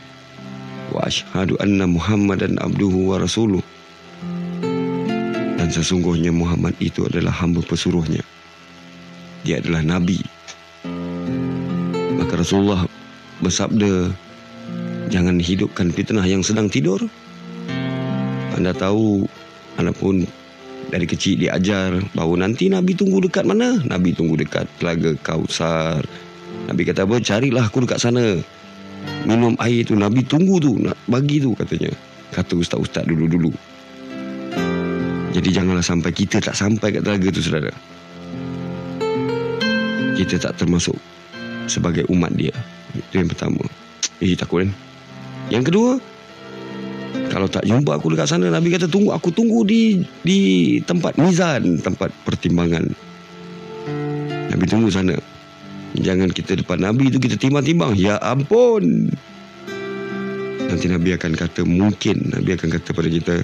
wa 0.96 1.02
asyhadu 1.04 1.60
anna 1.60 1.84
muhammadan 1.84 2.56
abduhu 2.64 3.12
wa 3.12 3.20
rasuluh. 3.20 3.60
Dan 5.60 5.70
sesungguhnya 5.70 6.34
Muhammad 6.34 6.74
itu 6.82 7.06
adalah 7.06 7.30
hamba 7.38 7.62
pesuruhnya. 7.62 8.26
Dia 9.46 9.62
adalah 9.62 9.86
nabi. 9.86 10.18
Maka 12.18 12.34
Rasulullah 12.34 12.90
bersabda 13.46 14.10
jangan 15.14 15.38
hidupkan 15.38 15.94
fitnah 15.94 16.26
yang 16.26 16.42
sedang 16.42 16.66
tidur. 16.66 16.98
Anda 18.58 18.74
tahu 18.74 19.30
anda 19.78 19.94
pun 19.94 20.26
dari 20.92 21.08
kecil 21.08 21.40
diajar 21.40 22.04
bahawa 22.12 22.44
nanti 22.44 22.68
Nabi 22.68 22.92
tunggu 22.92 23.24
dekat 23.24 23.48
mana? 23.48 23.80
Nabi 23.88 24.12
tunggu 24.12 24.36
dekat 24.36 24.68
telaga 24.76 25.16
Kausar. 25.24 26.04
Nabi 26.68 26.84
kata 26.84 27.08
apa? 27.08 27.16
Carilah 27.24 27.72
aku 27.72 27.88
dekat 27.88 28.04
sana. 28.04 28.36
Minum 29.24 29.56
air 29.64 29.88
tu. 29.88 29.96
Nabi 29.96 30.28
tunggu 30.28 30.60
tu. 30.60 30.76
Nak 30.84 31.00
bagi 31.08 31.40
tu 31.40 31.56
katanya. 31.56 31.96
Kata 32.36 32.60
ustaz-ustaz 32.60 33.08
dulu-dulu. 33.08 33.56
Jadi 35.32 35.48
janganlah 35.48 35.84
sampai 35.84 36.12
kita 36.12 36.44
tak 36.44 36.60
sampai 36.60 36.92
kat 36.92 37.08
telaga 37.08 37.28
tu 37.32 37.40
saudara. 37.40 37.72
Kita 40.20 40.36
tak 40.44 40.60
termasuk 40.60 41.00
sebagai 41.72 42.04
umat 42.12 42.36
dia. 42.36 42.52
Itu 42.92 43.24
yang 43.24 43.32
pertama. 43.32 43.64
Eh 44.20 44.36
takut 44.36 44.68
kan? 44.68 44.72
Yang 45.48 45.72
kedua, 45.72 45.90
Kalau 47.32 47.48
tak 47.48 47.64
jumpa 47.64 47.96
aku 47.96 48.12
dekat 48.12 48.28
sana 48.28 48.52
Nabi 48.52 48.76
kata 48.76 48.92
tunggu 48.92 49.16
aku 49.16 49.32
tunggu 49.32 49.64
di 49.64 50.04
di 50.20 50.40
tempat 50.84 51.16
mizan, 51.16 51.80
tempat 51.80 52.12
pertimbangan. 52.28 52.84
Nabi 54.52 54.66
tunggu 54.68 54.92
sana. 54.92 55.16
Jangan 55.96 56.28
kita 56.36 56.60
depan 56.60 56.84
Nabi 56.84 57.08
itu 57.08 57.24
kita 57.24 57.40
timbang-timbang. 57.40 57.96
Ya 57.96 58.20
ampun. 58.20 59.16
Nanti 60.68 60.92
Nabi 60.92 61.16
akan 61.16 61.32
kata 61.40 61.64
mungkin 61.64 62.36
Nabi 62.36 62.52
akan 62.60 62.68
kata 62.68 62.90
pada 62.92 63.08
kita, 63.08 63.36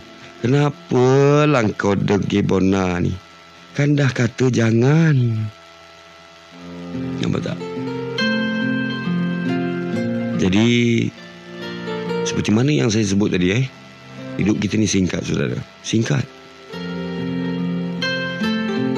"Kenapa 0.44 1.08
lah 1.48 1.64
kau 1.80 1.96
degi 1.96 2.44
bona 2.44 3.00
ni? 3.00 3.16
Kan 3.72 3.96
dah 3.96 4.12
kata 4.12 4.52
jangan." 4.52 5.16
Nampak 7.24 7.56
tak? 7.56 7.60
Jadi 10.38 10.68
seperti 12.28 12.52
mana 12.52 12.76
yang 12.76 12.92
saya 12.92 13.08
sebut 13.08 13.32
tadi 13.32 13.56
eh? 13.56 13.64
Hidup 14.36 14.60
kita 14.60 14.76
ni 14.76 14.84
singkat 14.84 15.24
saudara. 15.24 15.56
Singkat. 15.80 16.28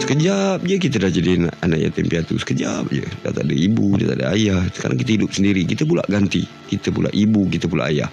Sekejap 0.01 0.65
je 0.65 0.75
kita 0.82 0.97
dah 0.97 1.13
jadi 1.13 1.38
anak, 1.38 1.55
anak 1.61 1.80
yatim 1.86 2.09
piatu. 2.09 2.41
Sekejap 2.41 2.89
je. 2.89 3.05
Dah 3.21 3.30
tak 3.30 3.45
ada 3.45 3.53
ibu, 3.53 3.93
dah 4.01 4.09
tak 4.09 4.17
ada 4.19 4.34
ayah. 4.34 4.65
Sekarang 4.73 4.97
kita 4.97 5.21
hidup 5.21 5.30
sendiri. 5.30 5.61
Kita 5.63 5.86
pula 5.86 6.01
ganti. 6.09 6.41
Kita 6.43 6.89
pula 6.89 7.13
ibu, 7.13 7.45
kita 7.45 7.69
pula 7.69 7.93
ayah. 7.93 8.09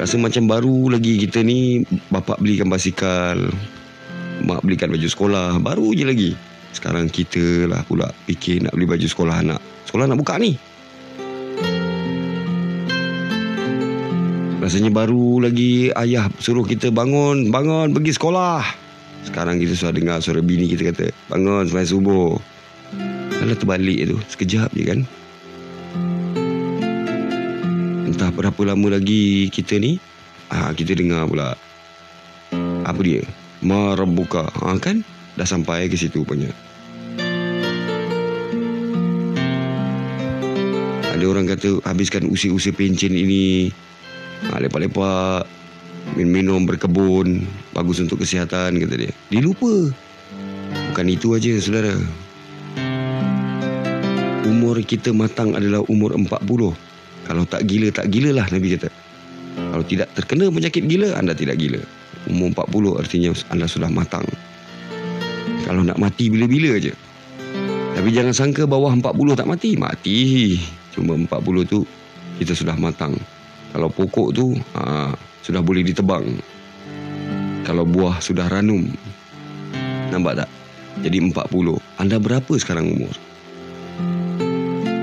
Rasa 0.00 0.16
macam 0.16 0.48
baru 0.48 0.92
lagi 0.92 1.16
kita 1.16 1.40
ni 1.40 1.80
Bapak 2.12 2.36
belikan 2.36 2.68
basikal 2.68 3.40
Mak 4.44 4.64
belikan 4.64 4.88
baju 4.88 5.08
sekolah. 5.08 5.60
Baru 5.60 5.92
je 5.92 6.04
lagi. 6.08 6.32
Sekarang 6.74 7.12
kita 7.12 7.70
lah 7.70 7.84
pula 7.86 8.10
Fikir 8.26 8.64
nak 8.64 8.74
beli 8.74 8.88
baju 8.88 9.06
sekolah 9.06 9.36
anak 9.44 9.73
Sekolah 9.94 10.10
nak 10.10 10.18
buka 10.18 10.42
ni 10.42 10.58
Rasanya 14.58 14.90
baru 14.90 15.38
lagi 15.38 15.94
ayah 15.94 16.26
suruh 16.42 16.66
kita 16.66 16.90
bangun, 16.90 17.54
bangun 17.54 17.94
pergi 17.94 18.18
sekolah. 18.18 18.58
Sekarang 19.22 19.62
kita 19.62 19.78
sudah 19.78 19.94
dengar 19.94 20.18
suara 20.18 20.42
bini 20.42 20.66
kita 20.66 20.90
kata, 20.90 21.14
bangun 21.30 21.70
semai 21.70 21.86
subuh. 21.86 22.34
Kalau 23.38 23.54
terbalik 23.54 24.10
tu, 24.10 24.18
sekejap 24.34 24.74
je 24.74 24.82
kan. 24.82 25.00
Entah 28.10 28.34
berapa 28.34 28.60
lama 28.66 28.98
lagi 28.98 29.46
kita 29.46 29.78
ni, 29.78 30.02
ah 30.50 30.74
kita 30.74 30.98
dengar 30.98 31.30
pula. 31.30 31.54
Apa 32.82 32.98
dia? 32.98 33.22
Marabuka. 33.62 34.50
Ha, 34.58 34.74
kan? 34.82 35.06
Dah 35.38 35.46
sampai 35.46 35.86
ke 35.86 35.94
situ 35.94 36.26
punya. 36.26 36.50
Ada 41.24 41.32
orang 41.32 41.48
kata 41.56 41.80
habiskan 41.88 42.28
usia-usia 42.28 42.76
pencen 42.76 43.16
ini 43.16 43.72
ha, 44.44 44.60
lepak-lepak 44.60 45.48
minum-minum 46.20 46.68
berkebun 46.68 47.48
bagus 47.72 47.96
untuk 48.04 48.20
kesihatan 48.20 48.76
kata 48.76 48.92
dia. 48.92 49.08
Dia 49.32 49.40
lupa. 49.40 49.88
Bukan 50.92 51.06
itu 51.08 51.32
aja 51.32 51.56
saudara. 51.64 51.96
Umur 54.44 54.84
kita 54.84 55.16
matang 55.16 55.56
adalah 55.56 55.80
umur 55.88 56.12
40. 56.12 56.28
Kalau 57.24 57.44
tak 57.48 57.64
gila 57.72 57.88
tak 57.88 58.12
gila 58.12 58.44
lah 58.44 58.46
Nabi 58.52 58.76
kata. 58.76 58.92
Kalau 59.56 59.84
tidak 59.88 60.12
terkena 60.12 60.52
penyakit 60.52 60.84
gila 60.84 61.16
anda 61.16 61.32
tidak 61.32 61.56
gila. 61.56 61.80
Umur 62.28 62.52
40 62.52 63.00
artinya 63.00 63.32
anda 63.48 63.64
sudah 63.64 63.88
matang. 63.88 64.28
Kalau 65.64 65.88
nak 65.88 65.96
mati 65.96 66.28
bila-bila 66.28 66.76
aja. 66.76 66.92
Tapi 67.96 68.12
jangan 68.12 68.36
sangka 68.36 68.68
bawah 68.68 68.92
40 68.92 69.40
tak 69.40 69.48
mati. 69.48 69.72
Mati. 69.80 70.20
Cuma 70.94 71.18
40 71.18 71.66
tu 71.66 71.82
kita 72.38 72.54
sudah 72.54 72.78
matang. 72.78 73.18
Kalau 73.74 73.90
pokok 73.90 74.30
tu 74.30 74.54
ha, 74.78 75.10
sudah 75.42 75.58
boleh 75.58 75.82
ditebang. 75.82 76.22
Kalau 77.66 77.82
buah 77.82 78.22
sudah 78.22 78.46
ranum. 78.46 78.86
Nampak 80.14 80.46
tak? 80.46 80.50
Jadi 81.02 81.18
40. 81.18 81.82
Anda 81.98 82.22
berapa 82.22 82.52
sekarang 82.54 82.86
umur? 82.94 83.14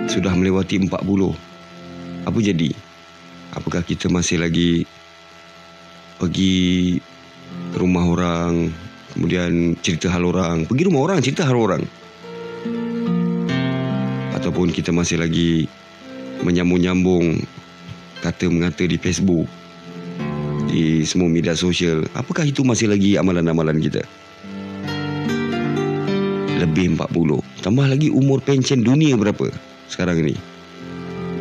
Sudah 0.07 0.31
melewati 0.31 0.79
40. 0.79 0.87
Apa 2.23 2.39
jadi? 2.39 2.71
Apakah 3.51 3.83
kita 3.83 4.07
masih 4.07 4.39
lagi 4.39 4.87
pergi 6.15 6.95
ke 7.75 7.77
rumah 7.81 8.07
orang, 8.07 8.71
kemudian 9.11 9.75
cerita 9.83 10.07
hal 10.07 10.23
orang, 10.23 10.63
pergi 10.63 10.87
rumah 10.87 11.03
orang 11.11 11.19
cerita 11.19 11.43
hal 11.43 11.59
orang? 11.59 11.83
Ataupun 14.31 14.71
kita 14.71 14.95
masih 14.95 15.19
lagi 15.19 15.67
menyambung-nyambung 16.41 17.41
kata 18.21 18.49
mengata 18.49 18.85
di 18.85 18.97
Facebook 18.97 19.49
di 20.69 21.03
semua 21.03 21.27
media 21.27 21.57
sosial 21.57 22.05
apakah 22.13 22.47
itu 22.47 22.61
masih 22.63 22.89
lagi 22.89 23.17
amalan-amalan 23.17 23.81
kita? 23.81 24.01
Lebih 26.61 26.97
40 26.97 27.65
tambah 27.65 27.85
lagi 27.89 28.13
umur 28.13 28.41
pencen 28.41 28.85
dunia 28.85 29.17
berapa 29.17 29.49
sekarang 29.89 30.21
ni? 30.21 30.37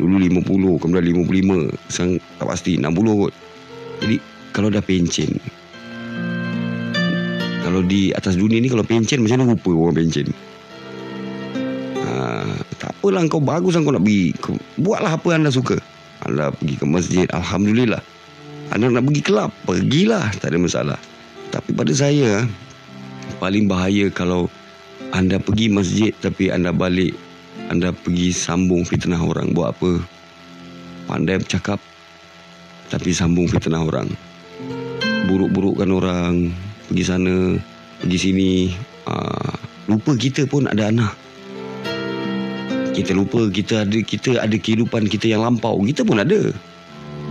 Dulu 0.01 0.17
50 0.17 0.81
kemudian 0.81 1.05
55 1.29 1.93
sekarang 1.93 2.13
tak 2.41 2.47
pasti 2.49 2.71
60 2.81 3.21
kot. 3.21 3.33
Jadi 4.01 4.15
kalau 4.51 4.67
dah 4.73 4.81
pencen 4.81 5.37
kalau 7.61 7.85
di 7.85 8.11
atas 8.11 8.35
dunia 8.35 8.59
ni 8.59 8.67
kalau 8.67 8.83
pencen 8.83 9.23
macam 9.23 9.45
mana 9.45 9.55
rupa 9.55 9.71
orang 9.71 9.95
pencen 9.95 10.27
apalah 13.01 13.25
kau 13.25 13.41
bagus 13.41 13.73
kau 13.73 13.89
nak 13.89 14.05
pergi. 14.05 14.37
Buatlah 14.77 15.17
apa 15.17 15.27
anda 15.33 15.49
suka. 15.49 15.81
Anda 16.21 16.53
pergi 16.53 16.77
ke 16.77 16.85
masjid 16.85 17.25
Alhamdulillah. 17.33 18.01
Anda 18.69 18.93
nak 18.93 19.03
pergi 19.09 19.21
kelab 19.25 19.51
Pergilah 19.65 20.29
Tak 20.37 20.53
ada 20.53 20.57
masalah. 20.61 20.99
Tapi 21.49 21.73
pada 21.73 21.91
saya 21.91 22.45
Paling 23.41 23.65
bahaya 23.65 24.07
kalau 24.13 24.47
Anda 25.11 25.41
pergi 25.41 25.73
masjid 25.73 26.13
Tapi 26.21 26.53
anda 26.53 26.69
balik 26.69 27.17
Anda 27.73 27.89
pergi 27.89 28.29
sambung 28.31 28.85
fitnah 28.85 29.19
orang. 29.19 29.51
Buat 29.57 29.75
apa? 29.75 29.91
Pandai 31.09 31.41
bercakap 31.41 31.81
Tapi 32.93 33.09
sambung 33.11 33.49
fitnah 33.49 33.81
orang. 33.81 34.07
Buruk-burukkan 35.25 35.89
orang 35.89 36.53
Pergi 36.85 37.03
sana 37.03 37.57
Pergi 37.97 38.17
sini. 38.17 38.51
Aa, 39.09 39.57
Lupa 39.89 40.13
kita 40.13 40.45
pun 40.45 40.69
ada 40.69 40.93
anak 40.93 41.20
kita 42.91 43.15
lupa 43.15 43.47
kita 43.47 43.87
ada 43.87 43.99
kita 44.03 44.35
ada 44.43 44.57
kehidupan 44.59 45.07
kita 45.07 45.31
yang 45.31 45.41
lampau. 45.47 45.79
Kita 45.79 46.03
pun 46.03 46.19
ada. 46.19 46.51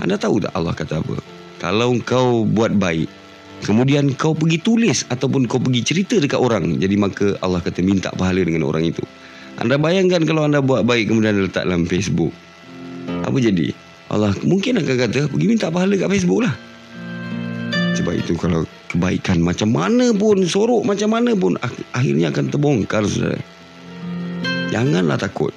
Anda 0.00 0.16
tahu 0.16 0.40
tak 0.40 0.56
Allah 0.56 0.72
kata 0.72 1.04
apa? 1.04 1.20
Kalau 1.60 1.92
kau 2.00 2.48
buat 2.48 2.72
baik 2.72 3.08
kemudian 3.60 4.16
kau 4.16 4.32
pergi 4.32 4.56
tulis 4.64 5.04
ataupun 5.12 5.44
kau 5.44 5.60
pergi 5.60 5.84
cerita 5.84 6.16
dekat 6.16 6.40
orang 6.40 6.80
jadi 6.80 6.96
maka 6.96 7.36
Allah 7.44 7.60
kata 7.60 7.84
minta 7.84 8.08
pahala 8.16 8.40
dengan 8.40 8.64
orang 8.64 8.88
itu. 8.88 9.04
Anda 9.60 9.76
bayangkan 9.76 10.24
kalau 10.24 10.48
anda 10.48 10.64
buat 10.64 10.88
baik 10.88 11.12
kemudian 11.12 11.36
anda 11.36 11.44
letak 11.44 11.68
dalam 11.68 11.84
Facebook. 11.84 12.32
Apa 13.28 13.36
jadi? 13.36 13.76
Allah 14.08 14.32
mungkin 14.40 14.80
akan 14.80 14.96
kata 14.96 15.20
pergi 15.28 15.46
minta 15.46 15.68
pahala 15.68 16.00
kat 16.00 16.08
Facebook 16.08 16.40
lah. 16.48 16.54
Sebab 18.00 18.16
itu 18.16 18.32
kalau 18.40 18.64
kebaikan 18.88 19.44
macam 19.44 19.76
mana 19.76 20.16
pun 20.16 20.40
sorok 20.48 20.88
macam 20.88 21.12
mana 21.12 21.36
pun 21.36 21.60
akhirnya 21.92 22.32
akan 22.32 22.48
terbongkar 22.48 23.04
saudara 23.04 23.59
Janganlah 24.70 25.18
takut. 25.18 25.50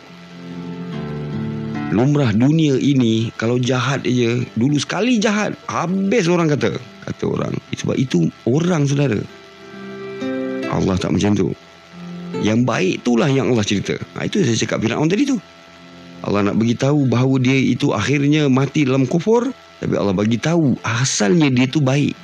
Lumrah 1.94 2.34
dunia 2.34 2.74
ini 2.82 3.30
kalau 3.38 3.62
jahat 3.62 4.02
aja, 4.02 4.42
dulu 4.58 4.82
sekali 4.82 5.22
jahat, 5.22 5.54
habis 5.70 6.26
orang 6.26 6.50
kata. 6.50 6.74
Kata 7.06 7.24
orang. 7.30 7.54
Sebab 7.78 7.94
itu 7.94 8.34
orang 8.50 8.90
saudara. 8.90 9.22
Allah 10.74 10.98
tak 10.98 11.14
macam 11.14 11.38
tu. 11.38 11.54
Yang 12.42 12.66
baik 12.66 12.94
itulah 13.06 13.30
yang 13.30 13.54
Allah 13.54 13.62
cerita. 13.62 13.94
Ha, 14.18 14.26
itu 14.26 14.42
saya 14.42 14.58
cakap 14.58 14.82
Fir'aun 14.82 15.06
tadi 15.06 15.30
tu. 15.30 15.38
Allah 16.26 16.50
nak 16.50 16.58
bagi 16.58 16.74
tahu 16.74 17.06
bahawa 17.06 17.38
dia 17.38 17.54
itu 17.54 17.94
akhirnya 17.94 18.50
mati 18.50 18.90
dalam 18.90 19.06
kufur. 19.06 19.54
Tapi 19.78 19.94
Allah 19.94 20.18
bagi 20.18 20.42
tahu 20.42 20.74
asalnya 20.82 21.54
dia 21.54 21.70
itu 21.70 21.78
baik. 21.78 22.18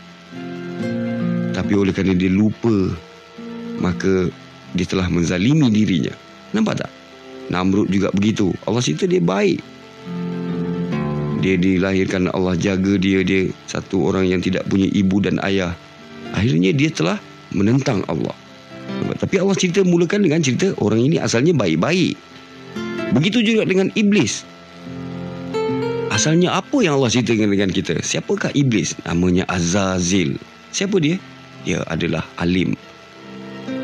Tapi 1.54 1.74
oleh 1.76 1.94
kerana 1.94 2.16
dia 2.16 2.32
lupa, 2.32 2.96
maka 3.78 4.32
dia 4.74 4.88
telah 4.88 5.06
menzalimi 5.12 5.70
dirinya. 5.70 6.29
Nampak 6.54 6.86
tak? 6.86 6.92
Namrud 7.50 7.90
juga 7.90 8.14
begitu. 8.14 8.54
Allah 8.66 8.82
cerita 8.82 9.10
dia 9.10 9.22
baik. 9.22 9.60
Dia 11.40 11.56
dilahirkan 11.56 12.30
Allah 12.36 12.54
jaga 12.60 13.00
dia 13.00 13.24
dia 13.24 13.48
satu 13.66 14.12
orang 14.12 14.28
yang 14.28 14.42
tidak 14.44 14.68
punya 14.68 14.86
ibu 14.92 15.18
dan 15.24 15.40
ayah. 15.42 15.74
Akhirnya 16.36 16.76
dia 16.76 16.92
telah 16.92 17.18
menentang 17.56 18.04
Allah. 18.12 18.36
Tapi 19.20 19.36
Allah 19.40 19.56
cerita 19.56 19.82
mulakan 19.86 20.26
dengan 20.26 20.44
cerita 20.44 20.74
orang 20.84 21.00
ini 21.00 21.18
asalnya 21.18 21.56
baik-baik. 21.56 22.18
Begitu 23.16 23.42
juga 23.42 23.66
dengan 23.66 23.90
iblis. 23.98 24.46
Asalnya 26.10 26.60
apa 26.60 26.84
yang 26.84 27.00
Allah 27.00 27.14
ceritakan 27.14 27.50
dengan 27.54 27.70
kita? 27.72 28.02
Siapakah 28.04 28.52
iblis? 28.52 28.98
Namanya 29.08 29.48
Azazil. 29.48 30.36
Siapa 30.74 31.00
dia? 31.00 31.16
Dia 31.64 31.86
adalah 31.88 32.26
alim. 32.42 32.76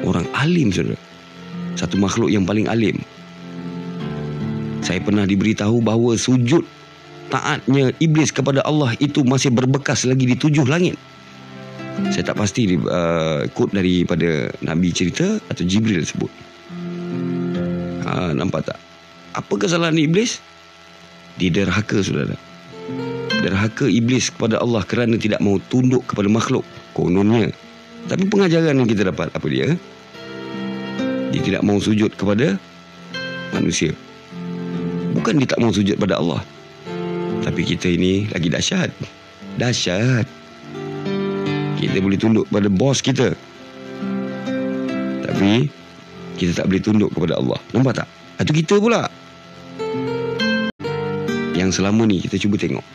Orang 0.04 0.28
alim 0.36 0.74
saudara. 0.74 1.00
Satu 1.76 2.00
makhluk 2.00 2.32
yang 2.32 2.48
paling 2.48 2.72
alim. 2.72 3.00
Saya 4.80 5.04
pernah 5.04 5.28
diberitahu 5.28 5.84
bahawa 5.84 6.16
sujud 6.16 6.64
taatnya 7.30 7.92
iblis 8.00 8.30
kepada 8.30 8.62
Allah 8.64 8.94
itu 9.02 9.26
masih 9.26 9.52
berbekas 9.52 10.06
lagi 10.06 10.30
di 10.30 10.36
tujuh 10.38 10.64
langit. 10.66 10.96
Saya 12.12 12.32
tak 12.32 12.38
pasti 12.40 12.76
uh, 12.76 13.48
quote 13.56 13.72
daripada 13.72 14.52
Nabi 14.62 14.92
cerita 14.92 15.40
atau 15.48 15.64
Jibril 15.64 16.04
sebut. 16.04 16.30
Ha, 18.06 18.36
nampak 18.36 18.68
tak? 18.68 18.80
Apa 19.36 19.54
kesalahan 19.58 19.98
iblis? 19.98 20.40
Dia 21.40 21.52
derhaka 21.52 22.00
saudara. 22.04 22.36
Derhaka 23.44 23.88
iblis 23.88 24.32
kepada 24.32 24.60
Allah 24.60 24.84
kerana 24.88 25.16
tidak 25.20 25.40
mau 25.44 25.60
tunduk 25.72 26.04
kepada 26.08 26.28
makhluk. 26.32 26.64
Kononnya. 26.96 27.52
Tapi 28.06 28.24
pengajaran 28.30 28.76
yang 28.78 28.88
kita 28.88 29.10
dapat 29.10 29.34
apa 29.34 29.48
dia? 29.50 29.74
Dia 31.36 31.44
tidak 31.44 31.68
mau 31.68 31.76
sujud 31.84 32.16
kepada 32.16 32.56
manusia. 33.52 33.92
Bukan 35.12 35.36
dia 35.36 35.52
tak 35.52 35.60
mau 35.60 35.68
sujud 35.68 36.00
pada 36.00 36.16
Allah. 36.16 36.40
Tapi 37.44 37.60
kita 37.68 37.92
ini 37.92 38.32
lagi 38.32 38.48
dahsyat. 38.48 38.88
Dahsyat. 39.60 40.24
Kita 41.76 42.00
boleh 42.00 42.16
tunduk 42.16 42.48
pada 42.48 42.72
bos 42.72 43.04
kita. 43.04 43.36
Tapi 45.28 45.68
kita 46.40 46.64
tak 46.64 46.72
boleh 46.72 46.80
tunduk 46.80 47.12
kepada 47.12 47.36
Allah. 47.36 47.60
Nampak 47.76 48.00
tak? 48.00 48.08
Itu 48.40 48.56
kita 48.56 48.80
pula. 48.80 49.12
Yang 51.52 51.84
selama 51.84 52.08
ni 52.08 52.24
kita 52.24 52.40
cuba 52.40 52.56
tengok. 52.56 52.86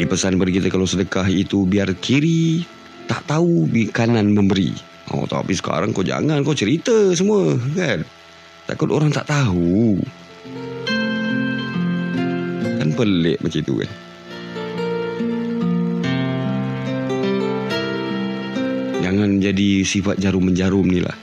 Dipesan 0.00 0.40
pada 0.40 0.48
kita 0.48 0.72
kalau 0.72 0.88
sedekah 0.88 1.28
itu 1.28 1.68
biar 1.68 1.92
kiri 2.00 2.64
tak 3.12 3.28
tahu 3.28 3.68
bi 3.68 3.92
kanan 3.92 4.32
memberi. 4.32 4.95
Oh 5.14 5.22
tapi 5.22 5.54
sekarang 5.54 5.94
kau 5.94 6.02
jangan 6.02 6.42
kau 6.42 6.56
cerita 6.56 7.14
semua 7.14 7.54
kan. 7.78 8.02
Takut 8.66 8.90
orang 8.90 9.14
tak 9.14 9.30
tahu. 9.30 10.02
Kan 12.82 12.90
pelik 12.98 13.38
macam 13.38 13.60
itu 13.62 13.74
kan. 13.78 13.90
Jangan 19.06 19.38
jadi 19.38 19.86
sifat 19.86 20.18
jarum-menjarum 20.18 20.90
ni 20.90 20.98
lah. 20.98 21.14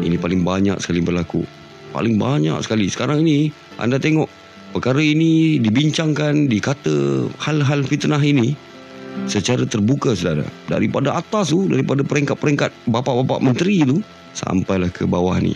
Ini 0.00 0.16
paling 0.16 0.40
banyak 0.40 0.80
sekali 0.80 1.04
berlaku. 1.04 1.44
Paling 1.92 2.16
banyak 2.16 2.56
sekali. 2.64 2.88
Sekarang 2.88 3.20
ini 3.20 3.52
anda 3.76 4.00
tengok 4.00 4.32
perkara 4.72 5.04
ini 5.04 5.60
dibincangkan, 5.60 6.48
dikata 6.48 7.28
hal-hal 7.44 7.84
fitnah 7.84 8.24
ini 8.24 8.56
secara 9.26 9.64
terbuka 9.64 10.12
saudara. 10.12 10.44
Daripada 10.68 11.16
atas 11.16 11.52
tu, 11.54 11.66
daripada 11.70 12.04
peringkat-peringkat 12.04 12.70
bapa-bapa 12.90 13.40
menteri 13.40 13.82
tu 13.86 13.98
sampailah 14.34 14.90
ke 14.90 15.06
bawah 15.06 15.38
ni. 15.40 15.54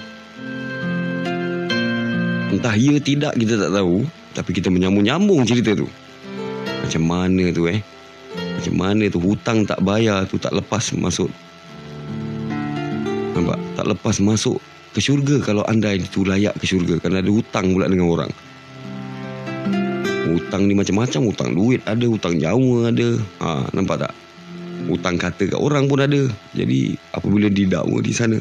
Entah 2.49 2.73
ya 2.73 2.97
tidak 2.97 3.37
kita 3.37 3.61
tak 3.61 3.77
tahu 3.77 4.09
Tapi 4.33 4.51
kita 4.57 4.73
menyambung-nyambung 4.73 5.45
cerita 5.45 5.77
tu. 5.77 5.85
Macam 6.65 7.03
mana 7.05 7.53
tu 7.53 7.69
eh? 7.69 7.85
Macam 8.57 8.75
mana 8.79 9.05
tu 9.13 9.21
hutang 9.21 9.69
tak 9.69 9.85
bayar 9.85 10.25
tu 10.25 10.41
tak 10.41 10.57
lepas 10.57 10.95
masuk? 10.97 11.29
Nampak? 13.37 13.59
Tak 13.77 13.87
lepas 13.93 14.17
masuk 14.25 14.57
ke 14.97 15.03
syurga 15.03 15.43
Kalau 15.45 15.67
anda 15.69 15.93
itu 15.93 16.25
layak 16.25 16.57
ke 16.57 16.65
syurga. 16.65 16.97
Kerana 17.03 17.21
ada 17.21 17.29
hutang 17.29 17.77
pula 17.77 17.91
dengan 17.91 18.09
orang 18.09 18.33
Hutang 20.27 20.67
ni 20.67 20.75
macam-macam 20.75 21.31
Hutang 21.31 21.55
duit 21.55 21.85
ada 21.87 22.05
Hutang 22.09 22.41
nyawa 22.41 22.91
ada. 22.91 23.09
Ha, 23.45 23.71
Nampak 23.71 24.09
tak? 24.09 24.13
Hutang 24.89 25.21
kata 25.21 25.53
kat 25.53 25.61
orang 25.61 25.87
pun 25.87 26.01
ada. 26.03 26.27
Jadi 26.57 26.97
apabila 27.15 27.47
didakwa 27.53 28.03
di 28.03 28.13
sana 28.17 28.39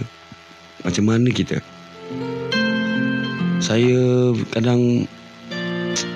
Macam 0.82 1.04
mana 1.06 1.30
kita? 1.30 1.62
Saya 3.62 4.32
kadang 4.54 5.10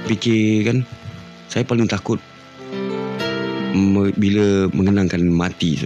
fikir 0.05 0.67
kan 0.67 0.77
saya 1.51 1.67
paling 1.67 1.89
takut 1.89 2.19
bila 4.15 4.67
mengenangkan 4.71 5.23
mati 5.27 5.79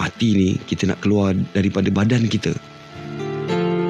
mati 0.00 0.28
ni 0.34 0.48
kita 0.68 0.88
nak 0.88 1.00
keluar 1.04 1.36
daripada 1.52 1.88
badan 1.92 2.28
kita. 2.28 2.54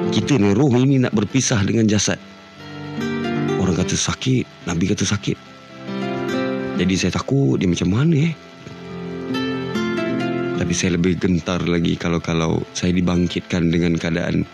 Kita 0.09 0.41
ni 0.41 0.51
roh 0.57 0.73
ini 0.73 0.99
nak 0.99 1.13
berpisah 1.13 1.61
dengan 1.63 1.85
jasad 1.85 2.17
kata 3.89 3.97
sakit 3.97 4.69
nabi 4.69 4.85
kata 4.85 5.01
sakit 5.01 5.33
jadi 6.77 6.93
saya 6.93 7.17
takut 7.17 7.57
dia 7.57 7.65
macam 7.65 7.89
mana 7.89 8.29
eh 8.29 8.37
tapi 10.61 10.77
saya 10.77 10.93
lebih 11.01 11.17
gentar 11.17 11.57
lagi 11.65 11.97
kalau-kalau 11.97 12.61
saya 12.77 12.93
dibangkitkan 12.93 13.73
dengan 13.73 13.97
keadaan 13.97 14.45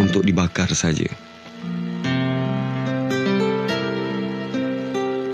untuk 0.00 0.24
dibakar 0.24 0.72
saja. 0.72 1.04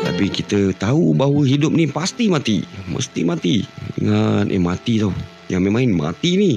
Tapi 0.03 0.27
kita 0.27 0.75
tahu 0.75 1.15
bahawa 1.15 1.47
hidup 1.47 1.71
ni 1.71 1.87
pasti 1.87 2.27
mati. 2.27 2.67
Mesti 2.91 3.23
mati. 3.23 3.63
Ingat, 4.03 4.51
eh 4.51 4.59
mati 4.59 4.99
tau. 4.99 5.15
Yang 5.47 5.61
main-main 5.71 5.93
mati 5.93 6.31
ni. 6.35 6.53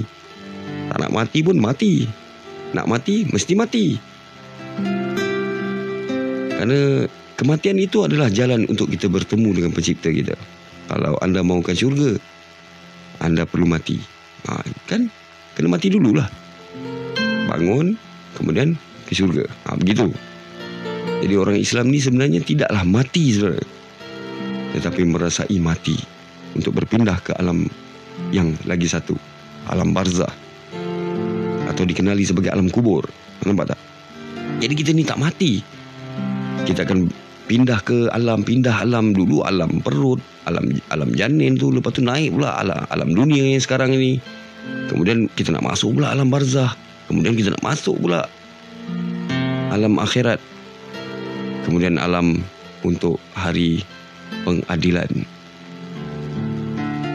Tak 0.90 1.06
nak 1.06 1.12
mati 1.12 1.38
pun 1.46 1.60
mati. 1.60 2.08
Nak 2.74 2.86
mati, 2.88 3.28
mesti 3.30 3.52
mati. 3.54 4.15
Kerana 6.56 7.04
kematian 7.36 7.76
itu 7.76 8.08
adalah 8.08 8.32
jalan 8.32 8.64
untuk 8.66 8.88
kita 8.88 9.12
bertemu 9.12 9.52
dengan 9.52 9.70
pencipta 9.76 10.08
kita. 10.08 10.34
Kalau 10.88 11.20
anda 11.20 11.44
mahukan 11.44 11.76
syurga, 11.76 12.16
anda 13.20 13.44
perlu 13.44 13.68
mati. 13.68 14.00
Ha, 14.48 14.64
kan? 14.88 15.12
Kena 15.52 15.72
mati 15.72 15.88
dululah 15.92 16.28
bangun 17.46 17.94
kemudian 18.36 18.74
ke 19.06 19.12
syurga. 19.12 19.44
Ha, 19.68 19.76
begitu. 19.78 20.10
Jadi 21.24 21.34
orang 21.36 21.56
Islam 21.56 21.88
ni 21.88 21.98
sebenarnya 22.02 22.40
tidaklah 22.44 22.82
mati 22.84 23.32
saudara. 23.32 23.62
Tetapi 24.76 25.00
merasai 25.08 25.56
mati 25.56 25.96
untuk 26.52 26.76
berpindah 26.76 27.16
ke 27.24 27.32
alam 27.40 27.64
yang 28.32 28.52
lagi 28.68 28.84
satu. 28.84 29.16
Alam 29.72 29.96
barzah. 29.96 30.30
Atau 31.66 31.88
dikenali 31.88 32.22
sebagai 32.24 32.52
alam 32.52 32.68
kubur. 32.68 33.08
Nampak 33.44 33.72
tak? 33.72 33.80
Jadi 34.60 34.74
kita 34.76 34.90
ni 34.92 35.04
tak 35.04 35.20
mati. 35.20 35.75
Kita 36.66 36.82
akan 36.82 37.06
pindah 37.46 37.78
ke 37.86 38.10
alam, 38.10 38.42
pindah 38.42 38.82
alam 38.82 39.14
dulu 39.14 39.46
alam 39.46 39.78
perut, 39.80 40.18
alam 40.50 40.66
alam 40.90 41.14
janin 41.14 41.54
tu 41.54 41.70
lepas 41.70 41.94
tu 41.94 42.02
naik 42.02 42.34
pula 42.34 42.58
alam, 42.58 42.82
alam 42.90 43.08
dunia 43.14 43.54
yang 43.54 43.62
sekarang 43.62 43.94
ini. 43.94 44.18
Kemudian 44.90 45.30
kita 45.38 45.54
nak 45.54 45.62
masuk 45.62 45.94
pula 45.94 46.10
alam 46.10 46.26
barzah. 46.26 46.74
Kemudian 47.06 47.38
kita 47.38 47.54
nak 47.54 47.62
masuk 47.62 47.94
pula 48.02 48.26
alam 49.70 49.94
akhirat. 50.02 50.42
Kemudian 51.62 52.02
alam 52.02 52.42
untuk 52.82 53.22
hari 53.34 53.86
pengadilan. 54.42 55.10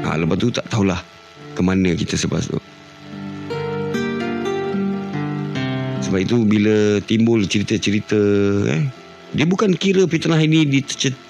Ha, 0.08 0.16
lepas 0.16 0.36
tu 0.40 0.48
tak 0.52 0.68
tahulah 0.72 1.00
ke 1.56 1.62
mana 1.64 1.92
kita 1.92 2.16
selepas 2.16 2.48
tu. 2.48 2.60
Sebab 6.04 6.20
itu 6.20 6.44
bila 6.44 7.00
timbul 7.08 7.48
cerita-cerita 7.48 8.20
eh, 8.68 8.84
dia 9.32 9.48
bukan 9.48 9.72
kira 9.76 10.04
fitnah 10.08 10.40
ini 10.40 10.68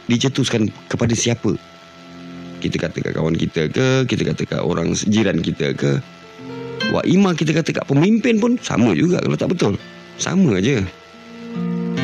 dicetuskan 0.09 0.73
kepada 0.89 1.13
siapa. 1.13 1.53
Kita 2.61 2.77
kata 2.77 2.97
kat 3.01 3.13
kawan 3.17 3.37
kita 3.37 3.69
ke, 3.69 4.05
kita 4.05 4.21
kata 4.33 4.41
kat 4.45 4.61
orang 4.61 4.93
jiran 4.93 5.41
kita 5.41 5.73
ke, 5.73 6.01
Wah 6.91 7.05
imam 7.07 7.31
kita 7.31 7.55
kata 7.55 7.71
kat 7.71 7.85
pemimpin 7.87 8.41
pun 8.41 8.59
sama 8.59 8.91
juga 8.97 9.23
kalau 9.23 9.37
tak 9.39 9.49
betul. 9.53 9.73
Sama 10.19 10.59
aja. 10.59 10.83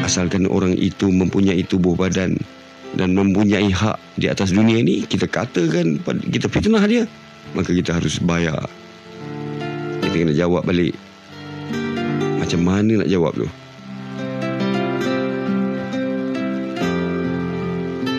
Asalkan 0.05 0.47
orang 0.47 0.77
itu 0.79 1.11
mempunyai 1.11 1.59
tubuh 1.67 1.97
badan 1.97 2.39
dan 2.95 3.11
mempunyai 3.11 3.67
hak 3.67 3.99
di 4.15 4.31
atas 4.31 4.55
dunia 4.55 4.79
ini, 4.79 5.03
kita 5.03 5.27
katakan 5.27 5.99
kita 6.31 6.47
fitnah 6.47 6.79
dia, 6.87 7.03
maka 7.51 7.75
kita 7.75 7.99
harus 7.99 8.15
bayar. 8.23 8.63
Kita 9.99 10.15
kena 10.15 10.33
jawab 10.37 10.63
balik. 10.63 10.95
Macam 12.39 12.63
mana 12.63 13.03
nak 13.03 13.09
jawab 13.11 13.35
tu? 13.35 13.47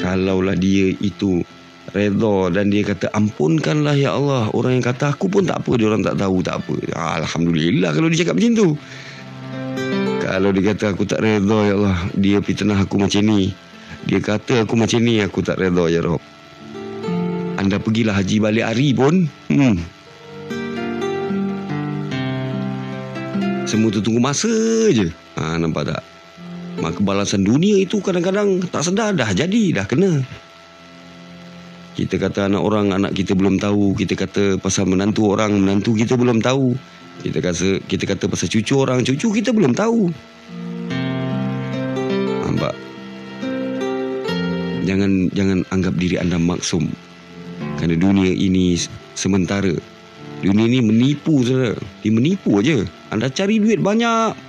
Kalaulah 0.08 0.56
dia 0.56 0.88
itu 1.04 1.44
redha 1.92 2.48
dan 2.48 2.72
dia 2.72 2.80
kata 2.80 3.12
ampunkanlah 3.12 3.92
ya 3.92 4.16
Allah. 4.16 4.48
Orang 4.56 4.80
yang 4.80 4.86
kata 4.88 5.12
aku 5.12 5.28
pun 5.28 5.44
tak 5.44 5.60
apa. 5.60 5.76
Dia 5.76 5.92
orang 5.92 6.00
tak 6.00 6.16
tahu 6.16 6.40
tak 6.40 6.64
apa. 6.64 6.74
Alhamdulillah 7.20 7.92
kalau 7.92 8.08
dia 8.08 8.24
cakap 8.24 8.40
macam 8.40 8.52
tu. 8.56 8.68
Kalau 10.24 10.48
dia 10.56 10.64
kata 10.72 10.96
aku 10.96 11.04
tak 11.04 11.20
redha 11.20 11.58
ya 11.68 11.74
Allah. 11.76 11.98
Dia 12.16 12.40
fitnah 12.40 12.80
aku 12.80 12.96
macam 12.96 13.20
ni. 13.20 13.52
Dia 14.08 14.24
kata 14.24 14.64
aku 14.64 14.80
macam 14.80 15.00
ni 15.04 15.20
aku 15.20 15.44
tak 15.44 15.60
redha 15.60 15.84
ya 15.92 16.00
Rob. 16.00 16.24
Anda 17.60 17.76
pergilah 17.76 18.16
haji 18.16 18.40
balik 18.40 18.64
hari 18.64 18.96
pun. 18.96 19.28
Hmm. 19.52 19.76
Semua 23.68 23.92
tu 23.92 24.00
tunggu 24.00 24.24
masa 24.24 24.48
je. 24.88 25.12
Ha, 25.36 25.60
nampak 25.60 25.92
tak 25.92 26.00
maka 26.78 27.00
balasan 27.02 27.42
dunia 27.42 27.82
itu 27.82 27.98
kadang-kadang 27.98 28.62
tak 28.70 28.86
sedar 28.86 29.14
dah 29.14 29.30
jadi 29.34 29.82
dah 29.82 29.86
kena 29.86 30.22
kita 31.98 32.14
kata 32.14 32.46
anak 32.46 32.62
orang 32.62 32.94
anak 32.94 33.12
kita 33.14 33.34
belum 33.34 33.58
tahu 33.58 33.98
kita 33.98 34.14
kata 34.14 34.62
pasal 34.62 34.86
menantu 34.86 35.34
orang 35.34 35.58
menantu 35.58 35.98
kita 35.98 36.14
belum 36.14 36.38
tahu 36.38 36.78
Kita 37.18 37.42
kata 37.42 37.82
kita 37.90 38.04
kata 38.06 38.24
pasal 38.30 38.46
cucu 38.46 38.74
orang, 38.78 39.02
cucu 39.02 39.26
kita 39.34 39.50
belum 39.50 39.74
tahu. 39.74 40.06
Nampak? 42.46 42.74
Jangan 44.86 45.26
jangan 45.34 45.58
anggap 45.74 45.98
diri 45.98 46.14
anda 46.22 46.38
maksum. 46.38 46.86
Kerana 47.82 47.98
dunia 47.98 48.30
ini 48.30 48.78
sementara. 49.18 49.74
Dunia 50.38 50.70
ini 50.70 50.78
menipu 50.78 51.42
saudara. 51.42 51.74
Dia 52.06 52.14
menipu 52.14 52.62
aja. 52.62 52.86
Anda 53.10 53.26
cari 53.26 53.58
duit 53.58 53.82
banyak. 53.82 54.47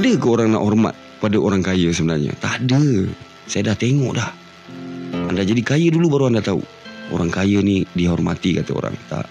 Ada 0.00 0.16
ke 0.16 0.32
orang 0.32 0.56
nak 0.56 0.64
hormat 0.64 0.96
pada 1.20 1.36
orang 1.36 1.60
kaya 1.60 1.92
sebenarnya? 1.92 2.32
Tak 2.40 2.64
ada. 2.64 3.04
Saya 3.44 3.68
dah 3.68 3.76
tengok 3.76 4.16
dah. 4.16 4.32
Anda 5.28 5.44
jadi 5.44 5.60
kaya 5.60 5.92
dulu 5.92 6.16
baru 6.16 6.32
anda 6.32 6.40
tahu. 6.40 6.64
Orang 7.12 7.28
kaya 7.28 7.60
ni 7.60 7.84
dihormati 7.92 8.56
kata 8.56 8.72
orang. 8.72 8.96
Tak. 9.12 9.28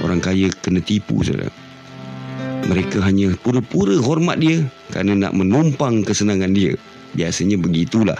Orang 0.00 0.24
kaya 0.24 0.48
kena 0.64 0.80
tipu 0.80 1.20
saudara. 1.20 1.52
Mereka 2.64 3.04
hanya 3.04 3.36
pura-pura 3.44 3.92
hormat 4.00 4.40
dia 4.40 4.64
kerana 4.88 5.28
nak 5.28 5.36
menumpang 5.36 6.00
kesenangan 6.00 6.56
dia. 6.56 6.72
Biasanya 7.12 7.60
begitulah. 7.60 8.16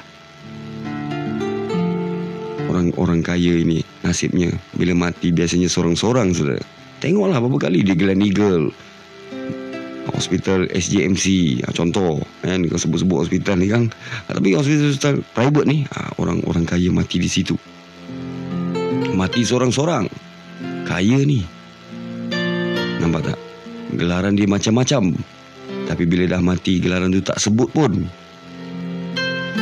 Orang-orang 2.69 3.25
kaya 3.25 3.57
ini 3.57 3.81
nasibnya 4.05 4.53
bila 4.77 4.93
mati 5.09 5.33
biasanya 5.33 5.73
sorang-sorang 5.73 6.37
saudara. 6.37 6.61
Tengoklah 7.01 7.41
berapa 7.41 7.73
kali 7.73 7.89
dia 7.89 7.97
Glen 7.97 8.21
Eagle, 8.21 8.69
hospital 10.13 10.69
SJMC 10.73 11.59
ha, 11.65 11.73
contoh 11.73 12.21
kan 12.43 12.65
kau 12.67 12.81
sebut-sebut 12.81 13.27
hospital 13.27 13.57
ni 13.61 13.69
kan. 13.69 13.93
Ha, 14.29 14.37
tapi 14.37 14.57
hospital-hospital 14.57 15.23
private 15.37 15.67
ni 15.69 15.79
orang-orang 16.19 16.65
kaya 16.65 16.89
mati 16.91 17.21
di 17.21 17.31
situ. 17.31 17.55
Mati 19.13 19.43
seorang-seorang. 19.43 20.07
Kaya 20.87 21.19
ni. 21.27 21.43
Nampak 23.03 23.35
tak? 23.35 23.39
Gelaran 23.99 24.39
dia 24.39 24.47
macam-macam. 24.49 25.13
Tapi 25.89 26.03
bila 26.05 26.25
dah 26.29 26.41
mati 26.41 26.81
gelaran 26.81 27.13
tu 27.13 27.21
tak 27.21 27.37
sebut 27.41 27.69
pun. 27.73 28.07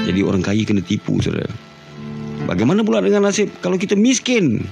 Jadi 0.06 0.20
orang 0.22 0.44
kaya 0.44 0.62
kena 0.62 0.84
tipu 0.84 1.18
saudara. 1.18 1.50
Bagaimana 2.46 2.86
pula 2.86 3.02
dengan 3.02 3.26
nasib 3.26 3.50
kalau 3.58 3.74
kita 3.74 3.98
miskin? 3.98 4.62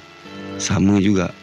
Sama 0.62 1.02
juga. 1.02 1.34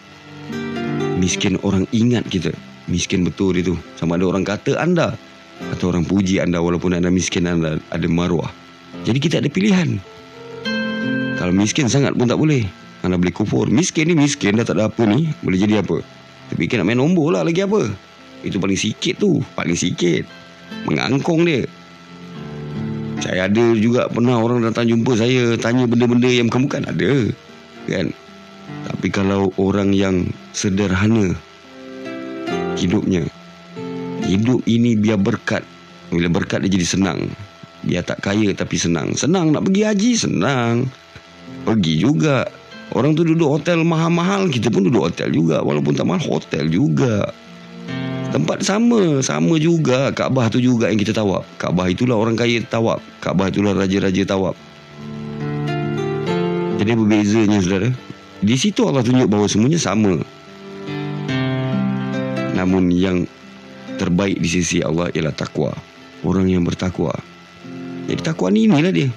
Miskin 1.20 1.60
orang 1.62 1.84
ingat 1.92 2.24
kita 2.32 2.56
miskin 2.92 3.24
betul 3.24 3.56
itu 3.56 3.80
sama 3.96 4.20
ada 4.20 4.28
orang 4.28 4.44
kata 4.44 4.76
anda 4.76 5.16
atau 5.72 5.96
orang 5.96 6.04
puji 6.04 6.44
anda 6.44 6.60
walaupun 6.60 6.92
anda 6.92 7.08
miskin 7.08 7.48
anda 7.48 7.80
ada 7.90 8.08
maruah. 8.12 8.52
Jadi 9.08 9.18
kita 9.18 9.40
ada 9.40 9.48
pilihan. 9.48 9.98
Kalau 11.40 11.54
miskin 11.56 11.90
sangat 11.90 12.14
pun 12.14 12.30
tak 12.30 12.38
boleh. 12.38 12.68
Anda 13.02 13.18
boleh 13.18 13.34
kufur. 13.34 13.66
Miskin 13.72 14.14
ni 14.14 14.16
miskin 14.20 14.62
dah 14.62 14.66
tak 14.68 14.78
ada 14.78 14.94
apa 14.94 15.10
ni. 15.10 15.32
Boleh 15.42 15.58
jadi 15.58 15.82
apa? 15.82 16.06
Tapi 16.54 16.70
nak 16.70 16.86
main 16.86 17.00
nombor 17.00 17.34
lah 17.34 17.42
lagi 17.42 17.66
apa? 17.66 17.90
Itu 18.46 18.62
paling 18.62 18.78
sikit 18.78 19.18
tu. 19.18 19.42
Paling 19.58 19.74
sikit. 19.74 20.28
Mengangkong 20.86 21.42
dia. 21.48 21.66
Saya 23.22 23.50
ada 23.50 23.66
juga 23.78 24.06
pernah 24.10 24.38
orang 24.38 24.66
datang 24.66 24.90
jumpa 24.90 25.18
saya 25.18 25.58
tanya 25.58 25.90
benda-benda 25.90 26.30
yang 26.30 26.46
bukan-bukan. 26.50 26.86
Ada. 26.90 27.34
Kan? 27.90 28.14
Tapi 28.86 29.08
kalau 29.10 29.50
orang 29.58 29.98
yang 29.98 30.30
sederhana 30.54 31.34
hidupnya. 32.82 33.24
Hidup 34.26 34.66
ini 34.66 34.98
biar 34.98 35.22
berkat. 35.22 35.62
Bila 36.10 36.28
berkat 36.28 36.66
dia 36.66 36.74
jadi 36.74 36.88
senang. 36.88 37.20
Biar 37.86 38.04
tak 38.06 38.22
kaya 38.26 38.52
tapi 38.54 38.78
senang. 38.78 39.14
Senang 39.14 39.54
nak 39.54 39.66
pergi 39.70 39.82
haji, 39.86 40.12
senang. 40.18 40.90
Pergi 41.66 42.02
juga. 42.02 42.46
Orang 42.92 43.16
tu 43.16 43.24
duduk 43.24 43.48
hotel 43.48 43.88
mahal-mahal, 43.88 44.52
kita 44.52 44.68
pun 44.68 44.84
duduk 44.84 45.08
hotel 45.08 45.32
juga. 45.32 45.64
Walaupun 45.64 45.96
tak 45.96 46.06
mahal, 46.10 46.22
hotel 46.28 46.68
juga. 46.68 47.32
Tempat 48.32 48.64
sama, 48.64 49.24
sama 49.24 49.56
juga. 49.60 50.12
Kaabah 50.12 50.52
tu 50.52 50.60
juga 50.60 50.92
yang 50.92 51.00
kita 51.00 51.16
tawab. 51.16 51.48
Kaabah 51.56 51.88
itulah 51.88 52.20
orang 52.20 52.36
kaya 52.36 52.60
tawab. 52.68 53.00
Kaabah 53.24 53.48
itulah 53.52 53.76
raja-raja 53.76 54.24
tawab. 54.28 54.56
Jadi 56.80 56.92
berbezanya 56.98 57.60
saudara. 57.62 57.90
Di 58.42 58.56
situ 58.58 58.82
Allah 58.90 59.06
tunjuk 59.06 59.30
bahawa 59.30 59.46
semuanya 59.46 59.78
sama. 59.78 60.18
Namun 62.62 62.94
yang 62.94 63.26
terbaik 63.98 64.38
di 64.38 64.46
sisi 64.46 64.86
Allah 64.86 65.10
ialah 65.10 65.34
takwa. 65.34 65.74
Orang 66.22 66.46
yang 66.46 66.62
bertakwa. 66.62 67.18
Jadi 68.06 68.22
takwa 68.22 68.54
ni 68.54 68.70
inilah 68.70 68.94
dia. 68.94 69.10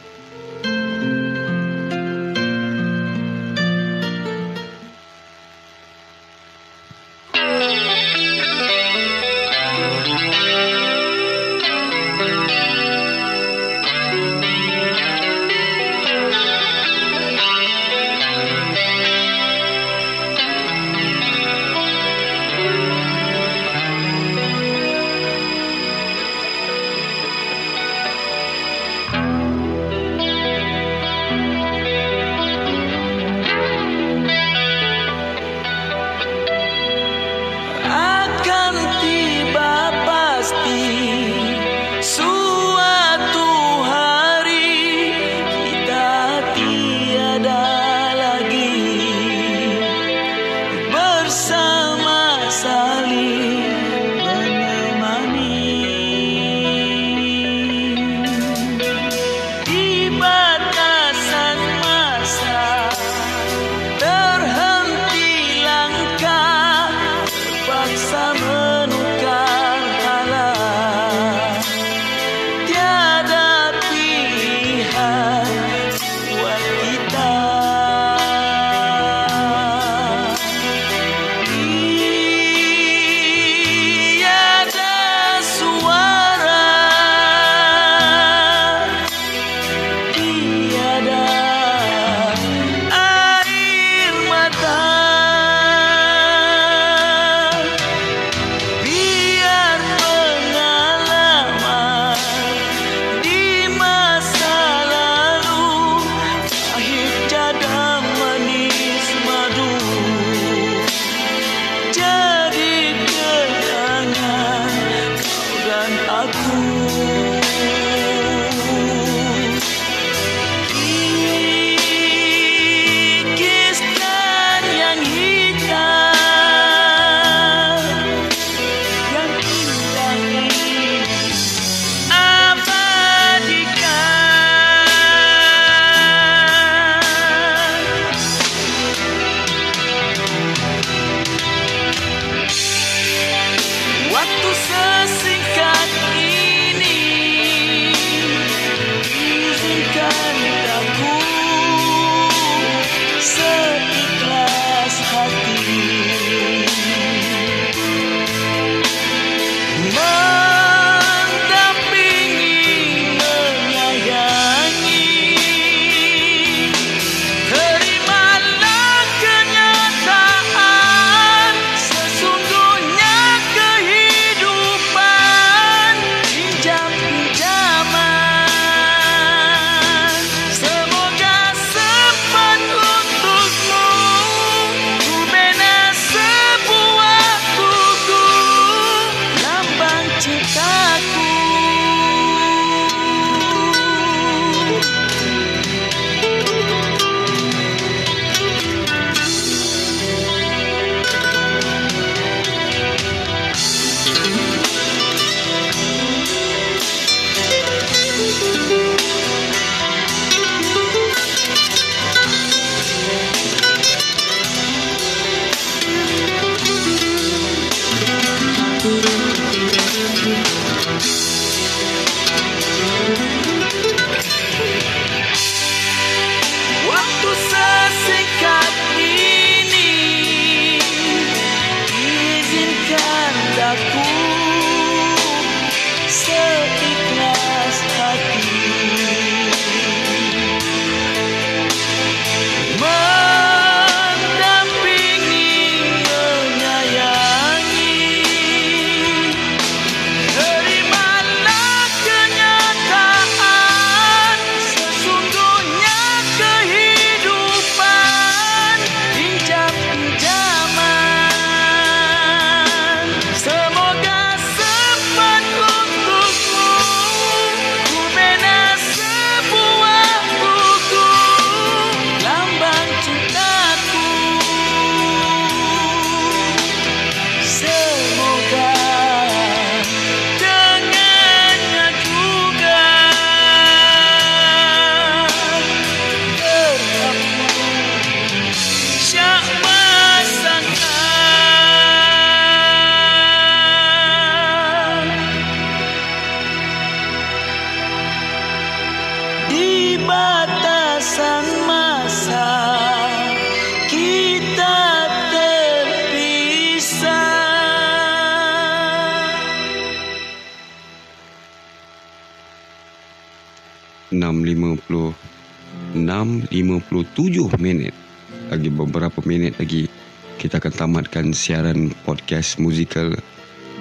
Siaran 321.34 321.90
podcast 322.06 322.56
musikal 322.62 323.10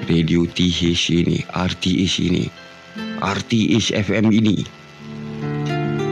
Radio 0.10 0.44
TH 0.44 1.14
ini 1.14 1.46
RTH 1.48 2.14
ini 2.26 2.50
RTH 3.22 3.94
FM 3.94 4.34
ini 4.34 4.66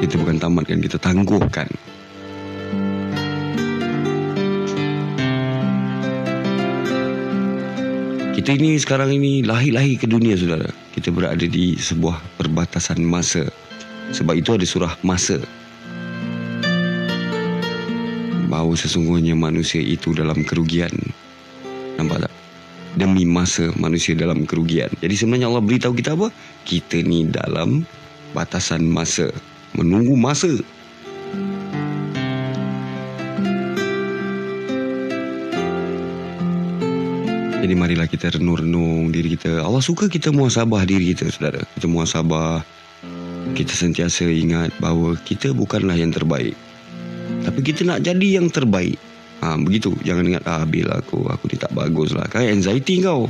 Kita 0.06 0.16
bukan 0.22 0.38
tamatkan 0.38 0.80
Kita 0.80 1.02
tangguhkan 1.02 1.68
Kita 8.38 8.50
ini 8.56 8.78
sekarang 8.78 9.12
ini 9.18 9.42
lahir-lahir 9.42 9.98
ke 9.98 10.08
dunia 10.08 10.38
saudara 10.38 10.72
Kita 10.96 11.12
berada 11.12 11.44
di 11.44 11.76
sebuah 11.76 12.22
perbatasan 12.38 13.04
masa 13.04 13.50
sebab 14.12 14.36
itu 14.36 14.52
ada 14.54 14.68
surah 14.68 14.94
masa. 15.02 15.40
Bahawa 18.52 18.76
sesungguhnya 18.76 19.34
manusia 19.34 19.80
itu 19.80 20.12
dalam 20.12 20.44
kerugian. 20.44 20.92
Demi 23.02 23.26
masa 23.26 23.74
manusia 23.82 24.14
dalam 24.14 24.46
kerugian. 24.46 24.94
Jadi 25.02 25.18
sebenarnya 25.18 25.50
Allah 25.50 25.66
beritahu 25.66 25.98
kita 25.98 26.14
apa? 26.14 26.30
Kita 26.70 27.02
ni 27.02 27.26
dalam 27.26 27.82
batasan 28.38 28.86
masa. 28.86 29.34
Menunggu 29.74 30.14
masa. 30.14 30.54
Jadi 37.62 37.74
marilah 37.74 38.06
kita 38.06 38.38
renung-renung 38.38 39.10
diri 39.10 39.34
kita. 39.34 39.66
Allah 39.66 39.82
suka 39.82 40.06
kita 40.06 40.30
muasabah 40.30 40.86
diri 40.86 41.18
kita, 41.18 41.34
saudara. 41.34 41.66
Kita 41.74 41.90
muasabah 41.90 42.62
kita 43.58 43.74
sentiasa 43.74 44.30
ingat 44.30 44.70
bahawa 44.78 45.18
kita 45.26 45.58
bukanlah 45.58 45.98
yang 45.98 46.14
terbaik. 46.14 46.54
Tapi 47.42 47.60
kita 47.66 47.82
nak 47.82 48.06
jadi 48.06 48.38
yang 48.38 48.54
terbaik. 48.54 49.02
Ha, 49.42 49.58
begitu. 49.58 49.98
Jangan 50.06 50.24
ingat, 50.30 50.44
ah, 50.46 50.64
bila 50.70 51.02
aku, 51.02 51.26
aku 51.26 51.50
ni 51.50 51.58
tak 51.58 51.74
bagus 51.74 52.14
lah. 52.14 52.30
Kan 52.30 52.46
anxiety 52.46 53.02
kau. 53.02 53.26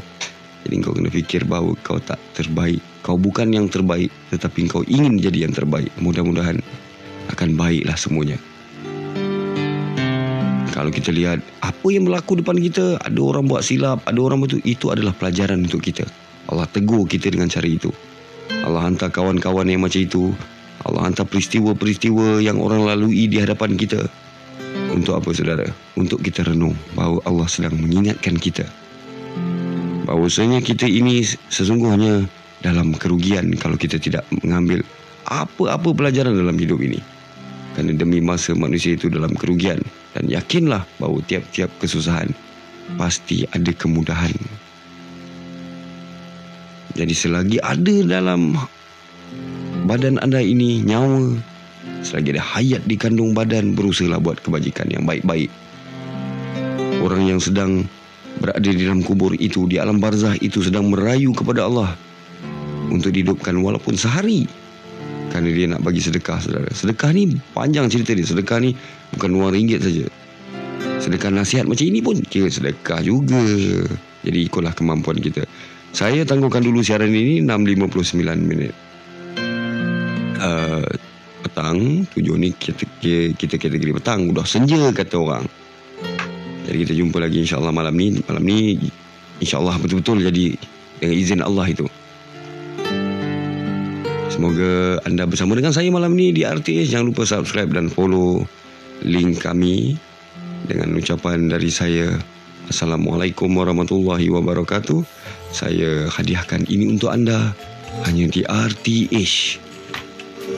Jadi 0.68 0.74
kau 0.84 0.94
kena 0.94 1.10
fikir 1.10 1.48
bahawa 1.48 1.74
kau 1.82 1.98
tak 1.98 2.20
terbaik. 2.36 2.84
Kau 3.02 3.16
bukan 3.16 3.50
yang 3.50 3.72
terbaik. 3.72 4.12
Tetapi 4.30 4.68
kau 4.68 4.84
ingin 4.86 5.18
jadi 5.18 5.48
yang 5.48 5.56
terbaik. 5.56 5.90
Mudah-mudahan 6.04 6.60
akan 7.32 7.50
baiklah 7.56 7.96
semuanya. 7.96 8.38
Kalau 10.72 10.92
kita 10.92 11.12
lihat 11.12 11.44
apa 11.64 11.88
yang 11.92 12.08
berlaku 12.08 12.40
depan 12.40 12.56
kita, 12.60 12.96
ada 13.04 13.20
orang 13.20 13.48
buat 13.48 13.64
silap, 13.64 14.04
ada 14.08 14.20
orang 14.20 14.40
betul, 14.40 14.64
itu 14.64 14.88
adalah 14.88 15.12
pelajaran 15.12 15.68
untuk 15.68 15.84
kita. 15.84 16.08
Allah 16.48 16.68
tegur 16.72 17.04
kita 17.08 17.32
dengan 17.32 17.52
cara 17.52 17.68
itu. 17.68 17.92
Allah 18.64 18.88
hantar 18.88 19.12
kawan-kawan 19.12 19.68
yang 19.68 19.84
macam 19.84 20.02
itu. 20.04 20.32
Allah 20.88 21.08
hantar 21.08 21.28
peristiwa-peristiwa 21.28 22.42
yang 22.42 22.58
orang 22.58 22.88
lalui 22.88 23.28
di 23.28 23.38
hadapan 23.38 23.76
kita. 23.78 24.08
Untuk 24.92 25.16
apa 25.16 25.30
saudara? 25.32 25.68
Untuk 25.96 26.20
kita 26.20 26.44
renung 26.44 26.76
bahawa 26.94 27.24
Allah 27.24 27.48
sedang 27.48 27.80
mengingatkan 27.80 28.36
kita. 28.36 28.68
Bahawasanya 30.04 30.60
kita 30.60 30.84
ini 30.84 31.24
sesungguhnya 31.48 32.28
dalam 32.60 32.92
kerugian 32.94 33.56
kalau 33.56 33.80
kita 33.80 33.96
tidak 33.98 34.28
mengambil 34.44 34.84
apa-apa 35.32 35.96
pelajaran 35.96 36.36
dalam 36.36 36.60
hidup 36.60 36.84
ini. 36.84 37.00
Kerana 37.72 37.96
demi 37.96 38.20
masa 38.20 38.52
manusia 38.52 39.00
itu 39.00 39.08
dalam 39.08 39.32
kerugian. 39.32 39.80
Dan 40.12 40.28
yakinlah 40.28 40.84
bahawa 41.00 41.24
tiap-tiap 41.24 41.72
kesusahan 41.80 42.28
pasti 43.00 43.48
ada 43.56 43.72
kemudahan. 43.72 44.36
Jadi 47.00 47.16
selagi 47.16 47.58
ada 47.64 47.96
dalam 48.04 48.60
badan 49.88 50.20
anda 50.20 50.44
ini 50.44 50.84
nyawa, 50.84 51.40
selagi 52.02 52.38
ada 52.38 52.44
hayat 52.44 52.82
di 52.86 52.96
kandung 52.98 53.34
badan, 53.34 53.74
berusahalah 53.74 54.22
buat 54.22 54.42
kebajikan 54.42 54.90
yang 54.90 55.06
baik-baik. 55.06 55.50
Orang 57.02 57.26
yang 57.26 57.42
sedang 57.42 57.90
berada 58.38 58.70
di 58.70 58.86
dalam 58.86 59.02
kubur 59.02 59.34
itu, 59.38 59.66
di 59.66 59.82
alam 59.82 59.98
barzah 59.98 60.38
itu 60.42 60.62
sedang 60.62 60.90
merayu 60.94 61.34
kepada 61.34 61.66
Allah 61.66 61.98
untuk 62.92 63.14
dihidupkan 63.14 63.58
walaupun 63.58 63.98
sehari. 63.98 64.46
Kerana 65.32 65.48
dia 65.48 65.66
nak 65.72 65.82
bagi 65.88 66.04
sedekah, 66.04 66.44
saudara. 66.44 66.68
Sedekah 66.76 67.16
ni 67.16 67.40
panjang 67.56 67.88
cerita 67.88 68.12
dia. 68.12 68.28
Sedekah 68.28 68.60
ni 68.60 68.76
bukan 69.16 69.32
wang 69.40 69.56
ringgit 69.56 69.80
saja. 69.80 70.06
Sedekah 71.00 71.32
nasihat 71.32 71.66
macam 71.66 71.88
ini 71.88 72.04
pun 72.04 72.20
kira 72.20 72.52
sedekah 72.52 73.00
juga. 73.00 73.40
Jadi 74.22 74.38
ikutlah 74.46 74.76
kemampuan 74.76 75.18
kita. 75.18 75.48
Saya 75.96 76.28
tangguhkan 76.28 76.62
dulu 76.62 76.84
siaran 76.84 77.10
ini 77.16 77.40
6.59 77.42 78.22
minit. 78.44 78.76
Uh, 80.42 80.84
petang, 81.42 82.06
tujuh 82.14 82.36
ni 82.38 82.54
kita, 82.54 82.86
kita 83.36 83.56
kategori 83.58 83.98
petang. 83.98 84.30
Udah 84.30 84.46
senja 84.46 84.80
kata 84.94 85.16
orang. 85.18 85.46
Jadi 86.66 86.78
kita 86.88 86.94
jumpa 86.96 87.18
lagi 87.20 87.44
insyaAllah 87.44 87.74
malam 87.74 87.94
ni. 87.98 88.22
Malam 88.24 88.44
ni 88.46 88.78
insyaAllah 89.42 89.82
betul-betul 89.82 90.24
jadi 90.24 90.56
dengan 91.02 91.16
izin 91.18 91.42
Allah 91.42 91.66
itu. 91.68 91.86
Semoga 94.32 95.04
anda 95.04 95.28
bersama 95.28 95.58
dengan 95.58 95.76
saya 95.76 95.92
malam 95.92 96.16
ni 96.16 96.32
di 96.32 96.46
RTS. 96.48 96.94
Jangan 96.94 97.12
lupa 97.12 97.28
subscribe 97.28 97.74
dan 97.74 97.92
follow 97.92 98.46
link 99.04 99.42
kami 99.42 99.98
dengan 100.70 100.94
ucapan 100.96 101.50
dari 101.50 101.74
saya 101.74 102.16
Assalamualaikum 102.72 103.52
warahmatullahi 103.52 104.32
wabarakatuh. 104.32 105.04
Saya 105.52 106.08
hadiahkan 106.08 106.72
ini 106.72 106.96
untuk 106.96 107.12
anda 107.12 107.52
hanya 108.08 108.32
di 108.32 108.48
RTH. 108.48 109.60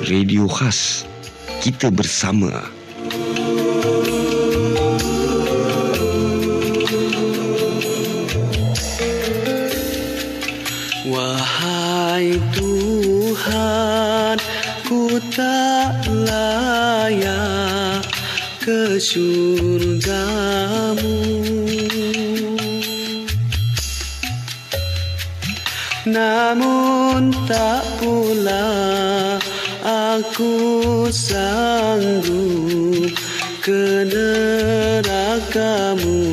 Radio 0.01 0.49
khas 0.49 1.05
kita 1.61 1.93
bersama. 1.93 2.49
Wahai 11.05 12.41
Tuhan, 12.57 14.41
ku 14.89 15.21
tak 15.37 16.01
layak 16.09 18.01
ke 18.65 18.97
surgamu. 18.97 20.33
Namun 26.09 27.29
tak 27.45 27.85
pula 28.01 28.73
aku 29.83 31.11
sanggup 31.11 33.11
ke 33.59 34.07
nerakamu. 34.07 36.23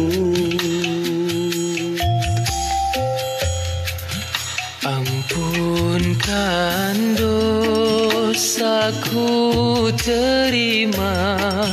Ampunkan 4.87 6.95
dosaku 7.19 9.35
terimalah 9.99 11.67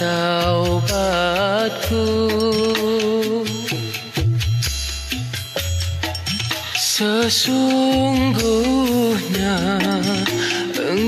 taubatku 0.00 2.08
Sesungguhnya 6.94 9.58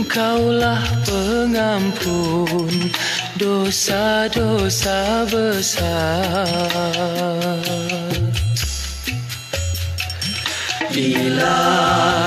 Engkaulah 0.07 0.87
pengampun 1.03 2.71
dosa-dosa 3.35 5.27
besar. 5.27 6.47
Ilahilah 10.95 12.23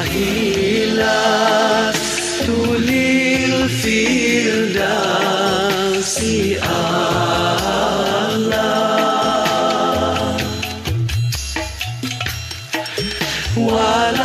tulil 2.43 3.72
firdausi 3.80 4.99
Allah. 6.60 7.80
Wala 13.56 14.18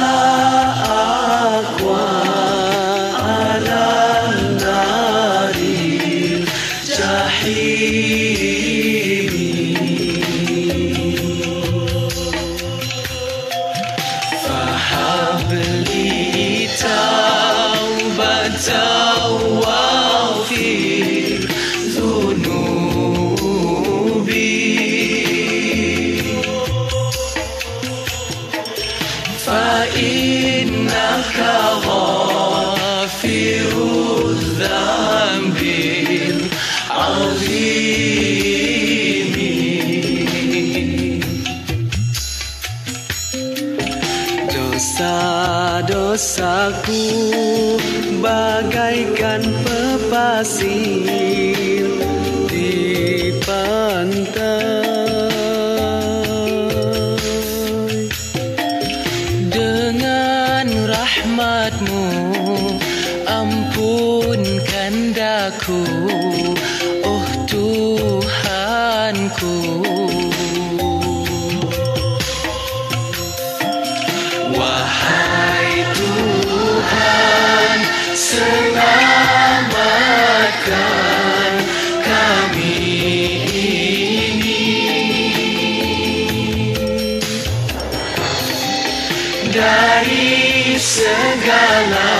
segala 90.94 92.14